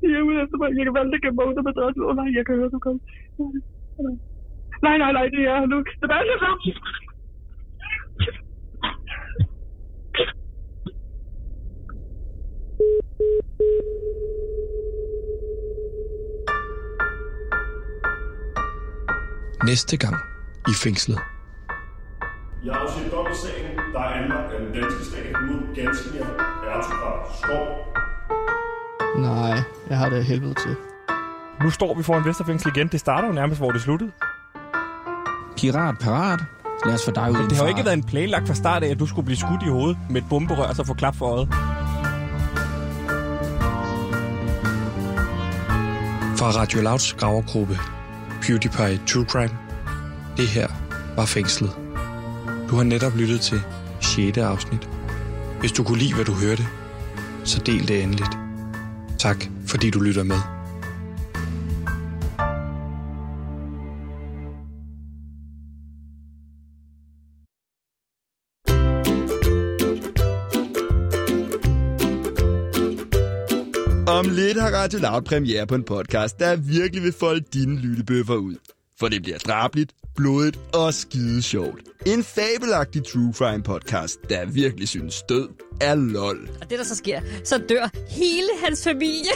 De 0.00 0.06
er 0.18 0.22
ude 0.28 0.38
efter 0.44 0.56
mig. 0.60 0.68
Jeg 0.78 0.84
kan 0.86 0.94
valgte 0.98 1.16
at 1.18 1.22
gemme 1.22 1.36
mig 1.38 1.46
under 1.50 1.62
madrassen. 1.68 2.02
Åh 2.02 2.08
oh, 2.08 2.14
nej, 2.20 2.28
jeg 2.36 2.44
kan 2.46 2.54
høre, 2.58 2.70
du 2.74 2.78
kom. 2.86 2.96
Nej, 4.86 4.96
nej, 5.02 5.12
nej, 5.18 5.26
det 5.34 5.42
er 5.52 5.66
nu. 5.72 5.78
Sebastian, 6.00 6.38
kom! 6.44 6.58
Næste 19.70 19.96
gang 20.04 20.16
i 20.72 20.74
fængslet. 20.84 21.37
Jeg 22.64 22.74
har 22.74 22.90
set 22.96 23.12
dom 23.12 23.26
i 23.32 23.36
sagen, 23.46 23.78
der 23.92 24.00
er 24.00 24.12
anlagt 24.22 24.52
af 24.52 24.60
den 24.60 24.72
danske 24.74 25.04
stat 25.04 25.32
mod 25.42 25.74
Gansimir 25.74 26.24
Ertugrat 26.70 27.36
Skov. 27.42 27.66
Nej, 29.18 29.58
jeg 29.90 29.98
har 29.98 30.08
det 30.08 30.24
helvede 30.24 30.54
til. 30.54 30.76
Nu 31.62 31.70
står 31.70 31.94
vi 31.94 32.02
foran 32.02 32.24
Vesterfængsel 32.24 32.72
igen. 32.76 32.88
Det 32.88 33.00
starter 33.00 33.28
jo 33.28 33.34
nærmest, 33.34 33.60
hvor 33.60 33.70
det 33.70 33.80
sluttede. 33.80 34.10
Pirat 35.56 35.98
parat. 36.00 36.40
Lad 36.86 36.94
os 36.94 37.04
få 37.04 37.10
dig 37.10 37.30
ud 37.30 37.36
Men 37.36 37.50
det 37.50 37.56
har 37.56 37.64
jo 37.64 37.68
ikke 37.68 37.84
været 37.84 37.96
en 37.96 38.04
planlagt 38.04 38.46
fra 38.46 38.54
start 38.54 38.82
af, 38.82 38.88
at 38.88 38.98
du 38.98 39.06
skulle 39.06 39.24
blive 39.24 39.36
skudt 39.36 39.62
i 39.62 39.68
hovedet 39.68 39.98
med 40.10 40.22
et 40.22 40.28
bomberør 40.30 40.68
og 40.68 40.76
så 40.76 40.84
få 40.84 40.94
klap 40.94 41.16
for 41.16 41.26
øjet. 41.26 41.48
Fra 46.38 46.60
Radio 46.60 46.80
Louds 46.80 47.12
gravergruppe 47.12 47.78
PewDiePie 48.42 49.00
True 49.06 49.24
Crime. 49.24 49.58
Det 50.36 50.48
her 50.48 50.68
var 51.16 51.24
fængslet. 51.24 51.87
Du 52.70 52.76
har 52.76 52.82
netop 52.82 53.16
lyttet 53.16 53.40
til 53.40 53.60
6. 54.00 54.38
afsnit. 54.38 54.88
Hvis 55.60 55.72
du 55.72 55.84
kunne 55.84 55.98
lide, 55.98 56.14
hvad 56.14 56.24
du 56.24 56.32
hørte, 56.32 56.62
så 57.44 57.62
del 57.66 57.88
det 57.88 58.02
endeligt. 58.02 58.30
Tak, 59.18 59.44
fordi 59.66 59.90
du 59.90 60.00
lytter 60.00 60.22
med. 60.22 60.36
Om 74.08 74.26
lidt 74.28 74.60
har 74.60 74.70
Radio 74.70 74.98
Loud 74.98 75.22
premiere 75.22 75.66
på 75.66 75.74
en 75.74 75.84
podcast, 75.84 76.38
der 76.38 76.56
virkelig 76.56 77.02
vil 77.02 77.12
folde 77.20 77.44
dine 77.52 77.80
lyttebøffer 77.80 78.34
ud. 78.34 78.56
For 79.00 79.08
det 79.08 79.22
bliver 79.22 79.38
drabligt, 79.38 79.92
blodigt 80.16 80.58
og 80.74 80.94
skide 80.94 81.42
sjovt. 81.42 81.80
En 82.06 82.24
fabelagtig 82.24 83.04
true 83.04 83.32
crime 83.32 83.62
podcast, 83.62 84.18
der 84.28 84.44
virkelig 84.46 84.88
synes 84.88 85.22
død 85.28 85.48
er 85.80 85.94
lol. 85.94 86.48
Og 86.60 86.70
det, 86.70 86.78
der 86.78 86.84
så 86.84 86.96
sker, 86.96 87.20
så 87.44 87.58
dør 87.58 87.88
hele 88.08 88.48
hans 88.64 88.84
familie. 88.84 89.30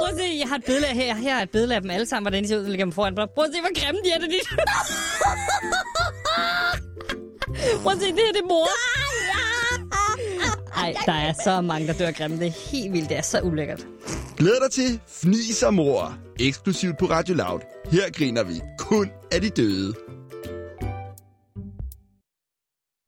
Prøv 0.00 0.08
at 0.08 0.14
se, 0.18 0.36
jeg 0.40 0.48
har 0.48 0.56
et 0.56 0.64
billede 0.64 0.86
af 0.86 0.94
her. 0.94 1.14
Her 1.14 1.36
er 1.36 1.42
et 1.42 1.50
billede 1.50 1.74
af 1.74 1.80
dem 1.80 1.90
alle 1.90 2.06
sammen, 2.06 2.24
hvordan 2.24 2.42
de 2.42 2.48
ser 2.48 2.58
ud, 2.58 2.64
ligger 2.66 2.84
dem 2.84 2.92
foran. 2.92 3.14
Prøv 3.14 3.44
at 3.44 3.50
se, 3.54 3.60
hvor 3.60 3.80
grimme 3.80 4.00
de 4.04 4.10
er, 4.10 4.18
det 4.18 4.30
dit. 4.30 4.48
Prøv 7.82 7.92
at 7.92 7.98
se, 7.98 8.06
det 8.06 8.14
her 8.26 8.32
det 8.32 8.42
er 8.42 8.46
mor. 8.48 8.68
Ej, 10.78 10.94
der 11.06 11.12
er 11.12 11.32
så 11.44 11.60
mange, 11.60 11.86
der 11.86 11.92
dør 11.92 12.10
grimme. 12.12 12.36
Det 12.38 12.46
er 12.46 12.70
helt 12.72 12.92
vildt. 12.92 13.08
Det 13.08 13.16
er 13.18 13.22
så 13.22 13.40
ulækkert. 13.40 13.86
Glæd 14.36 14.60
dig 14.62 14.70
til 14.72 15.00
Fnis 15.22 15.62
og 15.62 15.74
Mor, 15.74 16.18
eksklusivt 16.40 16.98
på 16.98 17.06
Radio 17.06 17.34
Loud. 17.34 17.60
Her 17.92 18.10
griner 18.12 18.44
vi 18.44 18.54
kun 18.78 19.10
af 19.32 19.40
de 19.40 19.48
døde. 19.50 19.94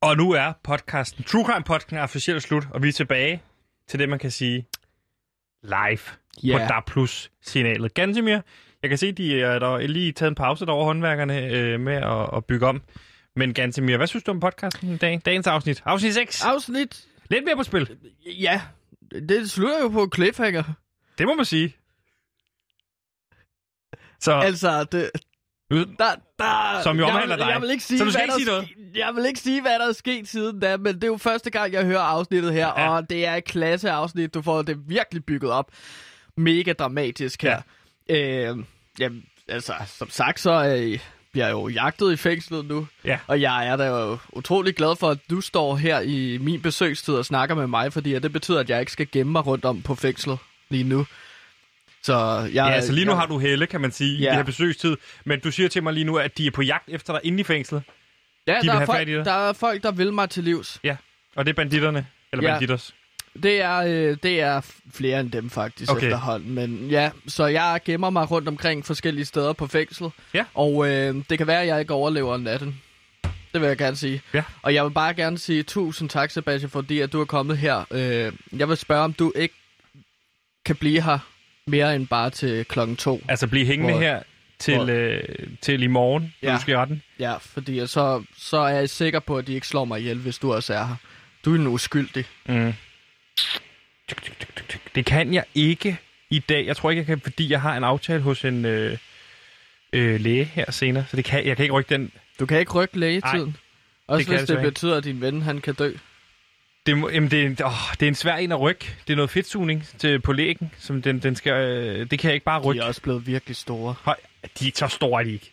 Og 0.03 0.17
nu 0.17 0.33
er 0.33 0.53
podcasten, 0.65 1.25
True 1.25 1.45
Crime 1.45 1.65
podcasten 1.65 1.97
er 1.97 2.03
officielt 2.03 2.43
slut, 2.43 2.65
og 2.71 2.83
vi 2.83 2.89
er 2.89 2.93
tilbage 2.93 3.43
til 3.89 3.99
det, 3.99 4.09
man 4.09 4.19
kan 4.19 4.31
sige 4.31 4.67
live 5.63 5.99
Ja. 6.45 6.59
på 6.59 6.65
DAB 6.75 6.87
Plus 6.87 7.31
signalet. 7.43 7.95
Gansimir, 7.95 8.39
jeg 8.83 8.89
kan 8.91 8.99
se, 8.99 9.13
de 9.13 9.41
er 9.43 9.59
der 9.59 9.75
er 9.77 9.87
lige 9.87 10.13
taget 10.13 10.31
en 10.31 10.35
pause 10.35 10.67
derovre 10.67 10.85
håndværkerne 10.85 11.47
øh, 11.47 11.81
med 11.81 11.95
at, 11.97 12.37
at 12.37 12.45
bygge 12.45 12.67
om. 12.67 12.83
Men 13.37 13.55
Gansimir, 13.55 13.97
hvad 13.97 14.07
synes 14.07 14.25
du 14.25 14.31
om 14.31 14.41
podcasten 14.41 14.95
i 14.95 14.97
dag? 14.97 15.21
Dagens 15.25 15.47
afsnit. 15.47 15.83
Afsnit 15.85 16.15
6. 16.15 16.45
Afsnit? 16.45 17.05
Lidt 17.31 17.45
mere 17.45 17.57
på 17.57 17.63
spil. 17.63 17.99
Ja, 18.27 18.63
det 19.29 19.51
slutter 19.51 19.81
jo 19.81 19.89
på 19.89 20.11
cliffhanger. 20.15 20.63
Det 21.19 21.27
må 21.27 21.35
man 21.35 21.45
sige. 21.45 21.77
Så 24.21 24.33
Altså, 24.33 24.85
det... 24.85 25.11
Der, 25.71 26.15
der, 26.39 26.83
Som 26.83 26.99
jo 26.99 27.07
omhandler 27.07 27.37
dig. 27.37 27.47
Jeg 27.47 27.61
vil 27.61 27.71
ikke 27.71 27.85
sige, 27.85 27.99
Så 27.99 28.05
du 28.05 28.11
skal 28.11 28.23
ikke 28.23 28.35
sige 28.35 28.47
noget? 28.47 28.69
Jeg 28.95 29.15
vil 29.15 29.27
ikke 29.27 29.41
sige, 29.41 29.61
hvad 29.61 29.79
der 29.79 29.89
er 29.89 29.93
sket 29.93 30.29
siden 30.29 30.61
da, 30.61 30.77
men 30.77 30.95
det 30.95 31.05
er 31.05 31.09
jo 31.09 31.17
første 31.17 31.51
gang, 31.51 31.73
jeg 31.73 31.85
hører 31.85 32.01
afsnittet 32.01 32.53
her, 32.53 32.67
ja. 32.67 32.91
og 32.91 33.11
det 33.11 33.27
er 33.27 33.35
et 33.35 33.45
klasse 33.45 33.91
afsnit. 33.91 34.35
Du 34.35 34.43
får 34.43 34.63
det 34.63 34.89
virkelig 34.89 35.25
bygget 35.25 35.53
op. 35.53 35.71
Mega 36.37 36.73
dramatisk 36.73 37.43
her. 37.43 37.63
Ja. 38.09 38.51
Øh, 38.51 38.57
jamen, 38.99 39.25
altså, 39.49 39.75
som 39.87 40.11
sagt, 40.11 40.41
så 40.41 40.77
øh, 40.77 40.99
bliver 41.33 41.49
jo 41.49 41.69
jagtet 41.69 42.13
i 42.13 42.17
fængslet 42.17 42.65
nu. 42.65 42.87
Ja. 43.05 43.19
Og 43.27 43.41
jeg 43.41 43.67
er 43.69 43.77
da 43.77 43.87
jo 43.87 44.19
utrolig 44.33 44.75
glad 44.77 44.97
for, 44.97 45.09
at 45.11 45.19
du 45.31 45.41
står 45.41 45.77
her 45.77 46.01
i 46.01 46.39
min 46.41 46.63
besøgstid 46.63 47.15
og 47.15 47.25
snakker 47.25 47.55
med 47.55 47.67
mig, 47.67 47.93
fordi 47.93 48.19
det 48.19 48.33
betyder, 48.33 48.61
at 48.61 48.71
jeg 48.71 48.81
ikke 48.81 48.93
skal 48.93 49.09
gemme 49.13 49.33
mig 49.33 49.47
rundt 49.47 49.65
om 49.65 49.83
på 49.83 49.95
fængslet 49.95 50.39
lige 50.69 50.85
nu. 50.85 51.07
Så 52.03 52.15
jeg, 52.39 52.51
ja, 52.55 52.69
altså 52.71 52.93
lige 52.93 53.05
nu 53.05 53.13
jeg, 53.13 53.19
har 53.21 53.27
du 53.27 53.39
helle, 53.39 53.67
kan 53.67 53.81
man 53.81 53.93
sige, 53.93 54.19
i 54.19 54.23
Ja. 54.23 54.29
det 54.29 54.37
her 54.37 54.43
besøgstid. 54.43 54.97
Men 55.25 55.41
du 55.41 55.51
siger 55.51 55.69
til 55.69 55.83
mig 55.83 55.93
lige 55.93 56.05
nu, 56.05 56.17
at 56.19 56.39
de 56.39 56.47
er 56.47 56.51
på 56.51 56.63
jagt 56.63 56.89
efter 56.89 57.13
dig 57.13 57.21
inde 57.25 57.41
i 57.41 57.45
fængslet. 57.45 57.83
Ja, 58.47 58.59
vil 58.61 58.69
der, 58.69 58.75
er 58.75 58.87
folk, 58.87 59.09
i 59.09 59.13
der 59.15 59.49
er 59.49 59.53
folk, 59.53 59.83
der 59.83 59.91
vil 59.91 60.13
mig 60.13 60.31
til 60.31 60.45
livs. 60.45 60.81
Ja, 60.85 60.97
og 61.37 61.47
det 61.47 61.51
er 61.53 61.55
banditterne. 61.55 62.07
Eller 62.33 62.47
Ja. 62.49 62.53
banditters. 62.53 62.95
Det 63.43 63.61
er, 63.61 63.77
øh, 63.77 64.17
det 64.23 64.41
er 64.41 64.61
flere 64.93 65.21
end 65.21 65.31
dem 65.31 65.51
faktisk 65.51 65.91
Okay. 65.93 66.03
efterhånden. 66.07 66.55
Men 66.55 66.89
ja, 66.91 67.11
så 67.29 67.47
jeg 67.47 67.81
gemmer 67.85 68.11
mig 68.11 68.31
rundt 68.31 68.49
omkring 68.49 68.87
forskellige 68.87 69.25
steder 69.25 69.53
på 69.53 69.67
fængslet. 69.67 70.13
Ja. 70.35 70.45
Og 70.55 70.89
øh, 70.91 71.15
det 71.31 71.39
kan 71.39 71.47
være, 71.47 71.61
at 71.61 71.67
jeg 71.67 71.81
ikke 71.81 71.95
overlever 71.95 72.37
natten. 72.37 72.81
Det 73.53 73.61
vil 73.61 73.67
jeg 73.69 73.79
gerne 73.79 73.97
sige. 73.97 74.23
Ja. 74.35 74.43
Og 74.63 74.75
jeg 74.75 74.85
vil 74.85 74.91
bare 74.91 75.15
gerne 75.15 75.39
sige 75.39 75.63
tusind 75.63 76.09
tak, 76.09 76.31
Sebastian, 76.31 76.71
fordi 76.71 77.01
at 77.01 77.13
du 77.13 77.21
er 77.21 77.25
kommet 77.25 77.59
her. 77.59 77.85
Øh, 77.91 78.33
jeg 78.59 78.69
vil 78.69 78.77
spørge, 78.77 79.03
om 79.05 79.13
du 79.13 79.33
ikke 79.37 79.55
kan 80.67 80.77
blive 80.77 81.03
her 81.03 81.19
mere 81.67 81.97
end 81.97 82.07
bare 82.09 82.31
til 82.31 82.65
klokken 82.65 82.97
to. 82.97 83.23
Altså 83.29 83.47
blive 83.47 83.67
hængende 83.67 83.93
Hvor- 83.93 84.01
her 84.03 84.23
til, 84.59 84.77
hvor- 84.77 84.87
øh, 84.91 85.23
til 85.61 85.83
i 85.83 85.87
morgen, 85.87 86.35
når 86.43 86.51
Ja. 86.51 86.57
du 86.57 86.61
skal 86.61 86.77
retten. 86.77 87.03
Ja, 87.19 87.37
fordi 87.37 87.87
så, 87.87 88.23
så 88.37 88.57
er 88.59 88.69
jeg 88.69 88.91
sikker 88.91 89.21
på, 89.21 89.39
at 89.39 89.47
de 89.47 89.55
ikke 89.55 89.67
slår 89.67 89.85
mig 89.85 90.01
ihjel, 90.01 90.19
hvis 90.19 90.39
du 90.39 90.53
også 90.53 90.75
er 90.75 90.85
her. 90.87 90.97
Du 91.45 91.55
er 91.55 91.59
en 91.59 91.67
uskyldig. 91.67 92.25
Mm. 92.49 92.73
Det 94.95 95.05
kan 95.07 95.35
jeg 95.35 95.45
ikke 95.55 95.99
i 96.31 96.39
dag. 96.39 96.67
Jeg 96.67 96.77
tror 96.77 96.91
ikke, 96.91 96.99
jeg 97.01 97.07
kan, 97.07 97.21
fordi 97.21 97.51
jeg 97.51 97.61
har 97.61 97.77
en 97.77 97.85
aftale 97.85 98.23
hos 98.23 98.45
en 98.45 98.65
øh, 98.65 98.99
øh, 99.93 100.21
læge 100.21 100.45
her 100.45 100.71
senere. 100.71 101.05
Så 101.09 101.17
det 101.17 101.25
kan, 101.25 101.47
jeg 101.47 101.57
kan 101.57 101.63
ikke 101.65 101.75
rykke 101.75 101.95
den. 101.95 102.13
Du 102.41 102.47
kan 102.47 102.59
ikke 102.61 102.73
rykke 102.73 102.99
lægetiden. 102.99 103.57
Også 104.07 104.27
kan 104.27 104.33
jeg 104.33 104.41
hvis 104.41 104.49
det 104.49 104.55
ikke. 104.59 104.69
betyder, 104.71 104.97
at 104.97 105.05
din 105.05 105.21
ven 105.21 105.43
han 105.43 105.61
kan 105.61 105.75
dø. 105.75 105.93
Det, 106.87 106.99
må, 106.99 107.09
jamen, 107.11 107.31
det, 107.31 107.41
er, 107.43 107.47
en- 107.47 107.57
åh, 107.65 107.73
det 108.01 108.03
er 108.03 108.09
en 108.09 108.15
svær 108.15 108.37
en 108.37 108.53
at 108.53 108.61
rykke. 108.61 108.95
Det 109.07 109.13
er 109.13 109.17
noget 109.17 109.31
fedtsugning 109.31 109.87
til, 109.99 110.21
på 110.21 110.33
lægen. 110.33 110.71
Som 110.79 111.03
den, 111.03 111.19
den 111.19 111.37
skal, 111.37 111.53
øh, 111.53 112.11
det 112.11 112.19
kan 112.19 112.29
jeg 112.29 112.35
ikke 112.35 112.45
bare 112.45 112.61
De 112.63 112.65
rykke. 112.67 112.83
er 112.83 112.87
også 112.87 113.03
blevet 113.03 113.27
virkelig 113.27 113.57
store. 113.57 113.95
Høj, 114.03 114.17
de, 114.61 114.73
så 114.75 114.89
store 114.89 115.21
er 115.21 115.25
de 115.25 115.33
ikke. 115.33 115.53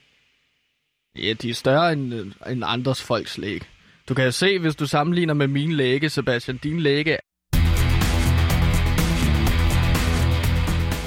Ja, 1.16 1.34
de 1.34 1.50
er 1.50 1.54
større 1.54 1.94
end, 1.94 2.14
øh, 2.14 2.52
end 2.52 2.64
andres 2.66 3.04
folks 3.04 3.38
læge. 3.38 3.62
Du 4.10 4.14
kan 4.14 4.26
jo 4.26 4.32
se, 4.32 4.60
hvis 4.60 4.76
du 4.76 4.88
sammenligner 4.88 5.34
med 5.34 5.48
mine 5.48 5.76
læge, 5.76 6.10
Sebastian. 6.10 6.58
Din 6.58 6.80
læge 6.80 7.18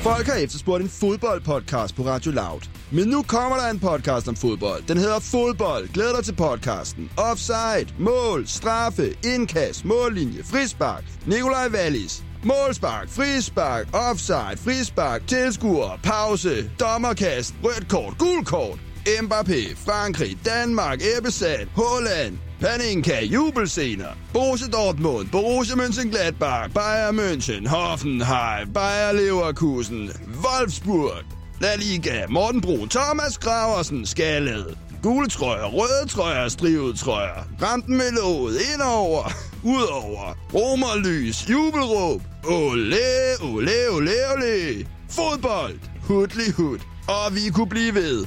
Folk 0.03 0.27
har 0.27 0.37
efterspurgt 0.37 0.83
en 0.83 0.89
fodboldpodcast 0.89 1.97
på 1.97 2.03
Radio 2.03 2.33
Loud. 2.33 2.63
Men 2.91 3.09
nu 3.09 3.23
kommer 3.23 3.57
der 3.57 3.71
en 3.71 3.79
podcast 3.81 4.29
om 4.29 4.37
fodbold. 4.37 4.83
Den 4.89 4.99
hedder 4.99 5.21
Fodbold. 5.21 5.89
Glæder 5.89 6.17
dig 6.17 6.25
til 6.25 6.35
podcasten. 6.35 7.11
Offside, 7.17 7.87
mål, 7.99 8.47
straffe, 8.47 9.15
indkast, 9.25 9.85
mållinje, 9.85 10.43
frispark. 10.45 11.05
Nikolaj 11.27 11.69
Wallis. 11.69 12.23
Målspark, 12.45 13.09
frispark, 13.09 13.87
offside, 13.95 14.57
frispark, 14.57 15.27
tilskuer, 15.27 16.01
pause, 16.03 16.71
dommerkast, 16.81 17.55
rødt 17.65 17.89
kort, 17.89 18.19
gul 18.19 18.45
kort. 18.45 18.79
Mbappé, 19.23 19.77
Frankrig, 19.87 20.39
Danmark, 20.45 20.99
Ebbesat, 21.17 21.69
Holland, 21.75 22.39
Paninka, 22.61 23.21
jubelscener. 23.23 24.15
Borussia 24.35 24.69
Dortmund, 24.69 25.31
Borussia 25.31 25.77
Mönchengladbach, 25.77 26.69
Bayern 26.75 27.17
München, 27.17 27.67
Hoffenheim, 27.67 28.71
Bayer 28.71 29.13
Leverkusen, 29.15 30.11
Wolfsburg. 30.43 31.25
La 31.61 31.75
Liga, 31.77 32.27
Morten 32.29 32.61
Brun, 32.61 32.89
Thomas 32.89 33.39
Graversen, 33.39 34.05
Skallet. 34.07 34.77
Gule 35.03 35.29
trøjer, 35.29 35.65
røde 35.65 36.09
trøjer, 36.09 36.49
strivet 36.49 36.99
trøjer. 36.99 37.45
Rampen 37.63 37.97
med 37.97 38.11
låget, 38.11 38.57
indover, 38.75 39.33
udover. 39.65 40.37
Romerlys, 40.55 41.51
jubelråb. 41.51 42.23
Ole, 42.45 42.99
ole, 43.43 43.91
ole, 43.91 44.13
ole. 44.33 44.87
Fodbold, 45.11 45.79
hudlig 46.03 46.53
hud. 46.53 46.79
Og 47.09 47.35
vi 47.35 47.51
kunne 47.51 47.69
blive 47.69 47.95
ved. 47.95 48.27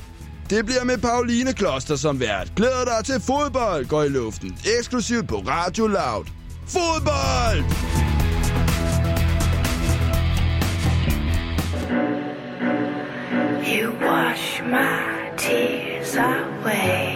Det 0.50 0.66
bliver 0.66 0.84
med 0.84 0.98
Pauline 0.98 1.54
Kloster 1.54 1.96
som 1.96 2.20
vært. 2.20 2.52
Glæder 2.56 2.86
dig 2.86 3.06
til 3.06 3.22
fodbold 3.22 3.86
går 3.86 4.04
i 4.04 4.10
luften. 4.10 4.58
Eksklusivt 4.80 5.28
på 5.28 5.36
Radio 5.36 5.88
Loud. 5.88 6.26
Fodbold! 6.68 7.64
You 13.68 13.92
wash 14.02 14.62
my 14.64 15.30
tears 15.38 16.16
away. 16.16 17.16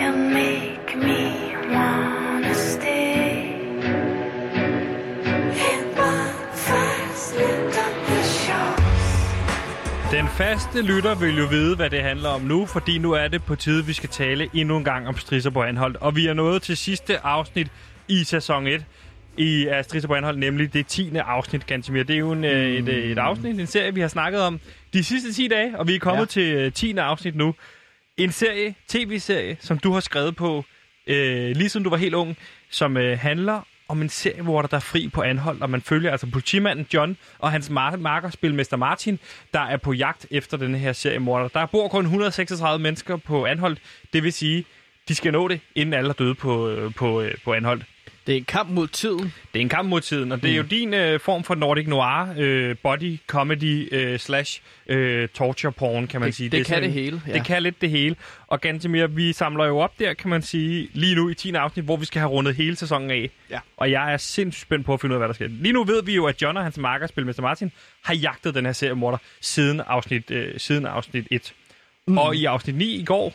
You 0.00 0.12
make 0.16 0.96
me 0.96 1.54
wanna 1.72 2.54
stay. 2.54 3.17
Den 10.18 10.28
faste 10.28 10.82
lytter 10.82 11.14
vil 11.14 11.38
jo 11.38 11.46
vide, 11.46 11.76
hvad 11.76 11.90
det 11.90 12.02
handler 12.02 12.28
om 12.28 12.40
nu, 12.40 12.66
fordi 12.66 12.98
nu 12.98 13.12
er 13.12 13.28
det 13.28 13.44
på 13.44 13.56
tide, 13.56 13.86
vi 13.86 13.92
skal 13.92 14.08
tale 14.08 14.50
endnu 14.54 14.76
en 14.76 14.84
gang 14.84 15.08
om 15.08 15.18
Strisser 15.18 15.50
på 15.50 15.62
Anholdt. 15.62 15.96
Og 15.96 16.16
vi 16.16 16.26
er 16.26 16.32
nået 16.32 16.62
til 16.62 16.76
sidste 16.76 17.18
afsnit 17.18 17.68
i 18.08 18.24
sæson 18.24 18.66
1 18.66 18.84
i 19.36 19.66
af 19.66 19.84
Strisser 19.84 20.08
på 20.08 20.14
Anholdt, 20.14 20.38
nemlig 20.38 20.72
det 20.72 20.86
10. 20.86 21.16
afsnit, 21.16 21.66
Gantemir. 21.66 22.02
Det 22.02 22.14
er 22.14 22.18
jo 22.18 22.32
en, 22.32 22.38
mm. 22.38 22.44
et, 22.44 22.88
øh, 22.88 23.10
et 23.10 23.18
afsnit, 23.18 23.60
en 23.60 23.66
serie, 23.66 23.94
vi 23.94 24.00
har 24.00 24.08
snakket 24.08 24.40
om 24.40 24.60
de 24.92 25.04
sidste 25.04 25.32
10 25.32 25.48
dage, 25.48 25.78
og 25.78 25.88
vi 25.88 25.94
er 25.94 25.98
kommet 25.98 26.20
ja. 26.20 26.42
til 26.42 26.54
øh, 26.54 26.72
10. 26.72 26.96
afsnit 26.96 27.36
nu. 27.36 27.54
En 28.16 28.32
serie, 28.32 28.74
tv-serie, 28.88 29.56
som 29.60 29.78
du 29.78 29.92
har 29.92 30.00
skrevet 30.00 30.36
på, 30.36 30.64
øh, 31.06 31.56
lige 31.56 31.68
siden 31.68 31.84
du 31.84 31.90
var 31.90 31.96
helt 31.96 32.14
ung, 32.14 32.36
som 32.70 32.96
øh, 32.96 33.18
handler 33.18 33.62
om 33.88 34.02
en 34.02 34.08
seriemorder, 34.08 34.68
der 34.68 34.76
er 34.76 34.80
fri 34.80 35.08
på 35.08 35.22
anhold, 35.22 35.62
og 35.62 35.70
man 35.70 35.82
følger 35.82 36.10
altså 36.10 36.26
politimanden 36.26 36.86
John 36.94 37.16
og 37.38 37.50
hans 37.50 37.70
marker, 37.70 38.30
spilmester 38.30 38.76
Martin, 38.76 39.18
der 39.54 39.60
er 39.60 39.76
på 39.76 39.92
jagt 39.92 40.26
efter 40.30 40.56
den 40.56 40.74
her 40.74 40.92
seriemorder. 40.92 41.48
Der 41.48 41.66
bor 41.66 41.88
kun 41.88 42.04
136 42.04 42.82
mennesker 42.82 43.16
på 43.16 43.46
anhold, 43.46 43.76
det 44.12 44.22
vil 44.22 44.32
sige, 44.32 44.64
de 45.08 45.14
skal 45.14 45.32
nå 45.32 45.48
det, 45.48 45.60
inden 45.74 45.94
alle 45.94 46.08
er 46.08 46.14
døde 46.14 46.34
på, 46.34 46.68
øh, 46.68 46.94
på, 46.94 47.20
øh, 47.20 47.34
på 47.44 47.52
anhold. 47.52 47.82
Det 48.28 48.34
er 48.34 48.38
en 48.38 48.44
kamp 48.44 48.70
mod 48.70 48.86
tiden. 48.88 49.32
Det 49.52 49.58
er 49.58 49.60
en 49.60 49.68
kamp 49.68 49.88
mod 49.88 50.00
tiden, 50.00 50.32
og 50.32 50.42
det 50.42 50.50
er 50.50 50.56
jo 50.56 50.62
din 50.62 50.94
øh, 50.94 51.20
form 51.20 51.44
for 51.44 51.54
Nordic 51.54 51.86
Noir, 51.86 52.34
øh, 52.38 52.76
body 52.82 53.18
comedy 53.26 53.88
øh, 53.94 54.18
slash 54.18 54.60
øh, 54.88 55.28
torture 55.28 55.72
porn, 55.72 56.06
kan 56.06 56.20
man 56.20 56.26
Det- 56.26 56.34
sige. 56.36 56.48
det 56.48 56.60
er 56.60 56.64
kan 56.64 56.82
det 56.82 56.92
hele, 56.92 57.22
ja. 57.26 57.32
Det 57.32 57.44
kan 57.44 57.62
lidt 57.62 57.80
det 57.80 57.90
hele. 57.90 58.16
Og 58.46 58.60
Gantemir, 58.60 59.06
vi 59.06 59.32
samler 59.32 59.64
jo 59.66 59.78
op 59.78 59.98
der, 59.98 60.14
kan 60.14 60.30
man 60.30 60.42
sige, 60.42 60.88
lige 60.92 61.14
nu 61.14 61.28
i 61.28 61.34
10. 61.34 61.52
afsnit, 61.54 61.84
hvor 61.84 61.96
vi 61.96 62.04
skal 62.04 62.20
have 62.20 62.30
rundet 62.30 62.54
hele 62.54 62.76
sæsonen 62.76 63.10
af. 63.10 63.30
Ja. 63.50 63.58
Og 63.76 63.90
jeg 63.90 64.12
er 64.12 64.16
sindssygt 64.16 64.62
spændt 64.62 64.86
på 64.86 64.94
at 64.94 65.00
finde 65.00 65.12
ud 65.12 65.16
af, 65.16 65.20
hvad 65.20 65.28
der 65.28 65.34
sker. 65.34 65.48
Lige 65.48 65.72
nu 65.72 65.84
ved 65.84 66.02
vi 66.02 66.14
jo, 66.14 66.24
at 66.26 66.42
John 66.42 66.56
og 66.56 66.62
hans 66.62 66.78
marker, 66.78 67.06
Spilmester 67.06 67.42
Martin, 67.42 67.72
har 68.04 68.14
jagtet 68.14 68.54
den 68.54 68.64
her 68.66 68.72
seriemorder 68.72 69.18
siden 69.40 69.80
afsnit, 69.86 70.30
øh, 70.30 70.54
siden 70.56 70.86
afsnit 70.86 71.26
1. 71.30 71.54
Mm. 72.06 72.18
Og 72.18 72.36
i 72.36 72.44
afsnit 72.44 72.76
9 72.76 72.94
i 73.00 73.04
går, 73.04 73.32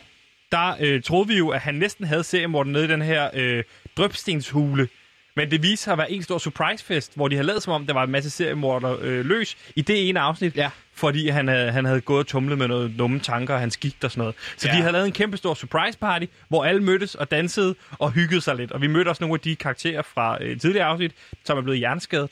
der 0.52 0.76
øh, 0.80 1.02
troede 1.02 1.28
vi 1.28 1.38
jo, 1.38 1.48
at 1.48 1.60
han 1.60 1.74
næsten 1.74 2.06
havde 2.06 2.24
seriemorderen 2.24 2.72
nede 2.72 2.84
i 2.84 2.88
den 2.88 3.02
her 3.02 3.30
øh, 3.34 3.62
drøbstenshule. 3.96 4.88
Men 5.36 5.50
det 5.50 5.62
viste 5.62 5.84
sig 5.84 5.92
at 5.92 5.98
være 5.98 6.12
en 6.12 6.22
stor 6.22 6.38
surprisefest, 6.38 7.16
hvor 7.16 7.28
de 7.28 7.36
havde 7.36 7.46
lavet 7.46 7.62
som 7.62 7.72
om, 7.72 7.86
der 7.86 7.94
var 7.94 8.04
en 8.04 8.10
masse 8.10 8.30
seriemorder 8.30 8.96
øh, 9.00 9.24
løs 9.24 9.56
i 9.76 9.82
det 9.82 10.08
ene 10.08 10.20
afsnit. 10.20 10.56
Ja. 10.56 10.70
Fordi 10.92 11.28
han 11.28 11.48
havde, 11.48 11.72
han 11.72 11.84
havde 11.84 12.00
gået 12.00 12.18
og 12.20 12.26
tumlet 12.26 12.58
med 12.58 12.68
noget 12.68 12.94
dumme 12.98 13.20
tanker, 13.20 13.54
og 13.54 13.60
han 13.60 13.70
gik 13.80 13.96
og 14.04 14.10
sådan 14.10 14.20
noget. 14.20 14.34
Så 14.56 14.68
ja. 14.68 14.74
De 14.76 14.80
havde 14.80 14.92
lavet 14.92 15.06
en 15.06 15.12
kæmpe 15.12 15.36
stor 15.36 15.54
surprise 15.54 15.98
party, 15.98 16.24
hvor 16.48 16.64
alle 16.64 16.82
mødtes 16.82 17.14
og 17.14 17.30
dansede 17.30 17.74
og 17.98 18.10
hyggede 18.12 18.40
sig 18.40 18.56
lidt. 18.56 18.72
Og 18.72 18.80
vi 18.80 18.86
mødte 18.86 19.08
også 19.08 19.22
nogle 19.24 19.34
af 19.34 19.40
de 19.40 19.56
karakterer 19.56 20.02
fra 20.02 20.38
øh, 20.44 20.60
tidligere 20.60 20.86
afsnit, 20.86 21.12
som 21.44 21.58
er 21.58 21.62
blevet 21.62 21.78
hjerneskadet. 21.78 22.30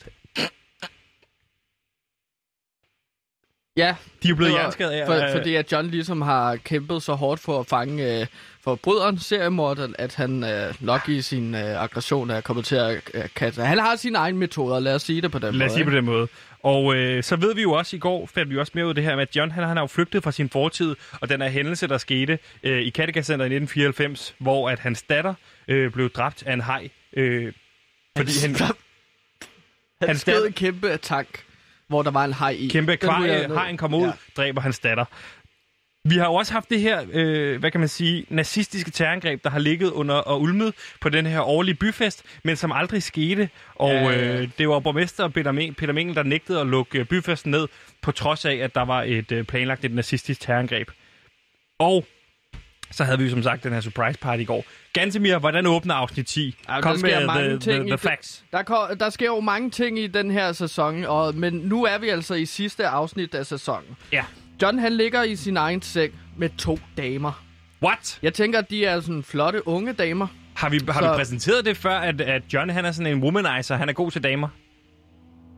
Ja. 3.77 3.95
De 4.23 4.29
er 4.29 4.35
blevet 4.35 4.51
var- 4.51 4.57
hjerneskadet 4.59 4.91
af- 4.91 5.07
For, 5.07 5.37
fordi 5.37 5.55
at 5.55 5.71
John 5.71 5.87
ligesom 5.89 6.21
har 6.21 6.55
kæmpet 6.55 7.03
så 7.03 7.13
hårdt 7.13 7.41
for 7.41 7.59
at 7.59 7.67
fange 7.67 8.21
øh, 8.21 8.27
forbryderen, 8.63 9.19
seriemorderen, 9.19 9.95
at 9.99 10.15
han 10.15 10.43
øh, 10.43 10.73
nok 10.79 11.09
i 11.09 11.21
sin 11.21 11.55
øh, 11.55 11.83
aggression 11.83 12.29
er 12.29 12.41
kommet 12.41 12.65
til 12.65 12.75
at 12.75 13.01
øh, 13.13 13.23
kaste. 13.35 13.61
Han 13.61 13.79
har 13.79 13.95
sine 13.95 14.17
egne 14.17 14.37
metoder, 14.37 14.79
lad 14.79 14.95
os 14.95 15.01
sige 15.01 15.21
det 15.21 15.31
på 15.31 15.39
den 15.39 15.47
måde. 15.47 15.57
Lad 15.57 15.67
os 15.67 15.73
sige 15.73 15.85
på 15.85 15.91
den 15.91 16.05
måde. 16.05 16.27
Og 16.63 16.95
øh, 16.95 17.23
så 17.23 17.35
ved 17.35 17.55
vi 17.55 17.61
jo 17.61 17.71
også 17.71 17.95
i 17.95 17.99
går, 17.99 18.25
fandt 18.33 18.49
vi 18.51 18.57
også 18.57 18.71
mere 18.75 18.85
ud 18.85 18.89
af 18.89 18.95
det 18.95 19.03
her 19.03 19.15
med, 19.15 19.21
at 19.21 19.35
John 19.35 19.51
han, 19.51 19.63
han 19.63 19.77
har 19.77 19.83
jo 19.83 19.87
flygtet 19.87 20.23
fra 20.23 20.31
sin 20.31 20.49
fortid, 20.49 20.95
og 21.21 21.29
den 21.29 21.41
her 21.41 21.49
hændelse, 21.49 21.87
der 21.87 21.97
skete 21.97 22.39
øh, 22.63 22.81
i 22.81 22.89
Kattegat 22.89 23.25
Center 23.25 23.45
i 23.45 23.55
1994, 23.55 24.35
hvor 24.39 24.69
at 24.69 24.79
hans 24.79 25.01
datter 25.01 25.33
øh, 25.67 25.91
blev 25.91 26.09
dræbt 26.09 26.43
af 26.45 26.53
en 26.53 26.61
haj. 26.61 26.89
Øh, 27.17 27.53
fordi 28.17 28.31
han, 28.41 28.55
Han 28.55 30.09
Hans 30.09 30.21
skød 30.21 30.47
en 30.47 30.53
kæmpe 30.53 30.97
tank, 30.97 31.45
hvor 31.87 32.01
der 32.01 32.11
var 32.11 32.25
en 32.25 32.33
haj 32.33 32.49
i. 32.59 32.67
kæmpe 32.67 32.93
akvarie, 32.93 33.47
ned. 33.47 33.55
hajen 33.55 33.77
kommer 33.77 33.97
ud, 33.97 34.05
ja. 34.05 34.11
dræber 34.37 34.61
hans 34.61 34.79
datter. 34.79 35.05
Vi 36.09 36.17
har 36.17 36.25
jo 36.25 36.33
også 36.33 36.53
haft 36.53 36.69
det 36.69 36.81
her, 36.81 37.05
øh, 37.13 37.59
hvad 37.59 37.71
kan 37.71 37.79
man 37.79 37.89
sige, 37.89 38.25
nazistiske 38.29 38.91
terrorangreb, 38.91 39.43
der 39.43 39.49
har 39.49 39.59
ligget 39.59 39.91
under 39.91 40.15
og 40.15 40.41
ulmet 40.41 40.73
på 41.01 41.09
den 41.09 41.25
her 41.25 41.41
årlige 41.41 41.75
byfest, 41.75 42.23
men 42.43 42.55
som 42.55 42.71
aldrig 42.71 43.03
skete. 43.03 43.49
Og 43.75 43.89
Ja, 43.91 44.33
øh, 44.41 44.49
det 44.57 44.69
var 44.69 44.79
borgmester 44.79 45.27
Peter, 45.27 45.51
Men- 45.51 45.73
Peter 45.73 45.93
Mengel, 45.93 46.15
der 46.15 46.23
nægtede 46.23 46.59
at 46.61 46.67
lukke 46.67 46.99
øh, 46.99 47.05
byfesten 47.05 47.51
ned, 47.51 47.67
på 48.01 48.11
trods 48.11 48.45
af, 48.45 48.55
at 48.55 48.75
der 48.75 48.81
var 48.85 49.03
et 49.03 49.31
øh, 49.31 49.43
planlagt 49.43 49.85
et 49.85 49.91
nazistisk 49.95 50.39
terrorangreb. 50.41 50.91
Og 51.79 52.05
så 52.91 53.03
havde 53.03 53.17
vi 53.17 53.23
jo 53.23 53.29
som 53.29 53.43
sagt 53.43 53.63
den 53.63 53.73
her 53.73 53.81
surprise 53.81 54.19
party 54.19 54.41
i 54.41 54.45
går. 54.45 54.65
Gantemir, 54.93 55.37
hvordan 55.37 55.65
åbner 55.67 55.93
afsnit 55.93 56.27
10? 56.27 56.55
Ja, 56.69 56.81
Kom 56.81 56.91
der 56.91 56.99
sker 56.99 57.19
med 57.19 57.27
mange 57.27 57.49
the, 57.49 57.59
ting 57.59 57.73
the, 57.75 57.83
the 57.83 57.91
det. 57.91 57.99
facts. 57.99 58.43
Der, 58.51 58.95
der 58.99 59.09
sker 59.09 59.25
jo 59.25 59.39
mange 59.39 59.69
ting 59.69 59.99
i 59.99 60.07
den 60.07 60.31
her 60.31 60.51
sæson, 60.51 61.03
og, 61.05 61.35
men 61.35 61.53
nu 61.53 61.83
er 61.85 61.97
vi 61.97 62.09
altså 62.09 62.33
i 62.33 62.45
sidste 62.45 62.87
afsnit 62.87 63.35
af 63.35 63.45
sæsonen. 63.45 63.97
Ja. 64.11 64.23
John 64.61 64.79
han 64.79 64.93
ligger 64.93 65.23
i 65.23 65.35
sin 65.35 65.57
egen 65.57 65.81
seng 65.81 66.13
med 66.37 66.49
to 66.57 66.79
damer. 66.97 67.43
What? 67.83 68.19
Jeg 68.21 68.33
tænker, 68.33 68.59
at 68.59 68.69
de 68.69 68.85
er 68.85 68.99
sådan 69.01 69.23
flotte 69.23 69.67
unge 69.67 69.93
damer. 69.93 70.27
Har 70.55 70.69
vi, 70.69 70.79
har 70.89 71.01
Så- 71.01 71.11
vi 71.11 71.15
præsenteret 71.17 71.65
det 71.65 71.77
før, 71.77 71.97
at, 71.99 72.21
at 72.21 72.41
John 72.53 72.69
han 72.69 72.85
er 72.85 72.91
sådan 72.91 73.13
en 73.17 73.23
womanizer, 73.23 73.75
han 73.75 73.89
er 73.89 73.93
god 73.93 74.11
til 74.11 74.23
damer? 74.23 74.47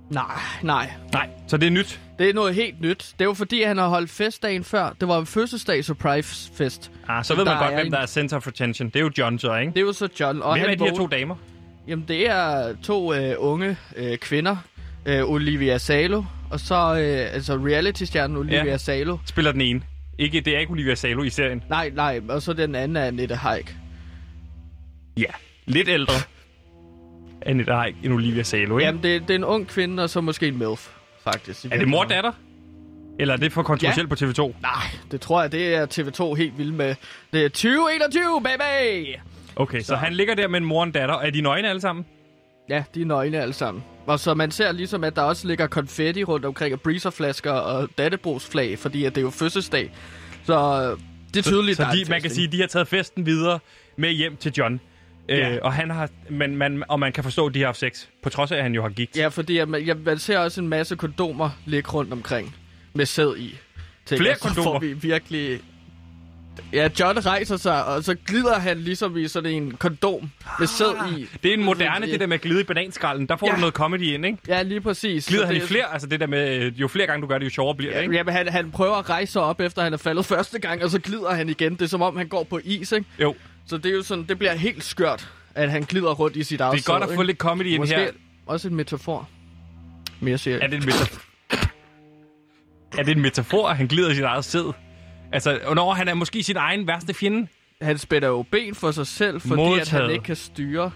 Nej, 0.09 0.25
nej. 0.63 0.91
Nej, 1.13 1.29
så 1.47 1.57
det 1.57 1.67
er 1.67 1.71
nyt. 1.71 1.99
Det 2.19 2.29
er 2.29 2.33
noget 2.33 2.55
helt 2.55 2.81
nyt. 2.81 3.13
Det 3.19 3.25
er 3.25 3.29
jo 3.29 3.33
fordi, 3.33 3.63
han 3.63 3.77
har 3.77 3.87
holdt 3.87 4.09
fest 4.09 4.43
dagen 4.43 4.63
før. 4.63 4.95
Det 5.01 5.07
var 5.07 5.19
en 5.19 5.25
fødselsdag 5.25 5.85
surprise 5.85 6.51
fest. 6.57 6.91
Ah, 7.07 7.23
så 7.25 7.35
ved 7.35 7.45
man 7.45 7.57
godt, 7.57 7.73
hvem 7.73 7.85
en- 7.85 7.91
der 7.91 7.99
er 7.99 8.05
center 8.05 8.37
of 8.37 8.47
attention. 8.47 8.87
Det 8.89 8.95
er 8.95 8.99
jo 8.99 9.11
John 9.17 9.39
så, 9.39 9.55
ikke? 9.55 9.71
Det 9.71 9.77
er 9.77 9.81
jo 9.85 9.93
så 9.93 10.09
John. 10.19 10.41
Og 10.41 10.51
Hvem 10.53 10.61
han 10.61 10.69
er 10.69 10.75
de 10.75 10.83
her 10.83 10.95
to 10.95 11.07
damer? 11.07 11.35
Jamen, 11.87 12.05
det 12.07 12.29
er 12.29 12.75
to 12.83 13.13
øh, 13.13 13.35
unge 13.37 13.77
øh, 13.95 14.17
kvinder. 14.17 14.55
Øh, 15.05 15.29
Olivia 15.29 15.77
Salo, 15.77 16.23
og 16.51 16.59
så 16.59 16.75
øh, 16.75 17.33
altså 17.35 17.53
reality-stjernen 17.55 18.37
Olivia 18.37 18.63
Ja. 18.65 18.77
Salo. 18.77 19.17
Spiller 19.25 19.51
den 19.51 19.61
ene. 19.61 19.81
Ikke, 20.19 20.41
det 20.41 20.55
er 20.55 20.59
ikke 20.59 20.71
Olivia 20.71 20.95
Salo 20.95 21.23
i 21.23 21.29
serien. 21.29 21.63
Nej, 21.69 21.91
nej, 21.93 22.21
og 22.29 22.41
så 22.41 22.53
den 22.53 22.75
anden 22.75 22.97
er 22.97 23.05
Annette 23.05 23.35
Haik. 23.35 23.75
Ja, 25.17 25.31
lidt 25.65 25.87
ældre. 25.89 26.13
Annette 27.41 27.73
Haik 27.73 27.95
end 28.03 28.13
Olivia 28.13 28.43
Salo, 28.43 28.77
ikke? 28.77 28.85
Jamen, 28.85 29.03
det, 29.03 29.21
det 29.21 29.29
er 29.29 29.35
en 29.35 29.43
ung 29.43 29.67
kvinde, 29.67 30.03
og 30.03 30.09
så 30.09 30.21
måske 30.21 30.47
en 30.47 30.57
MILF, 30.57 30.87
faktisk. 31.23 31.65
er 31.71 31.77
det 31.79 31.87
mor 31.87 32.03
datter? 32.03 32.31
Eller 33.19 33.33
er 33.33 33.37
det 33.37 33.51
for 33.51 33.63
kontroversielt 33.63 34.09
på 34.09 34.15
TV2? 34.19 34.61
Nej, 34.61 34.71
det 35.11 35.21
tror 35.21 35.41
jeg, 35.41 35.51
det 35.51 35.75
er 35.75 35.85
TV2 35.85 36.35
helt 36.35 36.57
vild 36.57 36.71
med. 36.71 36.95
Det 37.33 37.45
er 37.45 37.49
2021, 37.49 38.23
baby! 38.43 39.07
Okay, 39.55 39.79
så, 39.79 39.85
Så. 39.87 39.95
han 39.95 40.13
ligger 40.13 40.35
der 40.35 40.47
med 40.47 40.59
en 40.59 40.65
mor 40.65 40.77
og 40.79 40.83
en 40.83 40.91
datter. 40.91 41.15
Er 41.15 41.29
de 41.29 41.41
nøgne 41.41 41.69
alle 41.69 41.81
sammen? 41.81 42.05
Ja, 42.69 42.83
de 42.95 43.01
er 43.01 43.05
nøgne 43.05 43.41
alle 43.41 43.53
sammen. 43.53 43.83
Og 44.05 44.19
så 44.19 44.33
man 44.33 44.51
ser 44.51 44.71
ligesom, 44.71 45.03
at 45.03 45.15
der 45.15 45.21
også 45.21 45.47
ligger 45.47 45.67
konfetti 45.67 46.23
rundt 46.23 46.45
omkring, 46.45 46.73
og 46.73 46.81
breezerflasker 46.81 47.51
og 47.51 47.89
dattebrugsflag, 47.97 48.79
fordi 48.79 49.05
at 49.05 49.15
det 49.15 49.21
er 49.21 49.25
jo 49.25 49.29
fødselsdag. 49.29 49.91
Så 50.43 50.53
øh, 50.53 50.99
det 51.33 51.39
er 51.39 51.43
tydeligt, 51.43 51.77
Så, 51.77 51.87
så 51.91 51.97
de, 51.97 52.09
man 52.09 52.21
kan 52.21 52.31
sige, 52.31 52.47
at 52.47 52.51
de 52.51 52.59
har 52.59 52.67
taget 52.67 52.87
festen 52.87 53.25
videre 53.25 53.59
med 53.97 54.11
hjem 54.11 54.37
til 54.37 54.53
John. 54.57 54.79
Ja. 55.29 55.53
Øh, 55.53 55.59
og, 55.61 55.73
han 55.73 55.89
har, 55.89 56.09
men, 56.29 56.55
man, 56.55 56.83
og 56.87 56.99
man 56.99 57.11
kan 57.11 57.23
forstå, 57.23 57.45
at 57.47 57.53
de 57.53 57.59
har 57.59 57.65
haft 57.67 57.77
sex. 57.79 58.05
På 58.23 58.29
trods 58.29 58.51
af, 58.51 58.57
at 58.57 58.63
han 58.63 58.75
jo 58.75 58.81
har 58.81 58.89
gigt. 58.89 59.17
Ja, 59.17 59.27
fordi 59.27 59.57
at 59.57 59.69
man, 59.69 59.81
ja, 59.81 59.93
man 59.93 60.19
ser 60.19 60.39
også 60.39 60.61
en 60.61 60.67
masse 60.67 60.95
kondomer 60.95 61.49
ligge 61.65 61.89
rundt 61.89 62.13
omkring 62.13 62.55
med 62.93 63.05
sæd 63.05 63.35
i. 63.37 63.57
Tænker, 64.05 64.23
Flere 64.23 64.35
så 64.35 64.41
kondomer? 64.41 64.71
får 64.71 64.79
vi 64.79 64.93
virkelig... 64.93 65.59
Ja, 66.73 66.89
John 66.99 67.25
rejser 67.25 67.57
sig, 67.57 67.85
og 67.85 68.03
så 68.03 68.15
glider 68.25 68.59
han 68.59 68.77
ligesom 68.77 69.17
i 69.17 69.27
sådan 69.27 69.51
en 69.51 69.71
kondom 69.71 70.31
med 70.59 70.67
sæd 70.67 71.17
i. 71.17 71.27
Det 71.43 71.49
er 71.49 71.53
en 71.53 71.63
moderne, 71.63 72.05
det 72.05 72.19
der 72.19 72.27
med 72.27 72.35
at 72.35 72.41
glide 72.41 72.61
i 72.61 72.63
bananskralden. 72.63 73.27
Der 73.27 73.35
får 73.35 73.47
Ja. 73.47 73.53
du 73.55 73.59
noget 73.59 73.73
comedy 73.73 74.01
ind, 74.01 74.25
ikke? 74.25 74.37
Ja, 74.47 74.61
lige 74.61 74.81
præcis. 74.81 75.27
Glider 75.27 75.43
Så 75.43 75.47
han 75.47 75.55
i 75.55 75.59
det- 75.59 75.67
flere? 75.67 75.93
Altså 75.93 76.07
det 76.07 76.19
der 76.19 76.27
med, 76.27 76.57
øh, 76.61 76.81
jo 76.81 76.87
flere 76.87 77.07
gange 77.07 77.21
du 77.21 77.27
gør 77.27 77.37
det, 77.37 77.45
jo 77.45 77.49
sjovere 77.49 77.75
bliver 77.75 77.93
det, 77.93 78.01
ikke? 78.01 78.15
Ja, 78.15 78.23
men 78.23 78.33
han, 78.33 78.47
han 78.47 78.71
prøver 78.71 78.95
at 78.95 79.09
rejse 79.09 79.31
sig 79.33 79.41
op, 79.41 79.59
efter 79.59 79.81
han 79.83 79.93
er 79.93 79.97
faldet 79.97 80.25
første 80.25 80.59
gang, 80.59 80.83
og 80.83 80.89
så 80.89 80.99
glider 80.99 81.33
han 81.33 81.49
igen. 81.49 81.73
Det 81.73 81.81
er 81.81 81.85
som 81.87 82.01
om, 82.01 82.17
han 82.17 82.27
går 82.27 82.43
på 82.43 82.59
is, 82.63 82.91
ikke? 82.91 83.05
Jo. 83.21 83.35
Så 83.67 83.77
det 83.77 83.91
er 83.91 83.95
jo 83.95 84.03
sådan, 84.03 84.25
det 84.29 84.37
bliver 84.37 84.53
helt 84.53 84.83
skørt, 84.83 85.29
at 85.55 85.71
han 85.71 85.83
glider 85.83 86.11
rundt 86.13 86.35
i 86.35 86.43
sit 86.43 86.61
eget 86.61 86.73
Det 86.77 86.87
er 86.87 86.91
godt 86.99 87.03
at 87.03 87.15
få 87.15 87.21
lidt 87.23 87.37
comedy 87.37 87.67
ind 87.67 87.85
her. 87.87 88.07
også 88.45 88.67
en 88.67 88.75
metafor. 88.75 89.29
Mere 90.19 90.37
siger 90.37 90.57
Er 90.61 90.67
det 90.67 90.75
en 90.77 90.85
metafor? 90.85 91.21
er 92.97 93.03
det 93.03 93.11
en 93.15 93.21
metafor, 93.21 93.67
at 93.67 93.77
han 93.77 93.87
glider 93.87 94.09
i 94.11 94.15
sit 94.15 94.23
eget 94.23 94.45
sæd? 94.45 94.73
Altså, 95.31 95.59
når 95.75 95.93
han 95.93 96.07
er 96.07 96.13
måske 96.13 96.43
sin 96.43 96.55
egen 96.57 96.87
værste 96.87 97.13
fjende? 97.13 97.47
Han 97.81 97.97
spænder 97.97 98.27
jo 98.27 98.45
ben 98.51 98.75
for 98.75 98.91
sig 98.91 99.07
selv, 99.07 99.41
fordi 99.41 99.53
at 99.53 99.57
Modtaget. 99.57 99.89
han 100.03 100.11
ikke 100.11 100.23
kan 100.23 100.35
styre 100.35 100.91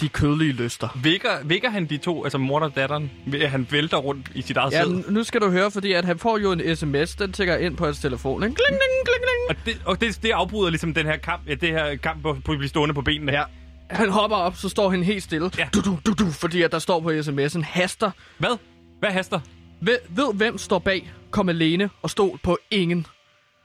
de 0.00 0.08
kødlige 0.08 0.52
lyster. 0.52 0.98
Vækker, 1.02 1.28
vækker 1.44 1.70
han 1.70 1.86
de 1.86 1.96
to, 1.96 2.24
altså 2.24 2.38
mor 2.38 2.60
og 2.60 2.76
datteren? 2.76 3.10
Ved- 3.26 3.46
Han 3.46 3.66
vælter 3.70 3.96
rundt 3.96 4.26
i 4.34 4.42
sit 4.42 4.56
eget 4.56 4.72
Ja, 4.72 4.82
sæd? 4.84 4.90
n- 4.90 5.10
nu 5.10 5.24
skal 5.24 5.40
du 5.40 5.50
høre, 5.50 5.70
fordi 5.70 5.92
at 5.92 6.04
han 6.04 6.18
får 6.18 6.38
jo 6.38 6.52
en 6.52 6.76
sms, 6.76 7.14
den 7.16 7.32
tækker 7.32 7.56
ind 7.56 7.76
på 7.76 7.84
hans 7.84 7.98
telefon. 7.98 8.42
Ikke? 8.42 8.54
Kling, 8.54 8.68
kling, 8.68 9.04
kling, 9.04 9.22
kling. 9.22 9.58
Og, 9.58 9.66
det, 9.66 9.82
og 9.86 10.00
det, 10.00 10.22
det 10.22 10.30
afbryder 10.30 10.70
ligesom 10.70 10.94
den 10.94 11.06
her 11.06 11.16
kamp, 11.16 11.48
ja, 11.48 11.54
det 11.54 11.68
her 11.68 11.96
kamp 11.96 12.22
på, 12.22 12.36
på 12.44 12.52
at 12.52 12.58
blive 12.58 12.68
stående 12.68 12.94
på 12.94 13.02
benene. 13.02 13.32
Ja. 13.32 13.42
Han 13.90 14.08
hopper 14.10 14.36
op, 14.36 14.56
så 14.56 14.68
står 14.68 14.90
han 14.90 15.02
helt 15.02 15.22
stille. 15.22 15.50
Ja. 15.58 15.68
Du, 15.74 15.80
du, 15.80 15.98
du, 16.06 16.12
du, 16.12 16.30
fordi 16.30 16.62
at 16.62 16.72
der 16.72 16.78
står 16.78 17.00
på 17.00 17.10
sms'en, 17.10 17.62
haster. 17.62 18.10
Hvad? 18.38 18.58
Hvad 19.00 19.10
haster? 19.10 19.40
Ved, 19.80 19.98
ved 20.08 20.34
hvem 20.34 20.58
står 20.58 20.78
bag? 20.78 21.10
kom 21.30 21.48
alene 21.48 21.90
og 22.02 22.10
stol 22.10 22.38
på 22.42 22.58
ingen. 22.70 23.06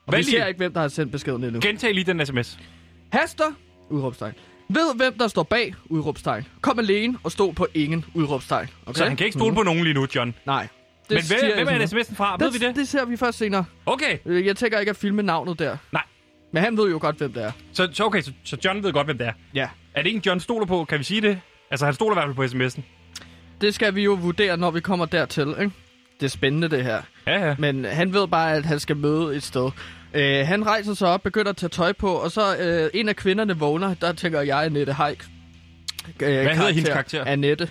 Og 0.05 0.17
vi 0.17 0.23
ser 0.23 0.45
ikke, 0.45 0.57
hvem 0.57 0.73
der 0.73 0.81
har 0.81 0.87
sendt 0.87 1.11
beskeden 1.11 1.43
endnu. 1.43 1.59
Gentag 1.61 1.93
lige 1.93 2.03
den 2.13 2.25
sms. 2.25 2.59
Haster, 3.11 3.51
udråbstegn. 3.89 4.33
Ved, 4.69 4.95
hvem 4.95 5.17
der 5.17 5.27
står 5.27 5.43
bag, 5.43 5.73
udråbstegn. 5.85 6.47
Kom 6.61 6.79
alene 6.79 7.17
og 7.23 7.31
stol 7.31 7.53
på 7.53 7.67
ingen, 7.73 8.05
udråbstegn. 8.13 8.67
Okay? 8.85 8.97
Så 8.97 9.05
han 9.05 9.15
kan 9.17 9.25
ikke 9.25 9.37
stole 9.37 9.55
på 9.55 9.63
nogen 9.63 9.83
lige 9.83 9.93
nu, 9.93 10.07
John. 10.15 10.35
Nej. 10.45 10.67
Men 11.09 11.21
siger 11.21 11.55
hvem, 11.55 11.67
hvem 11.67 11.81
er 11.81 11.85
sms'en 11.85 12.15
fra? 12.15 12.37
noget. 12.37 12.53
Ved 12.53 12.59
vi 12.59 12.65
det? 12.67 12.75
Det 12.75 12.87
ser 12.87 13.05
vi 13.05 13.17
først 13.17 13.37
senere. 13.37 13.65
Okay. 13.85 14.17
Øh, 14.25 14.45
Jeg 14.45 14.57
tænker 14.57 14.79
ikke 14.79 14.89
at 14.89 14.95
filme 14.95 15.23
navnet 15.23 15.59
der. 15.59 15.77
Nej. 15.91 16.03
Men 16.51 16.63
han 16.63 16.77
ved 16.77 16.89
jo 16.91 16.97
godt, 17.01 17.15
hvem 17.17 17.33
det 17.33 17.43
er. 17.43 17.51
Så, 17.73 17.89
så 17.93 18.03
okay, 18.05 18.21
så, 18.21 18.31
så 18.43 18.57
John 18.65 18.83
ved 18.83 18.93
godt, 18.93 19.07
hvem 19.07 19.17
det 19.17 19.27
er. 19.27 19.33
Ja. 19.53 19.67
Er 19.93 20.01
det 20.01 20.05
ikke 20.07 20.17
en 20.17 20.23
John 20.25 20.39
stoler 20.39 20.65
på? 20.65 20.85
Kan 20.85 20.99
vi 20.99 21.03
sige 21.03 21.21
det? 21.21 21.39
Altså, 21.71 21.85
han 21.85 21.93
stoler 21.93 22.15
i 22.15 22.15
hvert 22.25 22.35
fald 22.35 22.49
på 22.49 22.57
sms'en. 22.79 22.81
Det 23.61 23.75
skal 23.75 23.95
vi 23.95 24.03
jo 24.03 24.13
vurdere, 24.21 24.57
når 24.57 24.71
vi 24.71 24.79
kommer 24.79 25.05
dertil, 25.05 25.47
ikke? 25.47 25.71
Det 26.19 26.25
er 26.25 26.29
spændende, 26.29 26.69
det 26.69 26.83
her. 26.83 27.01
Ja, 27.27 27.47
ja. 27.47 27.55
Men 27.59 27.85
han 27.85 28.13
ved 28.13 28.27
bare, 28.27 28.53
at 28.55 28.65
han 28.65 28.79
skal 28.79 28.97
møde 28.97 29.35
et 29.35 29.43
sted. 29.43 29.71
Øh, 30.13 30.47
han 30.47 30.65
rejser 30.65 30.93
sig 30.93 31.07
op, 31.07 31.23
begynder 31.23 31.49
at 31.49 31.57
tage 31.57 31.69
tøj 31.69 31.93
på, 31.93 32.13
og 32.13 32.31
så 32.31 32.57
øh, 32.57 32.89
en 32.93 33.09
af 33.09 33.15
kvinderne 33.15 33.57
vågner. 33.57 33.93
Der 33.93 34.13
tænker 34.13 34.41
jeg, 34.41 34.63
Annette 34.65 34.93
Haik. 34.93 35.23
Øh, 36.07 36.13
Hvad 36.19 36.55
hedder 36.55 36.71
hendes 36.71 36.89
karakter? 36.89 37.25
Annette. 37.25 37.69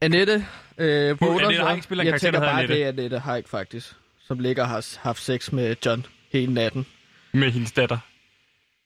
Annette 0.00 0.46
øh, 0.78 1.20
vågner 1.20 1.38
Annette 1.40 1.56
så. 1.56 1.64
Haik 1.68 1.82
spiller 1.82 2.04
Jeg 2.04 2.10
karakter, 2.10 2.26
tænker 2.26 2.40
bare, 2.40 2.50
Annette. 2.52 2.74
det 2.74 2.84
er 2.84 2.88
Annette 2.88 3.18
Haik, 3.18 3.48
faktisk. 3.48 3.92
Som 4.26 4.38
ligger 4.38 4.62
og 4.62 4.68
har 4.68 4.84
haft 5.02 5.22
sex 5.22 5.52
med 5.52 5.76
John 5.86 6.06
hele 6.32 6.54
natten. 6.54 6.86
Med 7.32 7.50
hendes 7.50 7.72
datter. 7.72 7.98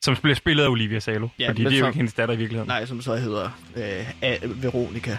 Som 0.05 0.17
bliver 0.17 0.35
spillet 0.35 0.65
af 0.65 0.69
Olivia 0.69 0.99
Salo. 1.01 1.29
Ja, 1.39 1.49
fordi 1.49 1.65
det 1.65 1.73
er 1.73 1.77
jo 1.77 1.83
så- 1.83 1.87
ikke 1.87 1.97
hendes 1.97 2.15
datter 2.15 2.35
i 2.35 2.39
virkeligheden. 2.39 2.69
Nej, 2.69 2.87
som 2.87 3.01
så 3.03 3.17
hedder 3.17 3.45
øh, 3.77 4.11
A- 4.23 4.39
Veronica. 4.45 5.17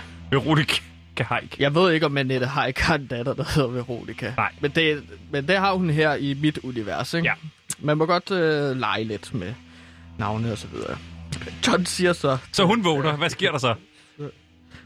Veronica 1.18 1.34
Haik. 1.36 1.59
Jeg 1.59 1.76
ved 1.76 1.91
ikke, 1.93 2.05
om 2.05 2.18
Annette 2.18 2.47
Haik 2.47 2.80
har 2.80 2.95
en 2.95 3.07
datter, 3.07 3.34
der 3.34 3.43
hedder 3.55 3.70
Veronica. 3.70 4.34
Nej. 4.38 4.51
Men 4.59 4.72
det, 4.72 5.03
men 5.32 5.47
det 5.47 5.57
har 5.57 5.74
hun 5.74 5.89
her 5.89 6.15
i 6.15 6.34
mit 6.34 6.57
univers, 6.57 7.13
ikke? 7.13 7.28
Ja. 7.28 7.34
Man 7.80 7.97
må 7.97 8.05
godt 8.05 8.32
øh, 8.32 8.78
lege 8.80 9.03
lidt 9.03 9.34
med 9.34 9.53
navne 10.18 10.51
og 10.51 10.57
så 10.57 10.68
videre. 10.68 10.97
John 11.68 11.86
siger 11.86 12.13
så... 12.13 12.38
Så 12.51 12.65
hun 12.65 12.84
vågner. 12.84 13.15
Hvad 13.18 13.30
sker 13.30 13.51
der 13.51 13.57
så? 13.57 13.76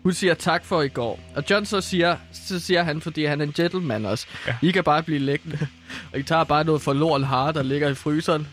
Hun 0.04 0.14
siger 0.14 0.34
tak 0.34 0.66
for 0.66 0.82
i 0.82 0.88
går. 0.88 1.20
Og 1.36 1.44
John 1.50 1.66
så 1.66 1.82
siger, 1.82 2.16
så 2.34 2.60
siger 2.60 2.84
han, 2.84 3.02
fordi 3.02 3.26
han 3.26 3.42
er 3.42 3.46
en 3.46 3.52
gentleman 3.54 4.06
også. 4.06 4.28
Ja. 4.48 4.56
I 4.62 4.72
kan 4.72 4.84
bare 4.84 5.04
blive 5.04 5.20
liggende. 5.20 5.68
Og 6.14 6.20
I 6.20 6.24
tager 6.24 6.44
bare 6.44 6.64
noget 6.64 6.82
forloren 6.82 7.24
hare, 7.24 7.54
der 7.54 7.64
ligger 7.64 7.90
i 7.90 7.96
fryseren. 7.96 8.48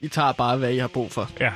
I 0.00 0.08
tager 0.08 0.32
bare, 0.32 0.56
hvad 0.56 0.72
I 0.72 0.78
har 0.78 0.86
brug 0.88 1.12
for. 1.12 1.30
Ja. 1.40 1.52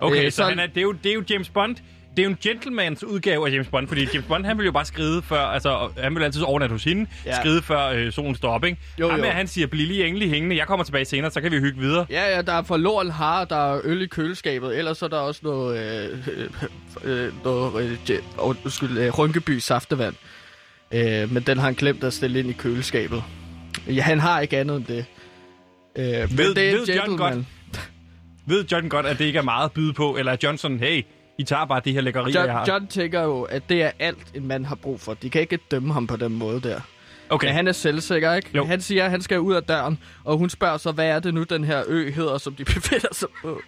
Okay, 0.00 0.24
øh, 0.24 0.32
så, 0.32 0.36
så- 0.36 0.44
han 0.44 0.58
er, 0.58 0.66
det, 0.66 0.76
er 0.76 0.82
jo, 0.82 0.92
det 0.92 1.10
er 1.10 1.14
jo 1.14 1.24
James 1.30 1.48
Bond. 1.48 1.76
Det 2.18 2.22
er 2.24 2.26
jo 2.26 2.30
en 2.30 2.38
gentlemans 2.42 3.04
udgave 3.04 3.48
af 3.48 3.52
James 3.52 3.68
Bond, 3.68 3.88
fordi 3.88 4.08
James 4.14 4.26
Bond, 4.28 4.44
han 4.44 4.58
vil 4.58 4.64
jo 4.66 4.72
bare 4.72 4.84
skride 4.84 5.22
før, 5.22 5.40
altså, 5.40 5.88
han 5.98 6.14
vil 6.14 6.22
altid 6.22 6.42
overnatte 6.42 6.72
hos 6.72 6.84
hende, 6.84 7.06
Ja. 7.26 7.40
skride 7.40 7.62
før 7.62 7.86
øh, 7.88 8.12
solen 8.12 8.34
står 8.34 8.50
op, 8.50 8.64
ikke? 8.64 8.78
Jo, 9.00 9.08
Ham 9.10 9.20
jo. 9.20 9.26
han 9.26 9.46
siger, 9.46 9.66
bliv 9.66 9.86
lige 9.86 10.06
endelig 10.06 10.30
hængende, 10.30 10.56
jeg 10.56 10.66
kommer 10.66 10.84
tilbage 10.84 11.04
senere, 11.04 11.30
så 11.30 11.40
kan 11.40 11.52
vi 11.52 11.58
hygge 11.58 11.78
videre. 11.80 12.06
Ja, 12.10 12.36
ja, 12.36 12.42
der 12.42 12.52
er 12.52 12.62
forloren 12.62 13.10
hare, 13.10 13.46
der 13.50 13.74
er 13.74 13.80
øl 13.84 14.02
i 14.02 14.06
køleskabet. 14.06 14.78
Ellers 14.78 15.02
er 15.02 15.08
der 15.08 15.16
også 15.18 15.40
noget, 15.44 15.78
øh, 16.12 16.18
øh, 17.04 17.26
øh, 17.26 17.44
noget 17.44 17.98
øh, 18.10 18.18
undskyld, 18.38 18.98
øh, 18.98 19.18
Rynkeby 19.18 19.58
saftevand. 19.58 20.14
Øh, 20.92 21.32
men 21.32 21.42
den 21.42 21.58
har 21.58 21.64
han 21.64 21.74
glemt 21.74 22.04
at 22.04 22.12
stille 22.12 22.38
ind 22.38 22.50
i 22.50 22.52
køleskabet. 22.52 23.22
Ja, 23.88 24.02
han 24.02 24.20
har 24.20 24.40
ikke 24.40 24.58
andet 24.58 24.76
end 24.76 24.84
det. 24.84 25.04
Øh, 25.98 26.38
Ved, 26.38 26.54
det 26.54 26.68
er 26.70 26.72
ved 26.76 26.86
John 26.86 27.16
godt, 27.16 27.34
ved 28.46 28.64
John 28.72 28.88
godt, 28.88 29.06
at 29.06 29.18
det 29.18 29.24
ikke 29.24 29.38
er 29.38 29.42
meget 29.42 29.64
at 29.64 29.72
byde 29.72 29.92
på, 29.92 30.16
eller 30.16 30.32
er 30.32 30.36
John 30.42 30.58
sådan, 30.58 30.80
hey, 30.80 31.02
I 31.38 31.44
tager 31.44 31.64
bare 31.64 31.80
de 31.84 31.92
her 31.92 32.00
lækkerier, 32.00 32.44
jeg 32.44 32.52
har. 32.52 32.58
John, 32.58 32.68
John 32.82 32.86
tænker 32.86 33.22
jo, 33.22 33.42
at 33.42 33.68
det 33.68 33.82
er 33.82 33.90
alt, 33.98 34.26
en 34.34 34.46
mand 34.46 34.66
har 34.66 34.74
brug 34.74 35.00
for. 35.00 35.14
De 35.14 35.30
kan 35.30 35.40
ikke 35.40 35.58
dømme 35.70 35.92
ham 35.92 36.06
på 36.06 36.16
den 36.16 36.32
måde 36.32 36.60
der. 36.60 36.80
Okay. 37.30 37.46
Men 37.46 37.54
han 37.54 37.68
er 37.68 37.72
selvsikker, 37.72 38.34
ikke? 38.34 38.50
Jo. 38.54 38.64
Han 38.64 38.80
siger, 38.80 39.04
at 39.04 39.10
han 39.10 39.22
skal 39.22 39.40
ud 39.40 39.54
af 39.54 39.62
døren, 39.62 39.98
og 40.24 40.38
hun 40.38 40.50
spørger 40.50 40.76
så, 40.76 40.92
hvad 40.92 41.06
er 41.08 41.18
det 41.20 41.34
nu, 41.34 41.42
den 41.42 41.64
her 41.64 41.82
ø 41.86 42.10
hedder, 42.10 42.38
som 42.38 42.54
de 42.54 42.64
befinder 42.74 43.08
sig 43.12 43.28
på? 43.42 43.60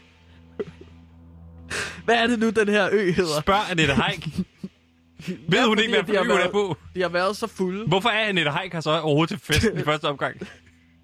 hvad 2.05 2.15
er 2.15 2.27
det 2.27 2.39
nu, 2.39 2.51
den 2.51 2.69
her 2.69 2.89
ø 2.93 3.13
hedder? 3.13 3.41
Spørg 3.41 3.71
Annette 3.71 3.95
Haik. 3.95 4.27
ved 5.53 5.67
hun 5.67 5.79
ikke, 5.79 5.95
hvad 5.95 6.03
de 6.03 6.17
har 6.17 6.25
for 6.25 6.31
ø 6.33 6.37
hun 6.37 6.41
er 6.41 6.51
på? 6.51 6.77
De 6.95 7.03
har 7.03 7.09
været 7.09 7.37
så 7.37 7.47
fulde. 7.47 7.87
Hvorfor 7.87 8.09
er 8.09 8.29
Annette 8.29 8.51
Haik 8.51 8.73
her 8.73 8.81
så 8.81 9.01
overhovedet 9.01 9.29
til 9.29 9.55
festen 9.55 9.79
i 9.81 9.83
første 9.83 10.05
omgang? 10.05 10.37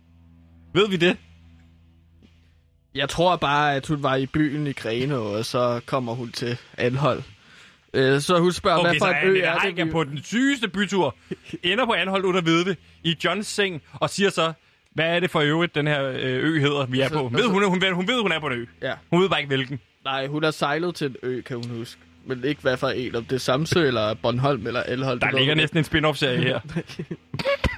Ved 0.75 0.89
vi 0.89 0.97
det? 0.97 1.17
Jeg 2.97 3.09
tror 3.09 3.37
bare, 3.37 3.75
at 3.77 3.87
hun 3.87 4.03
var 4.03 4.17
i 4.17 4.27
byen 4.27 4.67
i 4.67 4.73
Grene, 4.73 5.17
og 5.17 5.45
så 5.45 5.81
kommer 5.87 6.15
hun 6.15 6.33
til 6.33 6.59
Anhold. 6.79 7.23
Øh, 7.95 8.21
så 8.21 8.39
hun 8.39 8.53
spørger, 8.53 8.79
Okay, 8.79 8.91
hvad 8.91 8.99
for 8.99 9.07
en 9.07 9.29
ø 9.29 9.41
er 9.41 9.59
det? 9.59 9.87
vi- 9.87 9.91
på 9.91 10.05
den 10.05 10.21
sygeste 10.25 10.69
bytur, 10.69 11.15
ender 11.63 11.87
på 11.87 11.93
anholdt 11.93 12.25
uden 12.27 12.37
at 12.37 12.47
vide 12.47 12.65
det, 12.65 12.77
i 13.05 13.17
Johns 13.25 13.47
seng, 13.47 13.83
og 13.95 14.11
siger 14.11 14.31
så, 14.31 14.53
hvad 14.95 15.17
er 15.17 15.21
det 15.21 15.31
for 15.31 15.41
øvrigt, 15.41 15.75
den 15.75 15.87
her 15.87 16.05
øh, 16.09 16.17
ø 16.23 16.61
hedder, 16.61 16.87
vi 16.87 17.01
er 17.01 17.09
Så- 17.09 17.15
på? 17.15 17.31
Ved 17.35 17.45
hun, 17.49 17.65
hun, 17.69 17.81
ved, 17.81 17.91
hun 17.93 18.09
ved, 18.09 18.23
hun 18.23 18.33
er 18.33 18.41
på 18.41 18.47
en 18.47 18.53
ø. 18.53 18.65
Ja. 18.83 18.93
Hun 19.11 19.23
ved 19.23 19.29
bare 19.29 19.41
ikke, 19.41 19.49
hvilken. 19.57 19.81
Nej, 20.05 20.27
hun 20.27 20.43
har 20.45 20.51
sejlet 20.51 20.95
til 20.95 21.07
en 21.07 21.17
ø, 21.23 21.41
kan 21.41 21.57
hun 21.57 21.79
huske. 21.79 22.01
Men 22.27 22.45
ikke 22.45 22.63
hvad 22.63 22.77
for 22.77 22.89
en, 22.89 23.17
om 23.17 23.25
det 23.25 23.35
er 23.35 23.41
Samsø, 23.41 23.87
eller 23.87 24.15
Bornholm, 24.15 24.67
eller 24.67 24.83
Elhold. 24.83 25.21
Der 25.21 25.39
ligger 25.39 25.55
næsten 25.55 25.79
en 25.79 25.85
spin-off-serie 25.85 26.39
her. 26.39 26.61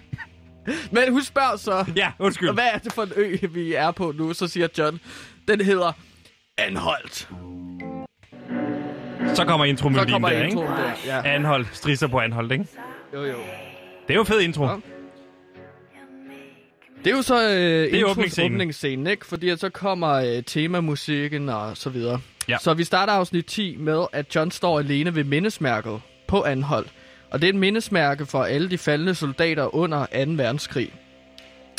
Men 0.93 1.13
hun 1.13 1.23
spørger 1.23 1.57
så, 1.57 1.85
Ja, 1.97 2.13
undskyld. 2.19 2.53
hvad 2.55 2.69
er 2.75 2.79
det 2.79 2.93
for 2.93 3.03
en 3.03 3.13
ø, 3.17 3.37
vi 3.51 3.75
er 3.75 3.91
på 3.91 4.13
nu? 4.17 4.33
Så 4.35 4.47
siger 4.49 4.69
John, 4.79 5.01
den 5.49 5.61
hedder 5.61 5.93
Anholdt. 6.59 7.29
Så 9.35 9.45
kommer 9.45 9.67
Så 9.67 9.69
intromelodien 9.69 10.13
kommer 10.13 10.29
der, 10.29 10.45
ikke? 10.45 10.57
der. 10.57 10.93
Ja. 11.07 11.35
Anholdt, 11.35 11.69
strisser 11.77 12.07
på 12.07 12.19
anholdt, 12.21 12.53
ikke? 12.53 12.65
Jo, 13.15 13.25
jo. 13.25 13.37
Det 14.09 14.11
er 14.11 14.15
jo 14.15 14.21
en 14.21 14.27
fed 14.27 14.41
intro. 14.41 14.65
Ja. 14.67 14.75
Det 17.05 17.13
er 17.13 17.17
jo 17.17 17.23
så 17.23 17.35
øh, 17.49 17.51
er 17.51 17.87
intros- 17.87 18.11
åbningsscenen. 18.11 18.53
åbningsscenen, 18.55 19.07
ikke? 19.07 19.27
Fordi 19.27 19.49
at 19.49 19.61
så 19.61 19.69
kommer 19.71 20.09
øh, 20.15 20.43
temamusikken 20.47 21.49
og 21.49 21.77
så 21.77 21.91
videre. 21.91 22.21
Ja. 22.49 22.57
Så 22.61 22.75
vi 22.75 22.85
starter 22.85 23.13
afsnit 23.13 23.47
10 23.47 23.77
med, 23.77 24.05
at 24.13 24.35
John 24.35 24.51
står 24.51 24.79
alene 24.79 25.15
ved 25.15 25.25
mindesmærket 25.25 26.01
på 26.29 26.43
Anhold. 26.43 26.87
Og 27.31 27.41
det 27.41 27.47
er 27.49 27.53
et 27.53 27.59
mindesmærke 27.59 28.27
for 28.27 28.43
alle 28.45 28.71
de 28.71 28.79
faldende 28.79 29.15
soldater 29.15 29.75
under 29.75 30.07
2. 30.07 30.31
verdenskrig. 30.33 30.93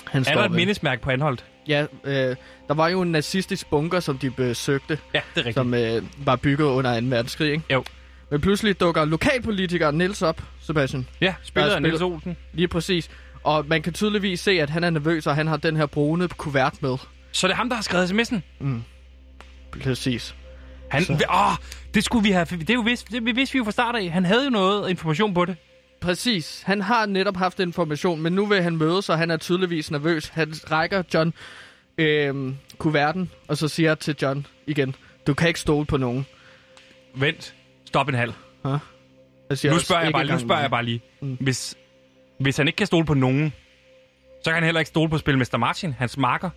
Han 0.08 0.22
Er 0.28 0.34
der 0.36 0.44
et 0.44 0.52
mindesmærke 0.52 1.02
på 1.02 1.10
anholdt? 1.10 1.46
Ja, 1.68 1.86
øh, 2.04 2.36
der 2.68 2.74
var 2.74 2.88
jo 2.88 3.02
en 3.02 3.12
nazistisk 3.12 3.70
bunker, 3.70 4.00
som 4.00 4.18
de 4.18 4.32
besøgte, 4.32 4.98
Ja, 5.14 5.20
det 5.36 5.42
er 5.42 5.46
rigtigt. 5.46 5.54
som 5.54 5.74
øh, 5.74 6.02
var 6.18 6.36
bygget 6.36 6.66
under 6.66 7.00
2. 7.02 7.06
verdenskrig, 7.08 7.52
ikke? 7.52 7.64
Jo. 7.74 7.84
Men 8.32 8.42
pludselig 8.42 8.80
dukker 8.80 9.06
lokalpolitikeren 9.06 9.98
Niels 9.98 10.22
op, 10.22 10.42
Sebastian. 10.62 11.08
Ja, 11.22 11.34
spillet 11.44 11.70
Der 11.70 11.76
er 11.76 11.76
af 11.78 11.82
spillet- 11.82 12.02
Olsen. 12.02 12.38
Lige 12.54 12.68
præcis. 12.68 13.10
Og 13.44 13.66
man 13.68 13.82
kan 13.82 13.94
tydeligvis 13.94 14.40
se, 14.40 14.52
at 14.52 14.70
han 14.70 14.84
er 14.84 14.90
nervøs, 14.90 15.28
og 15.28 15.36
han 15.36 15.48
har 15.48 15.58
den 15.58 15.76
her 15.78 15.86
brune 15.86 16.28
kuvert 16.28 16.82
med. 16.82 16.98
Så 17.32 17.48
det 17.48 17.54
er 17.54 17.58
ham, 17.58 17.70
der 17.70 17.76
har 17.76 17.84
skrevet 17.84 18.10
sms'en? 18.12 18.40
Præcis. 19.84 20.36
Han, 20.92 21.04
åh, 21.30 21.52
det 21.94 22.04
skulle 22.04 22.24
vi 22.24 22.32
have... 22.32 22.46
Det 22.46 22.70
er 22.70 22.74
jo 22.74 22.82
vidst, 22.82 23.12
det 23.12 23.36
vidste 23.36 23.54
vi 23.54 23.58
jo 23.58 23.64
fra 23.64 23.72
start 23.72 23.96
af. 23.96 24.10
Han 24.10 24.26
havde 24.26 24.44
jo 24.44 24.50
noget 24.50 24.90
information 24.90 25.34
på 25.34 25.46
det. 25.46 25.56
Præcis. 26.02 26.64
Han 26.66 26.82
har 26.82 27.06
netop 27.06 27.38
haft 27.38 27.60
information, 27.60 28.22
men 28.22 28.34
nu 28.34 28.46
vil 28.46 28.62
han 28.62 28.78
møde 28.78 29.02
sig, 29.02 29.18
han 29.18 29.32
er 29.32 29.38
tydeligvis 29.38 29.92
nervøs. 29.92 30.28
Han 30.28 30.54
rækker 30.72 31.04
John 31.14 31.34
øh, 31.98 32.54
kuverten, 32.78 33.32
og 33.48 33.58
så 33.58 33.68
siger 33.68 33.96
til 33.96 34.16
John 34.22 34.46
igen, 34.68 34.96
du 35.28 35.34
kan 35.34 35.48
ikke 35.48 35.60
stole 35.60 35.86
på 35.86 35.98
nogen. 35.98 36.26
Vent. 37.16 37.56
Stop 37.86 38.10
en 38.10 38.16
halv. 38.16 38.34
Jeg 39.50 39.58
siger 39.58 39.72
Nu 39.72 39.80
spørger, 39.80 40.04
jeg 40.04 40.12
bare, 40.12 40.26
nu 40.26 40.40
spørger 40.40 40.62
jeg 40.62 40.70
bare 40.70 40.86
lige. 40.86 41.02
Mm. 41.22 41.38
Hvis, 41.40 41.78
hvis 42.40 42.58
han 42.58 42.68
ikke 42.68 42.78
kan 42.78 42.88
stole 42.88 43.06
på 43.06 43.14
nogen, 43.14 43.54
så 44.44 44.50
kan 44.50 44.54
han 44.54 44.64
heller 44.64 44.80
ikke 44.80 44.90
stole 44.90 45.10
på 45.10 45.18
Spilmester 45.18 45.58
Martin, 45.58 45.94
hans 45.94 46.18
marker. 46.18 46.50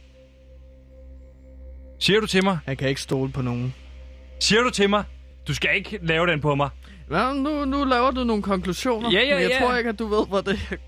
Siger 1.99 2.21
du 2.21 2.27
til 2.27 2.45
mig? 2.45 2.59
Han 2.67 2.77
kan 2.77 2.89
ikke 2.89 3.01
stole 3.01 3.33
på 3.33 3.43
nogen. 3.43 3.75
Siger 4.43 4.63
du 4.63 4.71
til 4.71 4.91
mig? 4.91 5.05
Du 5.49 5.55
skal 5.55 5.71
ikke 5.77 5.99
lave 6.03 6.27
den 6.27 6.41
på 6.41 6.55
mig. 6.55 6.69
Ja, 7.11 7.33
nu, 7.33 7.65
nu 7.65 7.85
laver 7.85 8.11
du 8.11 8.25
nogle 8.25 8.43
konklusioner, 8.43 9.11
Ja, 9.13 9.19
ja, 9.25 9.35
men 9.35 9.43
jeg 9.43 9.51
ja. 9.61 9.67
tror 9.67 9.77
ikke, 9.77 9.91
at 9.91 9.99
du 9.99 10.07
ved, 10.07 10.27
hvor 10.29 10.41
det 10.41 10.79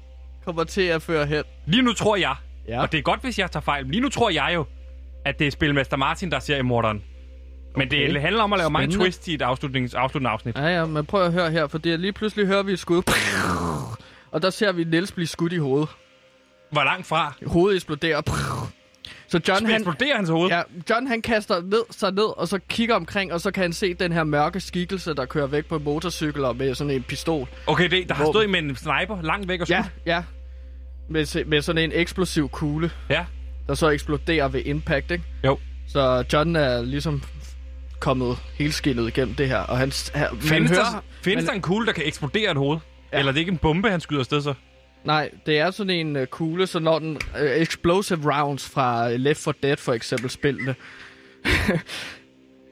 kommer 0.44 0.64
til 0.64 0.82
at 0.82 1.02
føre 1.02 1.26
hen. 1.26 1.42
Lige 1.66 1.82
nu 1.82 1.92
tror 1.92 2.16
jeg, 2.16 2.34
Ja. 2.68 2.82
og 2.82 2.92
det 2.92 2.98
er 2.98 3.02
godt, 3.02 3.20
hvis 3.20 3.38
jeg 3.38 3.50
tager 3.50 3.62
fejl, 3.62 3.84
men 3.84 3.90
lige 3.90 4.00
nu 4.00 4.08
tror 4.08 4.30
jeg 4.30 4.50
jo, 4.54 4.64
at 5.24 5.38
det 5.38 5.46
er 5.46 5.50
Spilmester 5.50 5.96
Martin, 5.96 6.30
der 6.30 6.38
ser 6.38 6.56
i 6.56 6.62
morderen. 6.62 7.02
Men 7.76 7.88
Okay. 7.88 8.12
det 8.12 8.20
handler 8.20 8.42
om 8.42 8.52
at 8.52 8.58
lave 8.58 8.70
mange 8.70 8.96
twists 8.96 9.28
i 9.28 9.34
et 9.34 9.42
afslutnings, 9.42 9.94
afsluttende 9.94 10.30
afsnit. 10.30 10.56
Ja, 10.56 10.66
ja, 10.66 10.84
men 10.86 11.06
prøv 11.06 11.22
at 11.22 11.32
høre 11.32 11.50
her, 11.50 11.66
fordi 11.66 11.96
lige 11.96 12.12
pludselig 12.12 12.46
hører 12.46 12.62
vi 12.62 12.72
et 12.72 12.78
skud. 12.78 13.02
Og 14.30 14.42
der 14.42 14.50
ser 14.50 14.72
vi 14.72 14.84
Niels 14.84 15.12
blive 15.12 15.26
skudt 15.26 15.52
i 15.52 15.56
hovedet. 15.58 15.88
Hvor 16.70 16.84
langt 16.84 17.06
fra? 17.06 17.34
Hovedet 17.46 17.76
eksploderer. 17.76 18.22
Så 19.34 19.40
John, 19.48 19.66
han, 19.66 19.74
Eksploderer 19.74 20.16
hans 20.16 20.28
hoved? 20.28 20.50
ja, 20.50 20.62
John 20.90 21.06
han 21.06 21.22
kaster 21.22 21.62
ned, 21.62 21.82
sig 21.90 22.12
ned, 22.12 22.38
og 22.38 22.48
så 22.48 22.58
kigger 22.68 22.94
omkring, 22.94 23.32
og 23.32 23.40
så 23.40 23.50
kan 23.50 23.62
han 23.62 23.72
se 23.72 23.94
den 23.94 24.12
her 24.12 24.24
mørke 24.24 24.60
skikkelse, 24.60 25.14
der 25.14 25.24
kører 25.26 25.46
væk 25.46 25.66
på 25.66 25.76
en 25.76 25.84
motorcykel 25.84 26.44
og 26.44 26.56
med 26.56 26.74
sådan 26.74 26.90
en 26.90 27.02
pistol. 27.02 27.48
Okay, 27.66 27.88
det, 27.90 28.08
der 28.08 28.14
har 28.14 28.24
stået 28.24 28.50
med 28.50 28.58
en 28.58 28.76
sniper 28.76 29.22
langt 29.22 29.48
væk 29.48 29.60
og 29.60 29.66
skudt. 29.66 29.78
Ja, 30.06 30.14
ja. 30.14 30.22
Med, 31.10 31.44
med 31.44 31.62
sådan 31.62 31.84
en 31.84 31.92
eksplosiv 31.94 32.48
kugle, 32.48 32.90
ja. 33.10 33.24
der 33.66 33.74
så 33.74 33.88
eksploderer 33.88 34.48
ved 34.48 34.62
impact, 34.64 35.10
ikke? 35.10 35.24
Jo. 35.44 35.58
Så 35.88 36.24
John 36.32 36.56
er 36.56 36.82
ligesom 36.82 37.22
kommet 38.00 38.36
helt 38.54 38.74
skinnet 38.74 39.08
igennem 39.08 39.34
det 39.34 39.48
her, 39.48 39.58
og 39.58 39.78
han... 39.78 39.92
han 40.14 40.28
Findes, 40.40 40.70
hører, 40.70 40.82
der, 40.84 41.02
findes 41.22 41.42
man- 41.42 41.46
der 41.48 41.52
en 41.54 41.62
kugle, 41.62 41.86
der 41.86 41.92
kan 41.92 42.06
eksplodere 42.06 42.50
et 42.50 42.56
hoved? 42.56 42.78
Ja. 43.12 43.18
Eller 43.18 43.28
er 43.30 43.32
det 43.32 43.40
ikke 43.40 43.52
en 43.52 43.58
bombe, 43.58 43.90
han 43.90 44.00
skyder 44.00 44.20
afsted 44.20 44.40
så? 44.42 44.54
Nej, 45.04 45.30
det 45.46 45.58
er 45.58 45.70
sådan 45.70 45.90
en 45.90 46.16
uh, 46.16 46.24
kugle, 46.24 46.66
så 46.66 46.78
når 46.78 46.98
den 46.98 47.18
uh, 47.34 47.40
explosive 47.42 48.34
rounds 48.40 48.68
fra 48.68 49.10
øh, 49.12 49.20
Left 49.20 49.44
4 49.44 49.54
Dead 49.62 49.76
for 49.76 49.92
eksempel 49.92 50.30
spillene, 50.30 50.74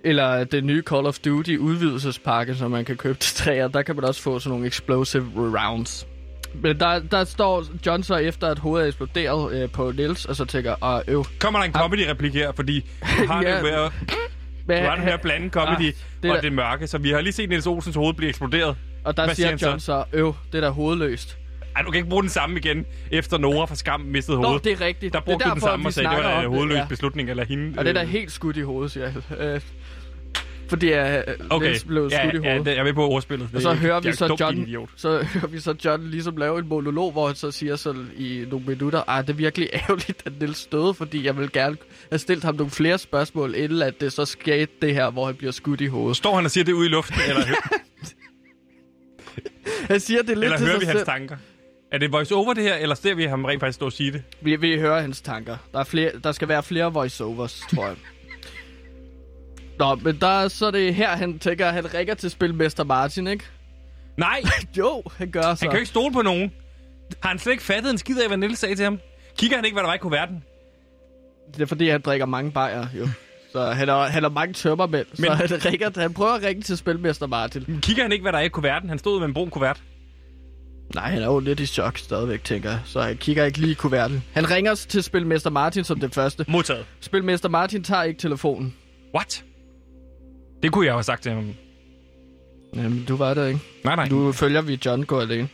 eller 0.05 0.45
det 0.45 0.65
nye 0.65 0.83
Call 0.83 1.07
of 1.07 1.19
Duty 1.19 1.57
udvidelsespakke, 1.57 2.55
som 2.55 2.71
man 2.71 2.85
kan 2.85 2.97
købe 2.97 3.19
til 3.19 3.37
træer, 3.37 3.69
der 3.69 3.83
kan 3.83 3.95
man 3.97 4.05
også 4.05 4.23
få 4.23 4.39
sådan 4.39 4.51
nogle 4.51 4.67
explosive 4.67 5.31
rounds. 5.37 6.07
Men 6.55 6.81
der, 6.81 6.99
der 6.99 7.25
står 7.25 7.65
John 7.87 8.03
så 8.03 8.15
efter, 8.17 8.49
at 8.49 8.59
hovedet 8.59 8.85
er 8.85 8.89
eksploderet 8.89 9.63
øh, 9.63 9.71
på 9.71 9.93
Nils, 9.97 10.25
og 10.27 10.37
så 10.37 10.45
tænker, 10.45 10.73
og 10.81 11.05
øv. 11.09 11.25
Kommer 11.41 11.59
der 11.61 11.67
en 11.67 11.73
comedy-replik 11.73 12.35
her, 12.35 12.53
fordi 12.53 12.87
har 13.03 13.43
Ja. 13.43 13.55
det 13.55 13.63
med 13.63 13.71
at, 13.71 13.93
du 14.69 14.87
har 14.89 14.95
det 14.97 15.05
med 15.05 15.13
at 15.13 15.21
blande 15.21 15.49
comedy 15.51 15.71
Ah, 15.89 15.93
det 16.23 16.31
og 16.31 16.35
der- 16.37 16.41
det 16.41 16.53
mørke, 16.53 16.87
så 16.87 16.99
vi 16.99 17.11
har 17.11 17.21
lige 17.21 17.33
set 17.33 17.49
Niels 17.49 17.67
Olsens 17.67 17.97
hoved 17.97 18.15
blive 18.15 18.29
eksploderet. 18.29 18.77
Og 19.05 19.17
der 19.17 19.25
Hvad 19.25 19.35
siger 19.35 19.49
han 19.49 19.59
John 19.59 19.81
så, 19.81 20.05
øv, 20.13 20.35
det 20.53 20.59
er 20.59 20.63
da 20.63 20.69
hovedløst. 20.69 21.39
Ej, 21.77 21.83
du 21.83 21.91
kan 21.91 21.99
ikke 21.99 22.09
bruge 22.09 22.23
den 22.23 22.31
samme 22.31 22.59
igen, 22.59 22.87
efter 23.11 23.39
Nora 23.39 23.65
fra 23.67 23.75
Skam 23.75 24.01
mistede 24.01 24.37
Nå, 24.41 24.47
hovedet. 24.47 24.65
det 24.65 24.73
er 24.73 24.81
rigtigt. 24.81 25.13
Der 25.13 25.21
Det 25.21 25.27
er 25.29 25.31
brugte 25.33 25.49
du 25.49 25.55
den 25.55 25.61
samme 25.61 25.89
og 25.89 25.93
sagde, 25.93 26.09
det 26.09 26.19
var 26.19 26.31
om 26.33 26.39
en 26.39 26.43
det, 26.45 26.51
hovedløs 26.51 26.77
ja. 26.77 26.87
beslutning, 26.89 27.31
eller 27.31 27.45
hende. 27.45 27.79
Og 27.79 27.85
det 27.85 27.91
er 27.91 27.95
da 27.95 28.03
øh, 28.03 28.09
helt 28.09 28.33
skudt 28.33 28.57
i 28.57 28.61
hovedet, 28.61 28.93
siger 28.93 29.13
jeg. 29.31 29.39
Øh, 29.41 29.61
fordi 30.69 30.91
jeg 30.91 31.25
Okay, 31.51 31.67
Niels 31.67 31.85
blev 31.85 32.09
ja, 32.13 32.23
skudt 32.31 32.35
i 32.35 32.47
ja, 32.47 32.51
hovedet. 32.53 32.67
det- 32.67 32.73
jeg 32.73 32.79
er 32.81 32.85
med 32.85 32.93
på 32.95 33.09
ordspillet. 33.09 33.47
Og 33.47 33.53
Det 33.55 33.63
så 33.63 33.71
er- 33.71 33.75
hører 33.75 34.01
vi 34.01 34.13
så 34.13 34.37
John, 34.41 34.59
idiot. 34.59 34.89
så 34.97 35.09
hører 35.35 35.47
vi 35.47 35.61
så 35.61 35.75
John 35.85 36.07
ligesom 36.11 36.37
lave 36.37 36.59
en 36.59 36.69
monolog, 36.69 37.13
hvor 37.13 37.27
han 37.27 37.37
så 37.37 37.51
siger 37.51 37.77
så 37.77 37.95
i 38.17 38.45
nogle 38.51 38.67
minutter, 38.67 39.11
at 39.11 39.27
det 39.27 39.33
er 39.33 39.37
virkelig 39.37 39.69
ærgerligt, 39.83 40.23
at 40.27 40.33
Niels 40.41 40.67
døde, 40.67 40.95
fordi 40.95 41.25
jeg 41.27 41.37
vil 41.39 41.53
gerne 41.53 41.77
have 42.11 42.19
stillet 42.19 42.45
ham 42.45 42.55
nogle 42.55 42.71
flere 42.71 42.99
spørgsmål, 42.99 43.55
inden 43.55 43.83
at 43.83 44.01
det 44.01 44.13
så 44.13 44.25
skete 44.25 44.73
det 44.83 44.95
her, 44.95 45.11
hvor 45.11 45.27
han 45.27 45.35
bliver 45.35 45.53
skudt 45.53 45.81
i 45.81 45.87
hovedet. 45.87 46.17
Står 46.17 46.37
han 46.37 46.45
og 46.45 46.51
siger 46.51 46.65
det 46.65 46.73
ude 46.73 46.87
i 46.87 46.91
luften, 46.91 47.17
eller, 47.29 47.43
Han 49.91 50.01
siger 50.01 50.19
det 50.23 50.29
lidt 50.29 50.45
eller 50.45 50.57
til 50.57 50.67
hører 50.67 50.79
sig 50.79 50.81
vi 50.81 50.87
hans 50.87 50.99
selv. 50.99 51.07
tanker? 51.07 51.37
Er 51.93 51.99
det 51.99 52.13
voice-over 52.13 52.55
det 52.55 52.63
her, 52.65 52.75
eller 52.75 52.95
ser 52.95 53.15
vi 53.15 53.25
ham 53.25 53.45
rent 53.45 53.61
faktisk 53.61 53.77
stå 53.77 53.87
og 53.87 53.93
sige 53.93 54.13
det? 54.13 54.23
Vi, 54.41 54.57
vi 54.57 54.79
hører 54.79 55.01
hans 55.01 55.21
tanker. 55.21 55.57
Der, 55.73 55.79
er 55.81 55.85
flere, 55.85 56.11
der 56.25 56.33
skal 56.33 56.49
være 56.49 56.63
flere 56.63 56.93
voiceovers, 56.93 57.65
tror 57.75 57.87
jeg. 57.87 57.97
Nå, 59.79 59.95
men 59.95 60.19
der, 60.21 60.27
er- 60.43 60.49
så 60.49 60.67
er 60.67 60.71
det 60.71 60.95
her, 60.95 61.09
han 61.17 61.39
tænker, 61.39 61.67
at 61.67 61.73
han 61.75 61.95
ringer 61.95 62.15
til 62.15 62.31
spilmester 62.31 62.85
Martin, 62.85 63.27
ikke? 63.27 63.45
Nej! 64.17 64.41
jo, 64.79 65.03
han 65.17 65.31
gør 65.31 65.43
så. 65.43 65.49
Han 65.49 65.57
kan 65.59 65.71
jo 65.73 65.77
ikke 65.79 65.89
stole 65.89 66.13
på 66.13 66.23
nogen. 66.23 66.53
Har 67.23 67.29
han 67.29 67.39
slet 67.39 67.53
ikke 67.53 67.65
fattet 67.65 67.91
en 67.91 67.99
skid 67.99 68.21
af, 68.21 68.29
hvad 68.29 68.37
Niels 68.37 68.59
sagde 68.59 68.75
til 68.75 68.85
ham? 68.85 68.99
Kigger 69.39 69.57
han 69.57 69.65
ikke, 69.65 69.75
hvad 69.75 69.83
der 69.83 69.89
var 69.89 69.95
i 69.95 69.99
kuverten? 69.99 70.45
Det 71.55 71.63
er 71.63 71.67
fordi, 71.67 71.89
han 71.89 72.01
drikker 72.01 72.27
mange 72.27 72.51
bajer, 72.53 72.87
jo. 72.99 73.09
Så 73.53 73.65
han 73.71 73.89
har, 73.89 74.09
han 74.09 74.23
har 74.23 74.31
mange 74.31 74.55
tømmermænd. 74.55 75.07
Men... 75.19 75.31
Men- 75.39 75.49
Så 75.49 75.57
han, 75.63 75.73
ringer, 75.73 76.01
han 76.01 76.15
prøver 76.15 76.33
at 76.33 76.43
ringe 76.43 76.63
til 76.63 76.77
spilmester 76.77 77.27
Martin. 77.27 77.79
Kigger 77.83 78.03
han 78.03 78.13
ikke, 78.13 78.23
hvad 78.23 78.33
der 78.33 78.39
er 78.39 78.43
i 78.43 78.49
kuverten? 78.49 78.89
Han 78.89 78.99
stod 78.99 79.19
med 79.21 79.29
en 79.29 79.35
brun 79.35 79.51
kuvert. 79.51 79.83
Nej, 80.95 81.11
han 81.11 81.23
er 81.23 81.27
jo 81.27 81.39
lidt 81.39 81.61
i 81.61 81.67
chok 81.67 81.99
stadigvæk, 81.99 82.45
tænker 82.45 82.71
jeg. 82.71 82.81
Så 82.85 83.01
han 83.01 83.17
kigger 83.17 83.45
ikke 83.45 83.59
lige 83.59 83.71
i 83.71 83.75
kuverten. 83.75 84.25
Han 84.33 84.51
ringer 84.51 84.75
til 84.75 85.03
spilmester 85.03 85.51
Martin 85.51 85.85
som 85.85 86.01
det 86.01 86.15
første. 86.15 86.45
Modtaget. 86.49 86.87
Spilmester 87.01 87.49
Martin 87.49 87.85
tager 87.85 88.03
ikke 88.03 88.21
telefonen. 88.21 88.75
What? 89.15 89.45
Det 90.63 90.73
kunne 90.73 90.87
jeg 90.87 90.91
jo 90.91 90.97
have 90.97 91.03
sagt 91.03 91.23
til 91.23 91.33
ham. 91.33 91.55
Jamen, 92.77 93.05
du 93.09 93.17
var 93.17 93.35
der 93.35 93.47
ikke. 93.47 93.61
Nej, 93.85 93.97
nej. 93.97 94.09
Nu 94.09 94.33
følger 94.33 94.61
vi 94.61 94.79
John 94.87 95.03
gå 95.03 95.21
alene. 95.21 95.49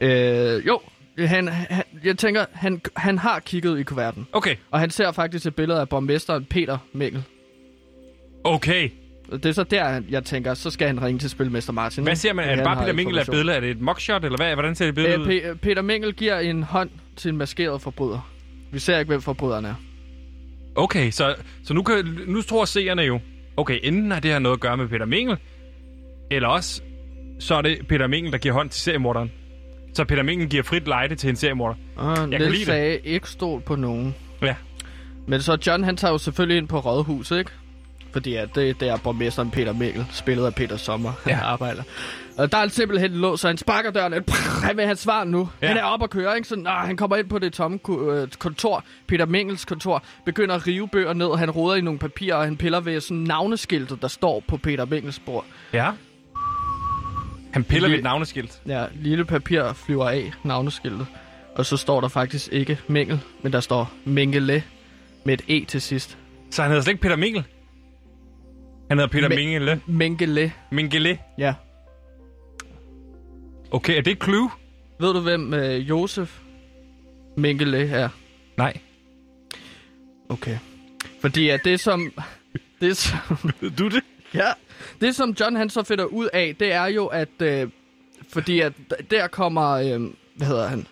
Øh, 0.00 0.66
jo, 0.66 0.80
han, 1.18 1.48
han, 1.48 1.84
jeg 2.04 2.18
tænker, 2.18 2.44
han, 2.52 2.80
han 2.96 3.18
har 3.18 3.40
kigget 3.40 3.78
i 3.78 3.82
kuverten. 3.82 4.26
Okay. 4.32 4.56
Og 4.70 4.80
han 4.80 4.90
ser 4.90 5.12
faktisk 5.12 5.46
et 5.46 5.54
billede 5.54 5.80
af 5.80 5.88
borgmesteren 5.88 6.44
Peter 6.44 6.78
Mikkel. 6.92 7.22
Okay. 8.44 8.90
Det 9.32 9.46
er 9.46 9.52
så 9.52 9.64
der, 9.64 10.02
jeg 10.10 10.24
tænker, 10.24 10.54
så 10.54 10.70
skal 10.70 10.86
han 10.86 11.02
ringe 11.02 11.18
til 11.18 11.30
spilmester 11.30 11.72
Martin. 11.72 12.04
Hvad 12.04 12.16
ser 12.16 12.32
man? 12.32 12.48
Er 12.48 12.54
det 12.54 12.64
bare 12.64 12.76
Peter 12.82 12.92
Minkel 12.92 13.18
af 13.18 13.26
billedet? 13.26 13.56
Er 13.56 13.60
det 13.60 13.70
et 13.70 13.80
mugshot, 13.80 14.24
eller 14.24 14.36
hvad? 14.36 14.54
Hvordan 14.54 14.74
ser 14.74 14.84
det 14.86 14.94
billede 14.94 15.20
ud? 15.20 15.26
Øh, 15.26 15.50
Pe- 15.50 15.54
Peter 15.54 15.82
Mikkel 15.82 16.12
giver 16.14 16.38
en 16.38 16.62
hånd 16.62 16.90
til 17.16 17.28
en 17.28 17.36
maskeret 17.36 17.82
forbryder. 17.82 18.30
Vi 18.72 18.78
ser 18.78 18.98
ikke, 18.98 19.08
hvem 19.08 19.20
forbryderen 19.22 19.64
er. 19.64 19.74
Okay, 20.76 21.10
så, 21.10 21.34
så 21.64 21.74
nu, 21.74 21.82
kan, 21.82 22.18
nu 22.26 22.42
tror 22.42 22.64
seerne 22.64 23.02
jo, 23.02 23.20
okay, 23.56 23.78
enten 23.82 24.10
har 24.10 24.20
det 24.20 24.30
her 24.30 24.38
noget 24.38 24.56
at 24.56 24.60
gøre 24.60 24.76
med 24.76 24.88
Peter 24.88 25.06
Mingel, 25.06 25.36
eller 26.30 26.48
også, 26.48 26.82
så 27.40 27.54
er 27.54 27.62
det 27.62 27.86
Peter 27.88 28.06
Mingel, 28.06 28.32
der 28.32 28.38
giver 28.38 28.54
hånd 28.54 28.70
til 28.70 28.80
seriemorderen. 28.82 29.32
Så 29.94 30.04
Peter 30.04 30.22
Mingel 30.22 30.48
giver 30.48 30.62
frit 30.62 30.86
lejde 30.88 31.14
til 31.14 31.30
en 31.30 31.36
seriemorder. 31.36 31.74
Og 31.96 32.08
Jeg 32.08 32.16
kan 32.16 32.28
Niels 32.30 32.44
lide 32.50 32.58
det. 32.58 32.66
sagde 32.66 32.98
ikke 32.98 33.28
stol 33.28 33.60
på 33.60 33.76
nogen. 33.76 34.14
Ja. 34.42 34.54
Men 35.26 35.40
så 35.42 35.58
John, 35.66 35.84
han 35.84 35.96
tager 35.96 36.12
jo 36.12 36.18
selvfølgelig 36.18 36.56
ind 36.58 36.68
på 36.68 36.78
Rådhuset, 36.78 37.38
ikke? 37.38 37.50
Fordi 38.14 38.34
at 38.34 38.54
det, 38.54 38.80
det 38.80 38.88
er 38.88 38.96
borgmesteren 38.96 39.50
Peter 39.50 39.72
Mikkel, 39.72 40.06
spillet 40.10 40.46
af 40.46 40.54
Peter 40.54 40.76
Sommer, 40.76 41.12
ja. 41.26 41.34
Han 41.34 41.44
arbejder. 41.44 41.82
Og 42.38 42.52
der 42.52 42.58
er 42.58 42.68
simpelthen 42.68 43.12
en 43.12 43.18
lås, 43.18 43.40
så 43.40 43.46
han 43.46 43.56
sparker 43.58 43.90
døren 43.90 44.14
ind. 44.14 44.24
Prrr, 44.24 44.66
Han 44.66 44.76
vil 44.76 44.84
have 44.84 44.96
svar 44.96 45.24
nu. 45.24 45.48
Ja. 45.62 45.68
Han 45.68 45.76
er 45.76 45.82
oppe 45.82 46.04
og 46.04 46.10
kører, 46.10 46.34
ikke? 46.34 46.48
Så 46.48 46.56
nah, 46.56 46.86
han 46.86 46.96
kommer 46.96 47.16
ind 47.16 47.28
på 47.28 47.38
det 47.38 47.52
tomme 47.52 47.78
øh, 47.88 48.28
kontor, 48.38 48.84
Peter 49.06 49.26
Mingels 49.26 49.64
kontor, 49.64 50.02
begynder 50.24 50.54
at 50.54 50.66
rive 50.66 50.88
bøger 50.88 51.12
ned, 51.12 51.36
han 51.36 51.50
roder 51.50 51.76
i 51.76 51.80
nogle 51.80 51.98
papirer, 51.98 52.36
og 52.36 52.44
han 52.44 52.56
piller 52.56 52.80
ved 52.80 53.00
sådan 53.00 53.16
navneskiltet, 53.16 54.02
der 54.02 54.08
står 54.08 54.42
på 54.48 54.56
Peter 54.56 54.84
Mingels 54.84 55.18
bord. 55.18 55.44
Ja. 55.72 55.90
Han 57.52 57.64
piller 57.64 57.88
ved 57.88 57.96
et 57.96 58.04
navneskilt. 58.04 58.60
Ja, 58.66 58.84
lille 58.94 59.24
papir 59.24 59.72
flyver 59.72 60.08
af, 60.08 60.32
navneskiltet. 60.44 61.06
Og 61.54 61.66
så 61.66 61.76
står 61.76 62.00
der 62.00 62.08
faktisk 62.08 62.52
ikke 62.52 62.78
Mingel, 62.88 63.20
men 63.42 63.52
der 63.52 63.60
står 63.60 63.92
Mengele 64.04 64.62
med 65.24 65.34
et 65.34 65.62
E 65.62 65.64
til 65.64 65.80
sidst. 65.80 66.18
Så 66.50 66.62
han 66.62 66.70
hedder 66.70 66.82
slet 66.82 66.92
ikke 66.92 67.02
Peter 67.02 67.16
Mingel? 67.16 67.44
Han 68.88 68.98
hedder 68.98 69.06
Peter 69.12 69.28
Men- 69.28 69.36
Mingele. 69.38 69.80
Mengele, 69.86 70.52
Mingele. 70.70 71.18
ja. 71.38 71.54
Okay, 73.70 73.96
er 73.98 74.02
det 74.02 74.10
et 74.10 74.22
clue? 74.24 74.50
Ved 75.00 75.12
du, 75.14 75.20
hvem 75.20 75.54
øh, 75.54 75.88
Josef 75.88 76.38
Mengele 77.36 77.88
er? 77.90 78.08
Nej. 78.56 78.80
Okay. 80.28 80.58
Fordi 81.20 81.48
at 81.48 81.64
det 81.64 81.80
som... 81.80 82.12
Det 82.80 82.96
som... 82.96 83.18
du 83.78 83.88
det? 83.88 84.02
Ja. 84.34 84.52
Det 85.00 85.16
som 85.16 85.36
John 85.40 85.56
han 85.56 85.70
så 85.70 85.82
finder 85.82 86.04
ud 86.04 86.28
af, 86.32 86.56
det 86.60 86.72
er 86.72 86.86
jo, 86.86 87.06
at... 87.06 87.42
Øh, 87.42 87.68
fordi 88.28 88.60
at 88.60 88.72
der 89.10 89.26
kommer... 89.26 89.70
Øh, 89.70 90.00
hvad 90.36 90.46
hedder 90.46 90.66
han? 90.68 90.86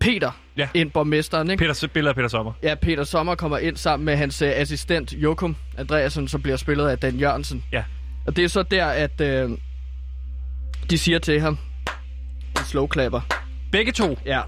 Peter 0.00 0.40
Ja. 0.58 0.68
ind, 0.74 0.90
borgmesteren, 0.90 1.50
ikke? 1.50 1.60
Peter, 1.60 2.08
af 2.08 2.14
Peter 2.14 2.28
Sommer. 2.28 2.52
Ja, 2.62 2.74
Peter 2.74 3.04
Sommer 3.04 3.34
kommer 3.34 3.58
ind 3.58 3.76
sammen 3.76 4.04
med 4.04 4.16
hans 4.16 4.42
øh, 4.42 4.50
assistent 4.54 5.12
Jokum 5.12 5.56
Andreasen, 5.78 6.28
som 6.28 6.42
bliver 6.42 6.56
spillet 6.56 6.88
af 6.88 6.98
Dan 6.98 7.14
Jørgensen. 7.14 7.64
Ja. 7.72 7.84
Og 8.26 8.36
det 8.36 8.44
er 8.44 8.48
så 8.48 8.62
der, 8.62 8.86
at 8.86 9.20
øh, 9.20 9.50
de 10.90 10.98
siger 10.98 11.18
til 11.18 11.40
ham, 11.40 11.58
en 12.58 12.64
slowklapper. 12.64 13.20
Begge 13.72 13.92
to? 13.92 14.18
Ja. 14.26 14.40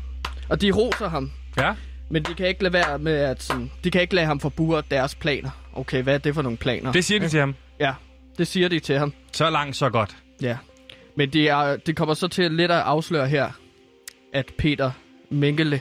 Og 0.49 0.61
de 0.61 0.71
roser 0.71 1.09
ham. 1.09 1.31
Ja. 1.59 1.75
Men 2.11 2.23
de 2.23 2.35
kan 2.35 2.47
ikke 2.47 2.63
lade 2.63 2.73
være 2.73 2.99
med 2.99 3.13
at 3.13 3.43
sådan, 3.43 3.71
de 3.85 3.91
kan 3.91 4.01
ikke 4.01 4.15
lade 4.15 4.27
ham 4.27 4.41
forbure 4.41 4.83
deres 4.91 5.15
planer. 5.15 5.51
Okay, 5.73 6.03
hvad 6.03 6.15
er 6.15 6.19
det 6.19 6.35
for 6.35 6.43
nogle 6.43 6.59
planer? 6.59 6.93
Det 6.93 7.05
siger 7.05 7.21
de 7.21 7.29
til 7.29 7.41
ham. 7.41 7.55
Ja, 7.81 7.95
det 8.39 8.47
siger 8.47 8.69
de 8.69 8.79
til 8.79 8.99
ham. 8.99 9.13
Så 9.33 9.51
langt, 9.51 9.77
så 9.77 9.91
godt. 9.91 10.17
Ja. 10.43 10.57
Men 11.17 11.31
det, 11.31 11.49
er, 11.49 11.77
det 11.77 11.97
kommer 11.97 12.15
så 12.15 12.29
til 12.29 12.53
lidt 12.53 12.71
at 12.71 12.79
afsløre 12.79 13.29
her, 13.29 13.51
at 14.35 14.47
Peter 14.59 14.91
Mengele, 15.31 15.81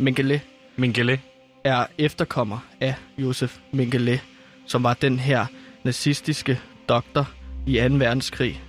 Mengele 0.00 0.40
Mingele. 0.76 1.20
er 1.64 1.86
efterkommer 1.98 2.58
af 2.80 2.94
Josef 3.18 3.58
Mengele, 3.72 4.20
som 4.66 4.82
var 4.82 4.94
den 4.94 5.18
her 5.18 5.46
nazistiske 5.84 6.60
doktor 6.88 7.30
i 7.66 7.88
2. 7.88 7.94
verdenskrig, 7.94 8.62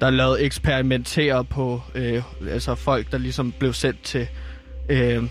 der 0.00 0.10
lavede 0.10 0.42
eksperimentere 0.42 1.44
på 1.44 1.82
øh, 1.94 2.22
altså 2.50 2.74
folk, 2.74 3.12
der 3.12 3.18
ligesom 3.18 3.52
blev 3.52 3.72
sendt 3.72 4.02
til 4.02 4.28
øh, 4.88 5.22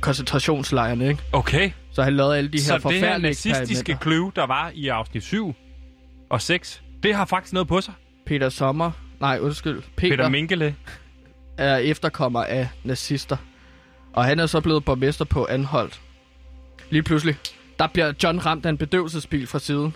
koncentrationslejrene. 0.00 1.08
Ikke? 1.08 1.22
Okay. 1.32 1.70
Så 1.92 2.02
han 2.02 2.16
lavede 2.16 2.38
alle 2.38 2.50
de 2.50 2.60
så 2.60 2.72
her 2.72 2.78
det 2.78 2.92
her 2.92 3.00
forfærdelige 3.00 3.30
nazistiske 3.30 3.92
eksperimenter. 3.92 4.02
clue, 4.02 4.32
der 4.36 4.46
var 4.46 4.70
i 4.74 4.88
afsnit 4.88 5.22
7 5.22 5.54
og 6.30 6.42
6, 6.42 6.82
det 7.02 7.14
har 7.14 7.24
faktisk 7.24 7.52
noget 7.52 7.68
på 7.68 7.80
sig. 7.80 7.94
Peter 8.26 8.48
Sommer, 8.48 8.90
nej 9.20 9.38
undskyld, 9.40 9.82
Peter, 9.96 10.16
Peter 10.16 10.28
Mingele. 10.28 10.74
er 11.58 11.76
efterkommer 11.76 12.44
af 12.44 12.68
nazister. 12.84 13.36
Og 14.14 14.24
han 14.24 14.38
er 14.38 14.46
så 14.46 14.60
blevet 14.60 14.84
borgmester 14.84 15.24
på 15.24 15.46
Anholdt. 15.50 16.00
Lige 16.90 17.02
pludselig, 17.02 17.36
der 17.78 17.86
bliver 17.86 18.12
John 18.22 18.38
ramt 18.38 18.66
af 18.66 18.70
en 18.70 18.78
bedøvelsespil 18.78 19.46
fra 19.46 19.58
siden. 19.58 19.94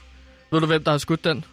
Ved 0.51 0.61
du, 0.61 0.67
hvem 0.67 0.85
der 0.85 0.91
har 0.91 0.99
skudt 0.99 1.25
den? 1.25 1.45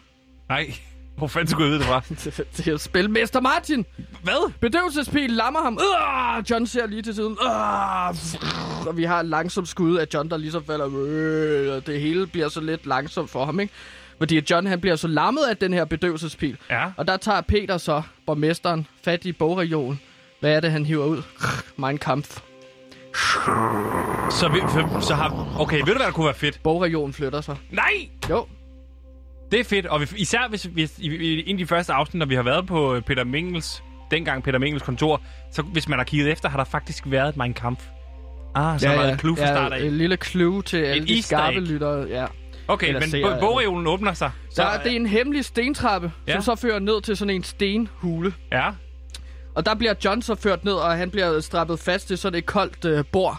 Nej, 0.48 0.74
hvor 1.16 1.26
fanden 1.26 1.48
skulle 1.48 1.64
jeg 1.64 1.70
vide 1.70 1.78
det 1.78 1.88
fra? 1.88 2.02
det 2.56 2.68
er 2.68 2.76
spilmester 2.76 3.40
Martin. 3.40 3.86
Hvad? 4.22 4.52
Bedøvelsespil 4.60 5.30
lammer 5.30 5.62
ham. 5.62 5.78
Uh, 5.78 6.50
John 6.50 6.66
ser 6.66 6.86
lige 6.86 7.02
til 7.02 7.14
siden. 7.14 7.32
Uh, 7.32 8.86
og 8.86 8.96
vi 8.96 9.04
har 9.04 9.20
et 9.20 9.26
langsomt 9.26 9.68
skud 9.68 9.96
af 9.96 10.06
John, 10.14 10.30
der 10.30 10.36
ligesom 10.36 10.64
falder. 10.64 10.86
Uh, 10.86 11.76
og 11.76 11.86
det 11.86 12.00
hele 12.00 12.26
bliver 12.26 12.48
så 12.48 12.60
lidt 12.60 12.86
langsomt 12.86 13.30
for 13.30 13.44
ham, 13.44 13.60
ikke? 13.60 13.72
Fordi 14.18 14.42
John 14.50 14.66
han 14.66 14.80
bliver 14.80 14.96
så 14.96 15.08
lammet 15.08 15.42
af 15.42 15.56
den 15.56 15.72
her 15.72 15.84
bedøvelsespil. 15.84 16.56
Ja. 16.70 16.90
Og 16.96 17.06
der 17.06 17.16
tager 17.16 17.40
Peter 17.40 17.78
så, 17.78 18.02
borgmesteren, 18.26 18.86
fat 19.04 19.24
i 19.24 19.32
bogregionen. 19.32 20.00
Hvad 20.40 20.52
er 20.52 20.60
det, 20.60 20.70
han 20.70 20.86
hiver 20.86 21.04
ud? 21.04 21.22
Mein 21.76 21.98
Kampf. 21.98 22.40
Så, 24.30 24.48
vi, 24.54 24.60
så 25.02 25.14
har... 25.14 25.56
Okay, 25.60 25.78
ved 25.78 25.86
du, 25.86 25.92
hvad 25.96 26.06
der 26.06 26.12
kunne 26.12 26.26
være 26.26 26.34
fedt? 26.34 26.60
Bogregionen 26.62 27.12
flytter 27.12 27.40
sig. 27.40 27.56
Nej! 27.70 28.08
Jo. 28.30 28.46
Det 29.52 29.60
er 29.60 29.64
fedt, 29.64 29.86
og 29.86 30.00
vi, 30.00 30.06
især 30.16 30.48
hvis, 30.48 30.62
hvis 30.62 30.98
i, 30.98 31.06
i, 31.16 31.50
en 31.50 31.56
af 31.56 31.58
de 31.58 31.66
første 31.66 31.92
afsnit, 31.92 32.18
når 32.18 32.26
vi 32.26 32.34
har 32.34 32.42
været 32.42 32.66
på 32.66 32.94
øh, 32.94 33.02
Peter 33.02 33.24
Mingels 33.24 33.82
dengang 34.10 34.42
Peter 34.42 34.58
Mingels 34.58 34.82
kontor, 34.82 35.20
så 35.52 35.62
hvis 35.62 35.88
man 35.88 35.98
har 35.98 36.04
kigget 36.04 36.32
efter, 36.32 36.48
har 36.48 36.56
der 36.56 36.64
faktisk 36.64 37.02
været 37.06 37.28
et 37.28 37.36
Mein 37.36 37.54
Kampf. 37.54 37.84
Ah, 38.54 38.80
så 38.80 38.86
ja, 38.86 38.90
har 38.90 38.96
der 38.96 39.02
været 39.04 39.14
et 39.14 39.20
clue 39.20 39.36
fra 39.36 39.46
start 39.46 39.72
af. 39.72 39.80
et 39.84 39.92
lille 39.92 40.16
clue 40.16 40.62
til 40.62 40.76
alle 40.76 41.06
de 41.06 41.14
easter 41.14 41.36
skarpe 41.36 41.60
lyttere. 41.60 42.06
Ja. 42.08 42.26
Okay, 42.68 42.86
Eller 42.88 43.00
men 43.00 43.14
eller- 43.14 43.40
bogreolen 43.40 43.86
åbner 43.86 44.12
sig. 44.14 44.30
Så 44.50 44.62
der, 44.62 44.82
det 44.82 44.92
er 44.92 44.96
en 44.96 45.06
hemmelig 45.06 45.44
stentrappe, 45.44 46.12
Ja. 46.26 46.32
ja. 46.32 46.40
som 46.40 46.56
så 46.56 46.62
fører 46.62 46.78
ned 46.78 47.02
til 47.02 47.16
sådan 47.16 47.34
en 47.34 47.42
stenhule. 47.42 48.34
Ja. 48.52 48.70
Og 49.56 49.66
der 49.66 49.74
bliver 49.74 49.94
John 50.04 50.22
så 50.22 50.34
ført 50.34 50.64
ned, 50.64 50.72
og 50.72 50.92
han 50.96 51.10
bliver 51.10 51.40
strappet 51.40 51.78
fast 51.78 52.08
til 52.08 52.18
sådan 52.18 52.38
et 52.38 52.46
koldt 52.46 52.84
øh, 52.84 53.04
bord 53.12 53.38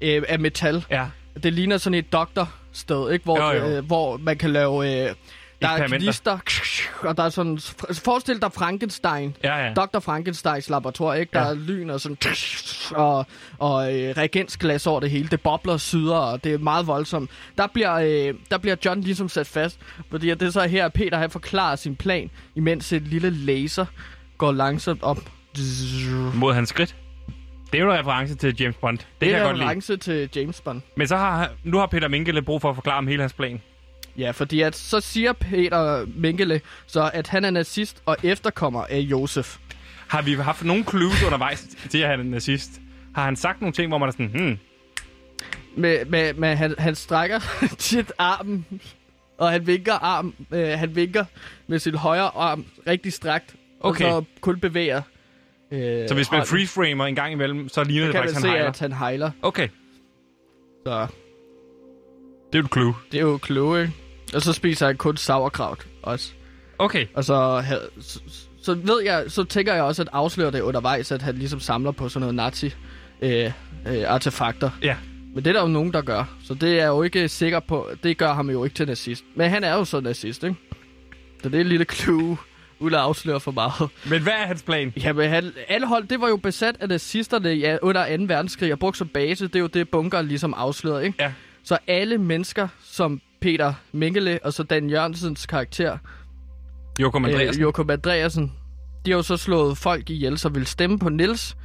øh, 0.00 0.22
af 0.28 0.38
metal. 0.38 0.84
Ja. 0.90 1.06
Det 1.42 1.52
ligner 1.52 1.78
sådan 1.78 1.94
et 1.98 2.12
doktorsted, 2.12 3.10
ikke? 3.12 3.24
Hvor, 3.24 3.52
Jo, 3.54 3.58
jo. 3.66 3.76
Øh, 3.76 3.84
hvor 3.84 4.16
man 4.16 4.36
kan 4.38 4.50
lave... 4.50 5.06
Øh, 5.08 5.14
der 5.62 5.68
er 5.70 5.88
gnister, 5.88 6.38
og 7.00 7.16
der 7.16 7.22
er 7.22 7.28
sådan... 7.28 7.58
Forestil 8.04 8.42
dig 8.42 8.52
Frankenstein. 8.52 9.36
Ja, 9.44 9.56
ja. 9.66 9.74
Dr. 9.74 9.98
Frankensteins 9.98 10.70
laboratorium, 10.70 11.20
ikke? 11.20 11.30
Der 11.32 11.40
Ja. 11.40 11.46
er 11.48 11.54
lyn 11.54 11.90
og 11.90 12.00
sådan... 12.00 12.16
Og, 12.94 13.26
og 13.58 13.94
øh, 13.94 14.14
reagensglas 14.16 14.86
over 14.86 15.00
det 15.00 15.10
hele. 15.10 15.28
Det 15.28 15.40
bobler 15.40 15.76
syder, 15.76 16.16
og 16.16 16.44
det 16.44 16.54
er 16.54 16.58
meget 16.58 16.86
voldsomt. 16.86 17.30
Der 17.58 17.66
bliver, 17.66 17.94
øh, 17.94 18.34
der 18.50 18.58
bliver 18.58 18.76
John 18.84 19.00
ligesom 19.00 19.28
sat 19.28 19.46
fast, 19.46 19.78
fordi 20.10 20.30
det 20.30 20.42
er 20.42 20.50
så 20.50 20.62
her, 20.66 20.88
Peter 20.88 21.18
han 21.18 21.30
forklarer 21.30 21.76
sin 21.76 21.96
plan, 21.96 22.30
imens 22.54 22.92
et 22.92 23.02
lille 23.02 23.30
laser 23.30 23.86
går 24.38 24.52
langsomt 24.52 25.02
op. 25.02 25.18
Mod 26.34 26.54
hans 26.54 26.68
skridt. 26.68 26.96
Det 27.72 27.80
er 27.80 27.84
jo 27.84 27.92
en 27.92 27.98
reference 27.98 28.34
til 28.34 28.56
James 28.60 28.76
Bond. 28.76 28.98
Det, 28.98 29.06
Det 29.20 29.28
kan 29.28 29.30
jeg 29.30 29.38
er 29.40 29.44
godt 29.44 29.50
en 29.54 29.56
lide. 29.56 29.66
reference 29.66 29.96
til 29.96 30.28
James 30.36 30.60
Bond. 30.60 30.80
Men 30.96 31.06
så 31.08 31.16
har, 31.16 31.50
nu 31.64 31.78
har 31.78 31.86
Peter 31.86 32.08
Minkele 32.08 32.42
brug 32.42 32.60
for 32.60 32.70
at 32.70 32.74
forklare 32.74 32.98
om 32.98 33.06
hele 33.06 33.20
hans 33.22 33.32
plan. 33.32 33.62
Ja, 34.18 34.30
fordi 34.30 34.60
at 34.60 34.76
så 34.76 35.00
siger 35.00 35.32
Peter 35.32 36.06
Mengele 36.16 36.60
så, 36.86 37.10
at 37.14 37.28
han 37.28 37.44
er 37.44 37.50
nazist 37.50 38.02
og 38.06 38.16
efterkommer 38.22 38.84
af 38.90 38.98
Josef. 38.98 39.56
Har 40.08 40.22
vi 40.22 40.34
haft 40.34 40.64
nogle 40.64 40.84
clues 40.84 41.22
undervejs 41.22 41.66
til, 41.90 41.98
at 41.98 42.08
han 42.08 42.20
er 42.20 42.24
nazist? 42.24 42.70
Har 43.14 43.24
han 43.24 43.36
sagt 43.36 43.60
nogle 43.60 43.72
ting, 43.72 43.88
hvor 43.88 43.98
man 43.98 44.08
er 44.08 44.12
sådan, 44.12 44.26
hmm, 44.26 44.58
Med, 45.76 46.04
med, 46.04 46.34
med 46.34 46.56
han, 46.56 46.74
han 46.78 46.94
strækker 46.94 47.40
sit 47.78 48.12
arm, 48.18 48.64
og 49.38 49.50
han 49.50 49.66
vinker 49.66 49.92
arm, 49.94 50.34
øh, 50.50 50.68
han 50.78 50.96
vinker 50.96 51.24
med 51.66 51.78
sin 51.78 51.94
højre 51.94 52.30
arm 52.36 52.64
rigtig 52.86 53.12
strakt, 53.12 53.54
Okay. 53.80 54.04
og 54.04 54.10
så 54.34 54.40
kun 54.40 54.60
bevæger. 54.60 55.02
Øh, 55.74 56.08
så 56.08 56.14
hvis 56.14 56.30
man 56.30 56.40
hånden. 56.40 56.46
freeze-framer 56.46 57.06
en 57.06 57.14
gang 57.14 57.32
imellem, 57.32 57.68
så 57.68 57.84
ligner 57.84 58.02
så 58.02 58.06
det 58.06 58.12
kan 58.12 58.20
man 58.20 58.28
faktisk, 58.28 58.40
se, 58.40 58.46
han 58.48 58.56
hejler. 58.56 58.68
at 58.68 58.78
han 58.78 58.92
hejler. 58.92 59.30
Okay, 59.42 59.68
Så 60.86 61.06
det 62.52 62.58
er 62.58 62.62
jo 62.62 62.64
et 62.64 62.72
clue. 62.72 62.94
det 63.12 63.18
er 63.18 63.22
jo 63.22 63.38
kloge, 63.38 63.80
ikke? 63.82 63.92
Og 64.34 64.42
så 64.42 64.52
spiser 64.52 64.86
han 64.86 64.96
kun 64.96 65.16
sauerkraut 65.16 65.86
også. 66.02 66.32
Okay, 66.78 67.06
Og 67.14 67.24
så, 67.24 67.64
så, 68.00 68.20
så 68.62 68.74
ved 68.74 69.02
jeg, 69.04 69.24
så 69.28 69.44
tænker 69.44 69.74
jeg 69.74 69.82
også 69.82 70.02
at 70.02 70.08
afsløre 70.12 70.50
det 70.50 70.60
undervejs, 70.60 71.12
at 71.12 71.22
han 71.22 71.34
ligesom 71.34 71.60
samler 71.60 71.90
på 71.90 72.08
sådan 72.08 72.20
noget 72.20 72.34
nazi 72.34 72.74
øh, 73.22 73.52
øh, 73.86 74.02
artefakter. 74.06 74.70
ja. 74.82 74.96
Men 75.34 75.44
det 75.44 75.50
er 75.50 75.54
der 75.54 75.60
jo 75.60 75.66
nogen, 75.68 75.92
der 75.92 76.02
gør. 76.02 76.36
Så 76.44 76.54
det 76.54 76.80
er 76.80 76.86
jo 76.86 77.02
ikke 77.02 77.28
sikker 77.28 77.60
på. 77.60 77.88
Det 78.02 78.16
gør 78.18 78.32
ham 78.32 78.50
jo 78.50 78.64
ikke 78.64 78.74
til 78.76 78.86
nazist. 78.86 79.24
Men 79.34 79.50
han 79.50 79.64
er 79.64 79.74
jo 79.74 79.84
så 79.84 80.00
nazist, 80.00 80.44
ikke? 80.44 80.56
Så 81.42 81.48
det 81.48 81.54
er 81.56 81.60
et 81.60 81.66
lille 81.66 81.84
clue, 81.92 82.36
uden 82.84 82.94
at 82.94 83.00
afsløre 83.00 83.40
for 83.40 83.50
meget. 83.50 83.90
Men 84.10 84.22
hvad 84.22 84.32
er 84.32 84.46
hans 84.46 84.62
plan? 84.62 84.92
Jamen, 84.96 85.30
han, 85.30 85.52
alle 85.68 85.86
hold, 85.86 86.06
det 86.08 86.20
var 86.20 86.28
jo 86.28 86.36
besat 86.36 86.76
af 86.80 86.88
nazisterne 86.88 87.48
ja, 87.48 87.76
under 87.82 88.16
2. 88.16 88.24
verdenskrig 88.24 88.72
og 88.72 88.78
brugt 88.78 88.96
som 88.96 89.08
base. 89.08 89.46
Det 89.46 89.56
er 89.56 89.60
jo 89.60 89.66
det, 89.66 89.88
bunker 89.88 90.22
ligesom 90.22 90.54
afslørede, 90.56 91.04
ikke? 91.04 91.22
Ja. 91.22 91.32
Så 91.64 91.78
alle 91.86 92.18
mennesker, 92.18 92.68
som 92.82 93.20
Peter 93.40 93.74
Mengele 93.92 94.38
og 94.44 94.52
så 94.52 94.62
Dan 94.62 94.90
Jørgensens 94.90 95.46
karakter, 95.46 95.98
Jokum 97.00 97.24
Andreasen. 97.24 97.60
øh, 97.60 97.62
Jokum 97.62 97.90
Andreasen, 97.90 98.52
de 99.06 99.10
har 99.10 99.18
jo 99.18 99.22
så 99.22 99.36
slået 99.36 99.78
folk 99.78 100.10
ihjel, 100.10 100.38
som 100.38 100.54
vil 100.54 100.66
stemme 100.66 100.98
på 100.98 101.08
Nils, 101.08 101.56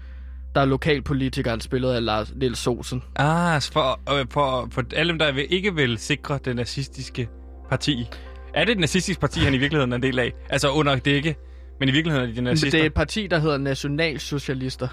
der 0.56 0.62
er 0.62 0.66
lokalpolitikeren 0.66 1.62
spillet 1.62 1.94
af 1.94 2.06
Lars 2.06 2.34
Niels 2.36 2.60
Sosen. 2.60 3.04
Ah, 3.16 3.62
for, 3.62 4.20
øh, 4.20 4.26
for, 4.30 4.68
for 4.72 4.84
alle 4.96 5.10
dem, 5.10 5.20
der 5.20 5.28
ikke 5.50 5.76
vil 5.76 5.98
sikre 5.98 6.40
det 6.46 6.56
nazistiske 6.56 7.30
parti. 7.70 8.08
Er 8.54 8.66
det 8.66 8.72
et 8.72 8.80
nazistisk 8.80 9.20
parti, 9.20 9.40
han 9.40 9.54
i 9.54 9.58
virkeligheden 9.58 9.92
er 9.92 9.96
en 9.96 10.04
del 10.04 10.20
af? 10.20 10.34
Altså 10.50 10.70
under 10.70 10.96
det 10.96 11.12
ikke, 11.12 11.36
men 11.80 11.90
i 11.90 11.92
virkeligheden 11.92 12.30
er 12.30 12.34
de 12.34 12.42
nazister? 12.42 12.72
det 12.72 12.82
er 12.82 12.86
et 12.86 12.94
parti, 12.94 13.28
der 13.28 13.40
hedder 13.40 13.58
Nationalsocialister. 13.58 14.88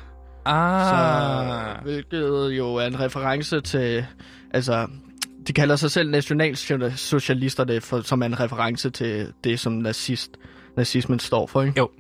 Ah, 0.44 1.76
Så, 1.76 1.82
hvilket 1.82 2.50
jo 2.50 2.74
er 2.74 2.86
en 2.86 3.00
reference 3.00 3.60
til... 3.60 4.06
Altså, 4.54 4.86
de 5.46 5.52
kalder 5.52 5.76
sig 5.76 5.90
selv 5.90 6.10
nationalsocialisterne, 6.10 7.80
for, 7.80 8.00
som 8.00 8.22
er 8.22 8.26
en 8.26 8.40
reference 8.40 8.90
til 8.90 9.32
det, 9.44 9.60
som 9.60 9.72
nazist, 9.72 10.30
nazismen 10.76 11.18
står 11.18 11.46
for, 11.46 11.62
ikke? 11.62 11.78
Jo. 11.78 11.90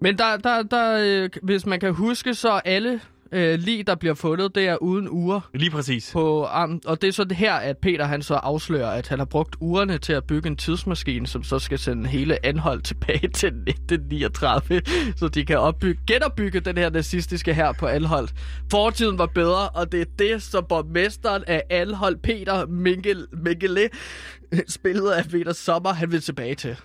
Men 0.00 0.18
der, 0.18 0.36
der, 0.36 0.62
der, 0.62 0.98
øh, 1.00 1.30
hvis 1.42 1.66
man 1.66 1.80
kan 1.80 1.94
huske, 1.94 2.34
så 2.34 2.48
alle 2.64 3.00
øh, 3.34 3.58
lige 3.58 3.82
der 3.82 3.94
bliver 3.94 4.14
fundet, 4.14 4.54
det 4.54 4.68
er 4.68 4.76
uden 4.76 5.08
uger 5.08 5.40
lige 5.54 5.70
præcis. 5.70 6.10
på 6.12 6.44
armen. 6.44 6.80
Og 6.86 7.02
det 7.02 7.08
er 7.08 7.12
så 7.12 7.24
det 7.24 7.36
her, 7.36 7.54
at 7.54 7.78
Peter 7.78 8.04
han 8.04 8.22
så 8.22 8.34
afslører, 8.34 8.90
at 8.90 9.08
han 9.08 9.18
har 9.18 9.26
brugt 9.26 9.56
ugerne 9.60 9.98
til 9.98 10.12
at 10.12 10.24
bygge 10.24 10.48
en 10.48 10.56
tidsmaskine, 10.56 11.26
som 11.26 11.42
så 11.42 11.58
skal 11.58 11.78
sende 11.78 12.08
hele 12.08 12.46
anhold 12.46 12.82
tilbage 12.82 13.28
til 13.28 13.48
1939, 13.48 14.82
så 15.18 15.28
de 15.28 15.44
kan 15.44 15.58
opbygge, 15.58 16.00
genopbygge 16.06 16.60
den 16.60 16.78
her 16.78 16.90
nazistiske 16.90 17.54
her 17.54 17.72
på 17.72 17.86
Anhold. 17.86 18.28
Fortiden 18.70 19.18
var 19.18 19.26
bedre, 19.26 19.68
og 19.68 19.92
det 19.92 20.00
er 20.00 20.04
det, 20.18 20.42
som 20.42 20.64
borgmesteren 20.68 21.44
af 21.46 21.62
Anhold, 21.70 22.16
Peter 22.16 22.66
Mingel, 22.66 23.26
Mingele, 23.32 23.88
spillet 24.68 25.10
af 25.10 25.24
Peter 25.24 25.52
Sommer, 25.52 25.92
han 25.92 26.12
vil 26.12 26.20
tilbage 26.20 26.54
til. 26.54 26.76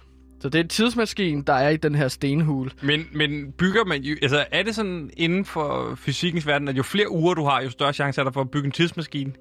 Så 0.42 0.50
det 0.50 0.60
er 0.60 0.64
en 0.64 0.70
tidsmaskine, 0.70 1.44
der 1.48 1.54
er 1.54 1.70
i 1.70 1.78
den 1.78 1.96
her 1.96 2.08
stenhule. 2.08 2.72
Men, 2.82 3.06
men 3.12 3.52
bygger 3.52 3.86
man 3.86 4.02
jo... 4.02 4.16
Altså, 4.22 4.46
er 4.52 4.64
det 4.64 4.76
sådan 4.76 5.10
inden 5.18 5.46
for 5.46 5.96
fysikkens 5.96 6.48
verden, 6.48 6.68
at 6.68 6.78
jo 6.78 6.84
flere 6.84 7.12
uger 7.12 7.34
du 7.34 7.46
har, 7.46 7.62
jo 7.62 7.70
større 7.70 7.94
chance 7.94 8.22
er 8.22 8.26
der 8.26 8.32
for 8.32 8.42
at 8.42 8.52
bygge 8.52 8.66
en 8.66 8.72
tidsmaskine? 8.72 9.34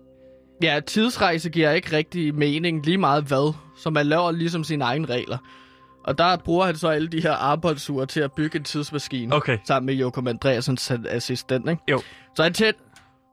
Ja, 0.63 0.81
tidsrejse 0.87 1.51
giver 1.51 1.71
ikke 1.71 1.97
rigtig 1.97 2.35
mening 2.35 2.87
lige 2.87 2.99
meget 2.99 3.25
hvad, 3.25 3.55
så 3.77 3.91
man 3.91 4.07
laver 4.07 4.31
ligesom 4.31 4.65
sine 4.65 4.85
egne 4.85 5.07
regler. 5.07 5.39
Og 6.05 6.19
der 6.19 6.37
bruger 6.37 6.67
han 6.67 6.77
så 6.77 6.89
alle 6.89 7.09
de 7.09 7.21
her 7.21 7.33
arbejdsure 7.33 8.07
til 8.07 8.21
at 8.21 8.33
bygge 8.33 8.59
en 8.59 8.65
tidsmaskine. 8.65 9.35
Okay. 9.35 9.59
Sammen 9.65 9.87
med 9.87 9.95
Jokum 9.95 10.29
Andreasens 10.29 10.93
assistent, 11.09 11.71
ikke? 11.71 11.83
Jo. 11.91 12.03
Så 12.37 12.43
han 12.43 12.53
tæt, 12.53 12.75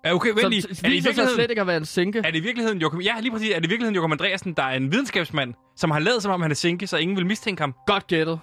Ja, 0.06 0.14
okay, 0.14 0.30
vent 0.30 0.41
som 0.41 0.49
lige. 0.49 0.62
t- 0.62 0.86
Er 0.86 0.89
det 0.89 1.16
sig 1.16 1.30
slet 1.36 1.49
ikke 1.49 1.62
at 1.62 1.68
være 1.68 1.78
en 1.78 1.86
sinke. 1.86 2.20
er 2.20 2.32
det 2.32 2.36
i 2.36 2.39
virkeligheden 2.39 2.82
Jokum, 2.82 3.01
ja, 3.01 3.14
lige 3.22 3.32
præcis. 3.32 3.49
Er 3.49 3.56
det 3.60 3.66
i 3.66 3.70
virkeligheden 3.70 3.95
Jokum 3.95 4.12
Andreasen, 4.12 4.53
der 4.53 4.64
er 4.64 4.76
en 4.76 4.91
videnskabsmand, 4.91 5.53
som 5.76 5.91
har 5.91 5.99
lavet 5.99 6.24
som 6.24 6.32
om 6.32 6.41
han 6.41 6.51
er 6.51 6.56
sinke, 6.56 6.88
så 6.88 6.97
ingen 6.97 7.18
vil 7.18 7.26
mistænke 7.26 7.62
ham? 7.62 7.74
Godt 7.88 8.08
gættet. 8.08 8.39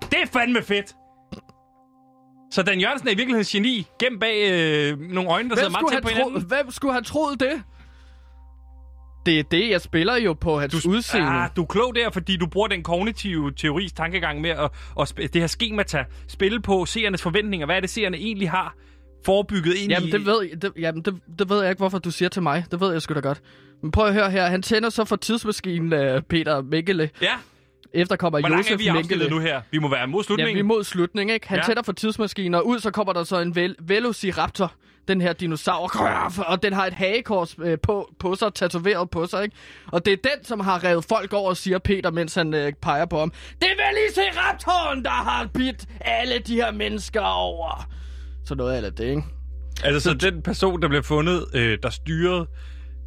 Det 0.00 0.18
er 0.22 0.26
fandme 0.32 0.62
fedt! 0.62 0.94
Så 2.50 2.62
Dan 2.62 2.80
Jørgensen 2.80 3.08
er 3.08 3.12
i 3.12 3.16
virkeligheden 3.16 3.44
geni, 3.62 3.86
gennem 4.00 4.18
bag 4.20 4.50
øh, 4.52 5.00
nogle 5.00 5.30
øjne, 5.30 5.48
der 5.48 5.54
Hvem 5.54 5.58
sidder 5.58 5.70
meget 5.70 5.92
tæt 5.92 6.02
på 6.02 6.08
hinanden. 6.08 6.42
hvem 6.44 6.70
skulle 6.70 6.92
have 6.92 7.02
troet 7.04 7.40
det? 7.40 7.62
Det 9.26 9.38
er 9.38 9.42
det, 9.42 9.70
jeg 9.70 9.80
spiller 9.80 10.16
jo 10.16 10.32
på 10.32 10.60
hans 10.60 10.82
Du, 10.82 10.90
udseende. 10.90 11.26
ah, 11.28 11.50
du 11.56 11.62
er 11.62 11.66
klog 11.66 11.94
der, 11.94 12.10
fordi 12.10 12.36
du 12.36 12.46
bruger 12.46 12.68
den 12.68 12.82
kognitive 12.82 13.52
teoris 13.52 13.92
tankegang 13.92 14.40
med 14.40 14.50
at, 14.50 14.70
at 15.00 15.10
sp- 15.12 15.26
det 15.26 15.34
her 15.40 15.46
skemata, 15.46 16.04
spille 16.28 16.60
på 16.62 16.86
seernes 16.86 17.22
forventninger. 17.22 17.66
Hvad 17.66 17.76
er 17.76 17.80
det, 17.80 17.90
seerne 17.90 18.16
egentlig 18.16 18.50
har 18.50 18.74
forebygget 19.24 19.74
ind 19.74 19.90
Jamen, 19.92 20.08
i... 20.08 20.12
det 20.12 20.26
ved, 20.26 20.56
det, 20.56 20.72
jamen 20.78 21.02
det, 21.02 21.14
det 21.38 21.48
ved 21.50 21.60
jeg 21.60 21.70
ikke, 21.70 21.78
hvorfor 21.80 21.98
du 21.98 22.10
siger 22.10 22.28
til 22.28 22.42
mig. 22.42 22.64
Det 22.70 22.80
ved 22.80 22.92
jeg 22.92 23.02
sgu 23.02 23.14
da 23.14 23.20
godt. 23.20 23.40
Men 23.82 23.90
prøv 23.90 24.06
at 24.06 24.14
høre 24.14 24.30
her. 24.30 24.46
Han 24.46 24.62
tænder 24.62 24.90
så 24.90 25.04
for 25.04 25.16
tidsmaskinen 25.16 25.92
af 25.92 26.26
Peter 26.26 26.62
Mengele. 26.62 27.10
Ja, 27.22 27.32
Efterkommer 27.94 28.40
hvor 28.40 28.48
langt 28.48 28.70
Josef 28.70 28.86
er 28.88 29.18
vi 29.24 29.28
nu 29.30 29.38
her? 29.38 29.60
Vi 29.70 29.78
må 29.78 29.88
være 29.90 30.06
mod 30.06 30.20
Ja, 30.22 30.26
slutningen. 30.26 30.54
vi 30.54 30.60
er 30.60 30.64
mod 30.64 30.84
slutningen, 30.84 31.34
ikke? 31.34 31.48
Han 31.48 31.56
Ja. 31.56 31.62
ja. 31.62 31.66
tænder 31.66 31.82
for 31.82 31.92
tidsmaskinen, 31.92 32.54
og 32.54 32.66
ud 32.66 32.78
så 32.78 32.90
kommer 32.90 33.12
der 33.12 33.24
så 33.24 33.40
en 33.40 33.54
vel- 33.56 33.76
Velociraptor, 33.80 34.72
den 35.08 35.20
her 35.20 35.32
dinosaur, 35.32 35.90
og 36.46 36.62
den 36.62 36.72
har 36.72 36.86
et 36.86 36.92
hagekors 36.92 37.56
øh, 37.64 37.78
på, 37.82 38.12
på 38.18 38.34
sig, 38.34 38.54
tatoveret 38.54 39.10
på 39.10 39.26
sig, 39.26 39.42
ikke? 39.44 39.56
Og 39.86 40.04
det 40.04 40.12
er 40.12 40.16
den, 40.16 40.44
som 40.44 40.60
har 40.60 40.84
revet 40.84 41.04
folk 41.04 41.32
over, 41.32 41.54
siger 41.54 41.78
Peter, 41.78 42.10
mens 42.10 42.34
han 42.34 42.54
øh, 42.54 42.72
peger 42.82 43.04
på 43.06 43.18
ham. 43.18 43.32
Det 43.60 43.68
er 43.70 43.74
Velociraptoren, 43.90 45.04
der 45.04 45.10
har 45.10 45.46
bidt 45.54 45.84
alle 46.00 46.38
de 46.38 46.54
her 46.54 46.70
mennesker 46.72 47.20
over. 47.20 47.88
Så 48.44 48.54
noget 48.54 48.84
af 48.84 48.92
det, 48.92 49.04
ikke? 49.04 49.22
Altså, 49.84 50.00
så 50.10 50.14
den 50.14 50.42
person, 50.42 50.82
der 50.82 50.88
blev 50.88 51.02
fundet, 51.02 51.44
øh, 51.54 51.78
der 51.82 51.90
styrede 51.90 52.46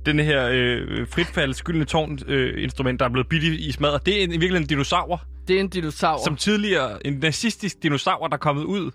den 0.05 0.19
her 0.19 0.49
øh, 0.51 1.07
fritfald 1.07 1.53
skyldende 1.53 1.85
tårn 1.85 2.19
øh, 2.27 2.63
instrument, 2.63 2.99
der 2.99 3.05
er 3.05 3.09
blevet 3.09 3.27
bidt 3.29 3.43
i, 3.43 3.67
i 3.67 3.71
smadret, 3.71 4.05
det 4.05 4.19
er 4.19 4.23
en, 4.23 4.29
i 4.29 4.31
virkeligheden 4.31 4.63
en 4.63 4.67
dinosaur, 4.67 5.23
Det 5.47 5.55
er 5.55 5.59
en 5.59 5.67
dinosaur. 5.67 6.21
som 6.25 6.35
tidligere, 6.35 7.07
en 7.07 7.13
nazistisk 7.13 7.83
dinosaur, 7.83 8.27
der 8.27 8.33
er 8.33 8.39
kommet 8.39 8.63
ud. 8.63 8.91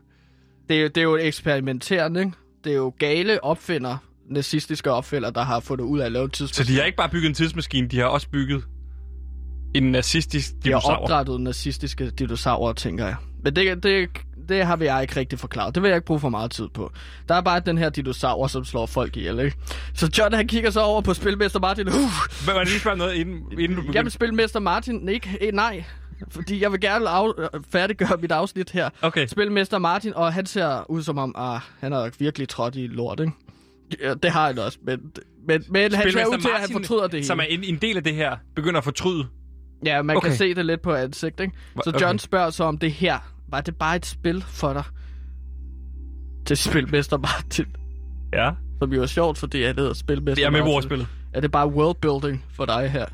Det, 0.69 0.77
er, 0.77 0.81
jo- 0.83 0.89
det 0.89 0.97
er 0.97 1.03
jo 1.03 1.17
eksperimenterende, 1.17 2.21
ikke? 2.21 2.33
Det 2.65 2.73
er 2.73 2.77
jo 2.77 2.95
gale 2.99 3.45
opfinder, 3.45 3.97
nazistiske 4.31 4.91
opfinder, 4.91 5.31
der 5.31 5.43
har 5.43 5.61
fundet 5.61 5.85
ud 5.85 6.01
af 6.01 6.07
at 6.07 6.13
lave 6.13 6.29
Så 6.33 6.37
tidsmaskiner. 6.37 6.77
de 6.77 6.81
har 6.81 6.87
ikke 6.87 6.97
bare 6.97 7.09
bygget 7.09 7.29
en 7.29 7.35
tidsmaskine, 7.35 7.89
de 7.89 7.99
har 7.99 8.05
også 8.07 8.29
bygget 8.31 8.65
en 9.75 9.83
nazistisk 9.83 10.51
De 10.51 10.57
har 10.57 10.63
dinosaur. 10.63 10.95
opdrettet 10.97 11.41
nazistiske 11.41 12.11
dinosaurer, 12.11 12.73
tænker 12.73 13.07
jeg. 13.07 13.17
Men 13.45 13.57
det, 13.57 13.83
det, 13.83 14.09
det 14.51 14.67
har 14.67 14.77
vi 14.77 14.85
jeg 14.85 15.03
ikke 15.03 15.17
rigtig 15.17 15.39
forklaret. 15.39 15.75
Det 15.75 15.83
vil 15.83 15.89
jeg 15.89 15.97
ikke 15.97 16.07
bruge 16.07 16.21
for 16.21 16.29
meget 16.29 16.51
tid 16.51 16.69
på. 16.75 16.93
Der 17.29 17.35
er 17.35 17.41
bare 17.41 17.61
den 17.61 17.79
her 17.79 17.91
dinosaur, 17.91 18.47
som 18.47 18.65
slår 18.65 18.87
folk 18.87 19.17
ihjel, 19.17 19.39
ikke? 19.39 19.57
Så 19.95 20.11
John, 20.19 20.35
han 20.35 20.47
kigger 20.49 20.71
så 20.71 20.81
over 20.81 21.01
på 21.01 21.15
Spilmester 21.15 21.61
Martin. 21.61 21.89
Uh, 21.89 21.95
Men 22.47 22.55
man 22.55 22.67
lige 22.67 22.81
spørge 22.81 22.97
noget, 22.97 23.15
inden, 23.15 23.37
inden 23.37 23.69
du 23.69 23.83
begynder. 23.83 23.93
jamen, 23.99 24.11
Spilmester 24.11 24.61
Martin, 24.61 25.09
ikke? 25.09 25.39
Eh, 25.41 25.55
nej. 25.55 25.85
fordi 26.31 26.63
jeg 26.63 26.73
vil 26.73 26.81
gerne 26.81 27.09
af, 27.09 27.31
færdiggøre 27.71 28.19
mit 28.21 28.33
afsnit 28.33 28.71
her. 28.71 28.91
Okay. 29.03 29.27
Spilmester 29.27 29.79
Martin, 29.79 30.15
og 30.15 30.33
han 30.33 30.47
ser 30.47 30.91
ud 30.91 31.03
som 31.03 31.19
om, 31.19 31.35
ah, 31.39 31.61
han 31.81 31.93
har 31.93 32.11
virkelig 32.19 32.49
trådt 32.49 32.77
i 32.77 32.87
lort, 32.87 33.21
ikke? 33.21 33.33
Ja, 34.03 34.15
det 34.15 34.31
har 34.31 34.47
han 34.47 34.59
også, 34.59 34.79
men, 34.83 35.01
men, 35.49 35.65
men 35.69 35.93
han 35.93 36.13
ser 36.13 36.27
ud 36.27 36.39
til, 36.39 36.49
at 36.49 36.61
han 36.61 36.69
fortryder 36.73 37.03
det 37.03 37.13
hele. 37.13 37.27
Som 37.27 37.41
er 37.41 37.45
en, 37.45 37.65
en 37.65 37.77
del 37.77 37.97
af 37.97 38.05
det 38.05 38.15
her, 38.15 38.37
begynder 38.55 38.79
at 38.79 38.85
fortryde. 38.85 39.27
Ja, 39.85 40.03
man 40.03 40.17
okay. 40.17 40.29
Kan 40.29 40.37
se 40.37 40.55
det 40.55 40.67
lidt 40.67 40.83
på 40.83 40.95
ansigt, 40.95 41.41
ikke? 41.41 41.55
Så 41.85 41.91
John 41.91 42.05
okay. 42.05 42.19
spørger 42.19 42.51
så 42.51 42.65
om 42.65 42.79
det 42.79 42.93
her, 42.93 43.19
var 43.51 43.61
det 43.61 43.77
bare 43.77 43.97
et 43.97 44.07
spil 44.07 44.43
for 44.49 44.73
dig? 44.73 44.85
Til 46.47 46.57
Spilmester 46.57 47.19
Martin. 47.19 47.67
Ja. 48.33 48.51
Som 48.79 48.93
jo 48.93 49.03
er 49.03 49.07
sjovt, 49.07 49.39
fordi 49.39 49.63
han 49.65 49.77
hedder 49.79 49.93
Spilmester 49.95 50.35
Det 50.35 50.45
er 50.45 50.51
med 50.51 50.61
Martin. 50.61 50.75
ordspillet. 50.75 51.07
Er 51.33 51.41
det 51.41 51.51
bare 51.51 51.69
worldbuilding 51.69 52.45
for 52.53 52.65
dig 52.65 52.91
her? 52.91 53.07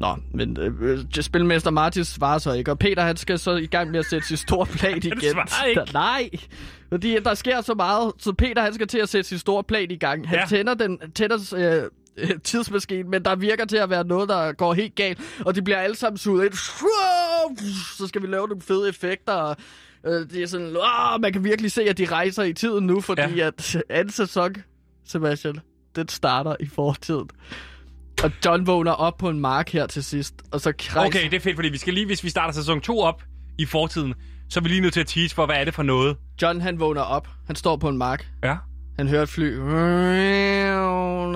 Nå, 0.00 0.16
men 0.34 0.56
øh, 0.60 1.04
Spilmester 1.20 1.70
Martin 1.70 2.04
svarer 2.04 2.38
så 2.38 2.52
ikke, 2.52 2.70
og 2.70 2.78
Peter 2.78 3.02
han 3.02 3.16
skal 3.16 3.38
så 3.38 3.56
i 3.56 3.66
gang 3.66 3.90
med 3.90 3.98
at 3.98 4.06
sætte 4.06 4.28
sit 4.28 4.38
store 4.38 4.66
plan 4.66 4.96
igen. 4.96 5.20
svarer 5.20 5.64
ikke. 5.64 5.82
Nej, 5.92 6.30
fordi 6.88 7.16
der 7.24 7.34
sker 7.34 7.60
så 7.60 7.74
meget, 7.74 8.12
så 8.18 8.32
Peter 8.32 8.62
han 8.62 8.74
skal 8.74 8.86
til 8.86 8.98
at 8.98 9.08
sætte 9.08 9.28
sit 9.28 9.40
store 9.40 9.64
plan 9.64 9.90
i 9.90 9.96
gang. 9.96 10.28
Han 10.28 10.38
ja. 10.38 10.46
tænder 10.48 10.74
den 10.74 10.98
tænder, 11.14 11.54
øh, 11.56 11.90
øh, 12.16 12.30
tidsmaskinen, 12.44 13.10
men 13.10 13.24
der 13.24 13.36
virker 13.36 13.64
til 13.64 13.76
at 13.76 13.90
være 13.90 14.04
noget, 14.04 14.28
der 14.28 14.52
går 14.52 14.74
helt 14.74 14.94
galt, 14.94 15.18
og 15.46 15.54
de 15.54 15.62
bliver 15.62 15.78
alle 15.78 15.96
sammen 15.96 16.18
suget 16.18 16.44
ind. 16.44 16.52
Så 17.98 18.06
skal 18.06 18.22
vi 18.22 18.26
lave 18.26 18.48
nogle 18.48 18.62
fede 18.62 18.88
effekter, 18.88 19.32
og 19.32 19.56
øh, 20.06 20.30
det 20.30 20.42
er 20.42 20.46
sådan, 20.46 20.76
åh, 20.76 21.20
man 21.20 21.32
kan 21.32 21.44
virkelig 21.44 21.72
se, 21.72 21.82
at 21.82 21.98
de 21.98 22.04
rejser 22.04 22.42
i 22.42 22.52
tiden 22.52 22.86
nu, 22.86 23.00
fordi 23.00 23.34
ja. 23.36 23.46
at 23.46 23.76
anden 23.90 24.12
sæson, 24.12 24.54
Sebastian, 25.06 25.60
den 25.96 26.08
starter 26.08 26.56
i 26.60 26.66
fortiden. 26.66 27.28
Og 28.22 28.30
John 28.44 28.66
vågner 28.66 28.92
op 28.92 29.16
på 29.18 29.28
en 29.28 29.40
mark 29.40 29.70
her 29.70 29.86
til 29.86 30.04
sidst, 30.04 30.34
og 30.52 30.60
så 30.60 30.72
rejser... 30.78 31.00
Okay, 31.06 31.30
det 31.30 31.34
er 31.34 31.40
fedt, 31.40 31.56
fordi 31.56 31.68
vi 31.68 31.78
skal 31.78 31.94
lige, 31.94 32.06
hvis 32.06 32.24
vi 32.24 32.28
starter 32.28 32.54
sæson 32.54 32.80
2 32.80 33.00
op 33.00 33.22
i 33.58 33.66
fortiden, 33.66 34.14
så 34.48 34.60
er 34.60 34.62
vi 34.62 34.68
lige 34.68 34.80
nødt 34.80 34.92
til 34.92 35.00
at 35.00 35.06
tease 35.06 35.34
for, 35.34 35.46
hvad 35.46 35.56
er 35.56 35.64
det 35.64 35.74
for 35.74 35.82
noget? 35.82 36.16
John 36.42 36.60
han 36.60 36.80
vågner 36.80 37.00
op, 37.00 37.28
han 37.46 37.56
står 37.56 37.76
på 37.76 37.88
en 37.88 37.98
mark, 37.98 38.28
Ja. 38.44 38.56
Han 38.96 39.08
hører 39.08 39.22
et 39.22 39.28
fly, 39.28 39.58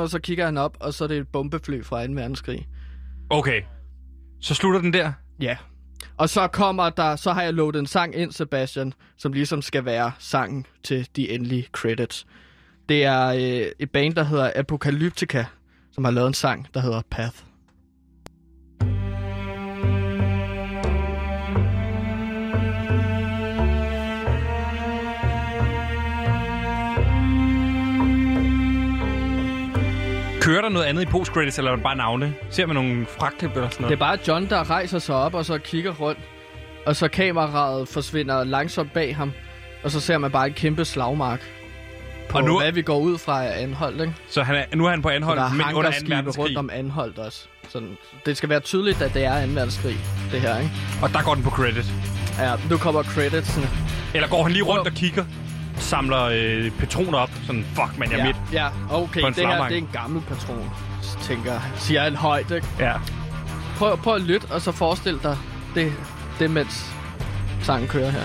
og 0.00 0.10
så 0.10 0.18
kigger 0.18 0.44
han 0.44 0.56
op, 0.56 0.76
og 0.80 0.94
så 0.94 1.04
er 1.04 1.08
det 1.08 1.18
et 1.18 1.28
bombefly 1.28 1.82
fra 1.82 2.06
2. 2.06 2.12
verdenskrig. 2.12 2.68
Okay. 3.30 3.62
Så 4.40 4.54
slutter 4.54 4.80
den 4.80 4.92
der? 4.92 5.12
Ja. 5.40 5.56
Og 6.16 6.28
så 6.28 6.46
kommer 6.46 6.90
der, 6.90 7.16
så 7.16 7.32
har 7.32 7.42
jeg 7.42 7.54
lovet 7.54 7.76
en 7.76 7.86
sang 7.86 8.16
ind, 8.16 8.32
Sebastian, 8.32 8.92
som 9.16 9.32
ligesom 9.32 9.62
skal 9.62 9.84
være 9.84 10.12
sangen 10.18 10.66
til 10.84 11.08
de 11.16 11.30
endelige 11.30 11.68
credits. 11.72 12.26
Det 12.88 13.04
er 13.04 13.26
øh, 13.26 13.72
et 13.78 13.90
band, 13.90 14.14
der 14.14 14.22
hedder 14.22 14.52
Apocalyptica, 14.56 15.44
som 15.92 16.04
har 16.04 16.10
lavet 16.10 16.28
en 16.28 16.34
sang, 16.34 16.66
der 16.74 16.80
hedder 16.80 17.02
Path. 17.10 17.36
Kører 30.48 30.60
der 30.62 30.68
noget 30.68 30.86
andet 30.86 31.02
i 31.02 31.06
post-credits, 31.06 31.58
eller 31.58 31.70
er 31.70 31.74
det 31.76 31.82
bare 31.82 31.96
navne? 31.96 32.34
Ser 32.50 32.66
man 32.66 32.74
nogle 32.74 33.06
fraklip 33.18 33.50
eller 33.56 33.68
sådan 33.70 33.86
Det 33.88 33.92
er 33.92 33.98
noget? 33.98 33.98
bare 33.98 34.18
John, 34.28 34.48
der 34.50 34.70
rejser 34.70 34.98
sig 34.98 35.14
op 35.14 35.34
og 35.34 35.44
så 35.44 35.58
kigger 35.58 35.92
rundt. 35.92 36.20
Og 36.86 36.96
så 36.96 37.08
kameraet 37.08 37.88
forsvinder 37.88 38.44
langsomt 38.44 38.92
bag 38.92 39.16
ham. 39.16 39.32
Og 39.84 39.90
så 39.90 40.00
ser 40.00 40.18
man 40.18 40.30
bare 40.30 40.46
en 40.46 40.52
kæmpe 40.52 40.84
slagmark. 40.84 41.40
På 42.28 42.38
Og 42.38 42.44
nu- 42.44 42.60
hvad 42.60 42.72
vi 42.72 42.82
går 42.82 42.98
ud 42.98 43.18
fra 43.18 43.44
er 43.44 43.52
anholdt, 43.52 44.00
ikke? 44.00 44.14
Så 44.30 44.42
han 44.42 44.56
er, 44.56 44.64
nu 44.76 44.86
er 44.86 44.90
han 44.90 45.02
på 45.02 45.08
anhold, 45.08 45.38
Og 45.38 45.44
der 45.44 45.50
er 45.50 45.54
men 45.54 45.60
under 45.60 45.72
2. 45.72 45.80
hangarskibe 45.80 46.10
verdenskrig. 46.14 46.44
rundt 46.44 46.58
om 46.58 46.70
anholdt 46.72 47.18
også. 47.18 47.46
Sådan, 47.68 47.96
det 48.26 48.36
skal 48.36 48.48
være 48.48 48.60
tydeligt, 48.60 49.02
at 49.02 49.14
det 49.14 49.24
er 49.24 49.46
2. 49.46 49.52
verdenskrig, 49.52 49.96
det 50.32 50.40
her, 50.40 50.58
ikke? 50.58 50.70
Og 51.02 51.12
der 51.12 51.22
går 51.22 51.34
den 51.34 51.42
på 51.44 51.50
credit. 51.50 51.86
Ja, 52.38 52.52
nu 52.70 52.76
kommer 52.76 53.02
creditsene. 53.02 53.68
Eller 54.14 54.28
går 54.28 54.42
han 54.42 54.52
lige 54.52 54.64
rundt 54.64 54.86
og 54.86 54.92
kigger, 54.94 55.24
samler 55.80 56.22
øh, 56.22 56.70
patroner 56.70 57.18
op, 57.18 57.30
sådan, 57.46 57.64
fuck 57.74 57.98
man, 57.98 58.10
jeg 58.10 58.18
er 58.18 58.26
ja, 58.26 58.26
midt. 58.26 58.36
ja, 58.52 58.68
okay, 58.90 59.20
en 59.20 59.26
det 59.32 59.46
her 59.46 59.64
det 59.68 59.72
er 59.74 59.78
en 59.78 59.90
gammel 59.92 60.22
patron, 60.22 60.70
tænker. 61.22 61.60
Siger 61.76 62.02
han 62.02 62.16
højt, 62.16 62.50
ikke? 62.50 62.66
Ja. 62.78 62.92
Prøv, 63.76 63.96
prøv 63.96 64.14
at 64.14 64.22
lytte, 64.22 64.44
og 64.50 64.60
så 64.60 64.72
forestil 64.72 65.18
dig 65.22 65.36
det, 65.74 65.92
det 66.38 66.50
mens 66.50 66.94
sangen 67.62 67.88
kører 67.88 68.10
her. 68.10 68.22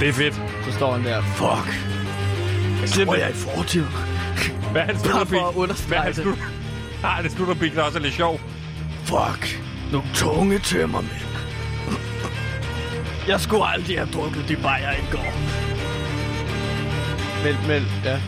Det 0.00 0.08
er 0.08 0.12
fedt. 0.12 0.34
Så 0.64 0.72
står 0.72 0.92
han 0.92 1.04
der, 1.04 1.22
fuck. 1.22 1.88
Jeg 2.98 3.06
tror, 3.06 3.14
jeg 3.14 3.24
er 3.24 3.28
i 3.28 3.32
fortid. 3.32 3.84
Hvad 4.72 4.82
er 4.82 4.86
det 4.86 5.02
Bare 5.02 5.26
for 5.26 5.36
at? 5.36 5.54
Hvad 5.54 5.62
understrege 5.62 6.00
er 6.00 6.06
det 6.06 6.16
det. 6.16 6.22
slut? 6.22 6.38
Nej, 7.02 7.22
det 7.22 7.32
slutterpik, 7.32 7.74
der 7.74 7.82
også 7.82 7.98
er 7.98 8.02
lidt 8.02 8.14
sjov. 8.14 8.40
Fuck. 9.04 9.60
Nogle 9.92 10.08
tunge 10.14 10.58
tømmermænd. 10.58 11.10
Jeg 13.28 13.40
skulle 13.40 13.66
aldrig 13.66 13.98
have 13.98 14.08
drukket 14.14 14.44
de 14.48 14.56
bajer 14.56 14.92
i 14.92 15.04
går. 15.12 15.32
Men, 17.44 17.56
men, 17.68 17.88
ja. 18.04 18.20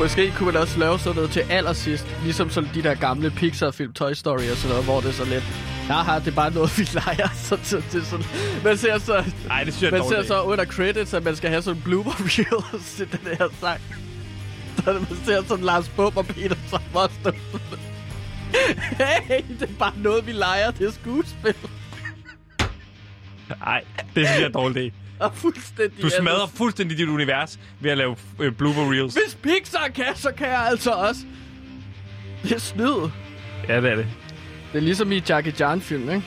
Måske 0.00 0.32
kunne 0.36 0.52
man 0.52 0.62
også 0.62 0.78
lave 0.78 0.98
sådan 0.98 1.14
noget 1.16 1.30
til 1.30 1.40
allersidst. 1.50 2.06
Ligesom 2.22 2.50
sådan 2.50 2.70
de 2.74 2.82
der 2.82 2.94
gamle 2.94 3.30
Pixar-film, 3.30 3.92
Toy 3.92 4.12
Story 4.12 4.50
og 4.50 4.56
sådan 4.56 4.68
noget, 4.68 4.84
hvor 4.84 5.00
det 5.00 5.08
er 5.08 5.12
så 5.12 5.24
lidt... 5.24 5.44
Haha, 5.88 6.18
det 6.18 6.26
er 6.28 6.30
bare 6.32 6.50
noget, 6.50 6.78
vi 6.78 6.88
leger. 6.94 7.28
Så, 7.48 7.58
så, 7.62 7.82
det 7.92 8.00
er 8.00 8.04
sådan, 8.04 8.26
man 8.64 8.78
ser 8.78 8.98
så... 8.98 9.24
Nej, 9.48 9.64
det 9.64 9.74
synes 9.74 9.92
jeg 9.92 9.98
Man 10.00 10.08
ser 10.08 10.22
så 10.22 10.42
under 10.42 10.64
credits, 10.64 11.14
at 11.14 11.24
man 11.24 11.36
skal 11.36 11.50
have 11.50 11.62
sådan 11.62 11.76
en 11.76 11.82
blooper 11.82 12.10
reel 12.20 12.80
til 12.96 13.12
den 13.12 13.36
her 13.38 13.46
sang. 13.60 13.80
Så 14.84 14.92
man 14.92 15.18
ser 15.24 15.44
sådan 15.44 15.64
Lars 15.64 15.88
Bum 15.88 16.12
og 16.16 16.26
Peter 16.26 16.56
Sommerstøv. 16.70 17.32
Hey, 19.24 19.42
det 19.60 19.70
er 19.70 19.74
bare 19.78 19.92
noget, 19.96 20.26
vi 20.26 20.32
leger. 20.32 20.70
Det 20.70 20.86
er 20.86 20.90
skuespil. 20.92 21.54
Nej, 23.60 23.84
det 23.98 24.26
synes 24.26 24.30
jeg 24.30 24.42
er 24.42 24.48
dårligt. 24.48 24.94
Og 25.18 25.34
fuldstændig... 25.34 26.02
Du 26.02 26.08
smadrer 26.20 26.46
fuldstændig 26.46 26.98
dit 26.98 27.08
univers 27.08 27.58
ved 27.80 27.90
at 27.90 27.98
lave 27.98 28.16
øh, 28.38 28.52
blooper 28.52 28.92
reels. 28.92 29.14
Hvis 29.14 29.38
Pixar 29.42 29.88
kan, 29.94 30.14
så 30.14 30.32
kan 30.32 30.48
jeg 30.48 30.60
altså 30.60 30.90
også. 30.90 31.20
Det 32.42 32.52
er 32.52 32.58
snyd. 32.58 33.10
Ja, 33.68 33.80
det 33.80 33.90
er 33.90 33.96
det. 33.96 34.06
Det 34.72 34.78
er 34.78 34.82
ligesom 34.82 35.12
i 35.12 35.22
Jackie 35.28 35.52
Chan-film, 35.52 36.10
ikke? 36.10 36.22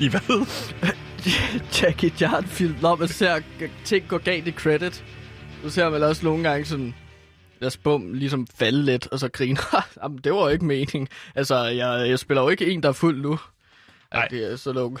I 0.00 0.08
hvad? 0.08 0.46
Jackie 1.82 2.10
Chan-film, 2.10 2.76
når 2.82 2.96
man 2.96 3.08
ser 3.08 3.40
ting 3.84 4.08
gå 4.08 4.18
galt 4.18 4.48
i 4.48 4.52
credit. 4.52 5.04
Så 5.62 5.70
ser 5.70 5.90
man 5.90 6.02
også 6.02 6.24
nogle 6.24 6.48
gange 6.48 6.64
sådan... 6.64 6.94
Lad 7.60 7.70
bum 7.82 8.12
ligesom 8.12 8.46
falde 8.46 8.84
lidt, 8.84 9.06
og 9.06 9.18
så 9.18 9.28
griner. 9.28 9.86
Jamen, 10.02 10.18
det 10.18 10.32
var 10.32 10.40
jo 10.40 10.48
ikke 10.48 10.64
meningen. 10.64 11.08
Altså, 11.34 11.64
jeg, 11.64 12.08
jeg 12.08 12.18
spiller 12.18 12.42
jo 12.42 12.48
ikke 12.48 12.72
en, 12.72 12.82
der 12.82 12.88
er 12.88 12.92
fuld 12.92 13.22
nu. 13.22 13.38
Nej. 14.14 14.28
Det 14.28 14.52
er 14.52 14.56
sådan 14.56 14.80
nogle, 14.80 14.98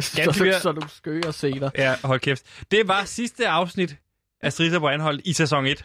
sådan, 0.00 0.34
sådan 0.34 0.74
nogle 0.74 0.90
skøre 0.90 1.32
scener. 1.32 1.70
Ja, 1.78 1.94
hold 2.04 2.20
kæft. 2.20 2.42
Det 2.70 2.88
var 2.88 3.04
sidste 3.04 3.48
afsnit 3.48 3.96
af 4.42 4.52
Striser 4.52 4.78
på 4.78 4.88
Anhold 4.88 5.20
i 5.24 5.32
sæson 5.32 5.66
1. 5.66 5.84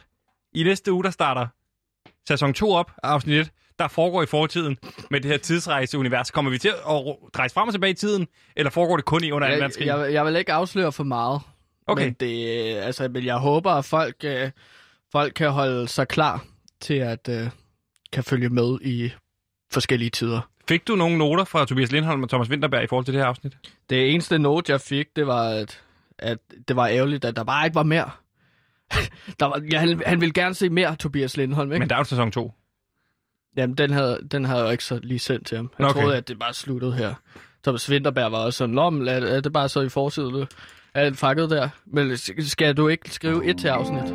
I 0.54 0.64
næste 0.64 0.92
uge, 0.92 1.04
der 1.04 1.10
starter 1.10 1.48
sæson 2.28 2.54
2 2.54 2.72
op, 2.72 2.92
afsnit 3.04 3.40
1, 3.40 3.52
der 3.80 3.88
foregår 3.88 4.24
i 4.24 4.26
fortiden 4.26 4.78
med 5.12 5.22
det 5.22 5.32
her 5.32 5.38
tidsrejseunivers. 5.38 6.32
Kommer 6.32 6.52
vi 6.52 6.58
til 6.58 6.68
at 6.68 6.76
rejse 7.40 7.54
frem 7.54 7.68
og 7.68 7.74
tilbage 7.74 7.92
i 7.92 7.94
tiden, 7.94 8.28
eller 8.56 8.70
foregår 8.70 8.96
det 8.96 9.06
kun 9.06 9.24
i 9.24 9.32
under 9.32 9.48
2. 9.48 9.52
Jeg, 9.52 9.60
verdenskrig? 9.60 9.88
jeg, 9.88 10.14
jeg 10.14 10.26
vil 10.26 10.36
ikke 10.36 10.54
afsløre 10.54 10.92
for 10.92 11.04
meget. 11.04 11.42
Okay. 11.88 12.06
Men, 12.06 12.14
det, 12.14 12.76
altså, 12.76 13.08
men 13.08 13.26
jeg 13.26 13.38
håber, 13.38 13.72
at 13.72 13.86
folk, 13.86 14.16
øh, 14.24 14.52
folk 15.12 15.34
kan 15.36 15.52
holde 15.52 15.88
sig 15.88 16.08
klar 16.08 16.46
til 16.82 16.94
at 16.94 17.30
øh, 17.30 17.50
kan 18.14 18.24
følge 18.24 18.50
med 18.50 18.78
i 18.82 19.12
forskellige 19.72 20.10
tider. 20.10 20.42
Fik 20.70 20.88
du 20.88 20.96
nogle 20.96 21.18
noter 21.18 21.44
fra 21.44 21.66
Tobias 21.66 21.92
Lindholm 21.92 22.24
og 22.24 22.30
Thomas 22.30 22.50
Winterberg 22.50 22.84
i 22.84 22.88
forhold 22.88 23.06
til 23.06 23.14
det 23.14 23.22
her 23.22 23.28
afsnit? 23.28 23.58
Det 23.90 24.14
eneste 24.14 24.40
note, 24.40 24.72
jeg 24.72 24.82
fik, 24.82 25.08
det 25.16 25.28
var, 25.28 25.50
at, 25.50 25.82
at 26.20 26.38
det 26.68 26.76
var 26.76 26.88
ærgerligt, 26.88 27.26
at 27.26 27.36
der 27.36 27.44
bare 27.44 27.66
ikke 27.66 27.76
var 27.76 27.84
mere. 27.84 28.10
der 29.40 29.46
var, 29.46 29.62
ja, 29.72 29.80
han, 29.80 30.02
han 30.06 30.22
ville 30.22 30.34
gerne 30.34 30.56
se 30.56 30.70
mere, 30.70 30.96
Tobias 30.96 31.38
Lindholm, 31.38 31.72
ikke? 31.72 31.80
Men 31.80 31.90
der 31.90 31.96
er 31.96 32.00
jo 32.00 32.04
sæson 32.04 32.32
2. 32.32 32.54
Jamen, 33.58 33.76
den 33.76 33.92
havde, 33.92 34.20
den 34.32 34.46
havde 34.46 34.64
jeg 34.64 34.72
ikke 34.72 34.84
så 34.84 35.00
lige 35.04 35.20
sendt 35.20 35.48
til 35.48 35.58
ham. 35.58 35.72
Jeg 35.80 35.84
Nå, 35.84 35.90
okay. 35.90 36.02
troede, 36.02 36.18
at 36.18 36.28
det 36.28 36.40
bare 36.40 36.54
sluttede 36.54 36.94
her. 36.94 37.14
Thomas 37.64 37.90
Winterberg 37.90 38.32
var 38.32 38.38
også 38.38 38.58
sådan, 38.58 38.76
men 38.76 39.08
er, 39.08 39.14
er 39.14 39.42
det 39.42 39.54
bare 39.54 39.70
så 39.70 39.82
i 39.82 39.90
forsiden? 39.90 40.48
Er 40.94 41.10
det 41.10 41.18
fakket 41.18 41.50
der? 41.50 41.70
Men 41.86 42.18
skal 42.48 42.78
du 42.78 42.88
ikke 42.88 43.12
skrive 43.12 43.46
et 43.46 43.58
til 43.58 43.68
afsnit? 43.68 44.14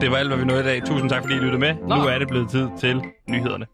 Det 0.00 0.10
var 0.10 0.16
alt, 0.16 0.28
hvad 0.28 0.38
vi 0.38 0.44
nåede 0.44 0.60
i 0.60 0.64
dag. 0.64 0.82
Tusind 0.84 1.10
tak, 1.10 1.22
fordi 1.22 1.34
I 1.34 1.38
lyttede 1.38 1.58
med. 1.58 1.74
Nå. 1.88 1.96
Nu 1.96 2.02
er 2.02 2.18
det 2.18 2.28
blevet 2.28 2.50
tid 2.50 2.68
til 2.78 3.02
nyhederne. 3.28 3.66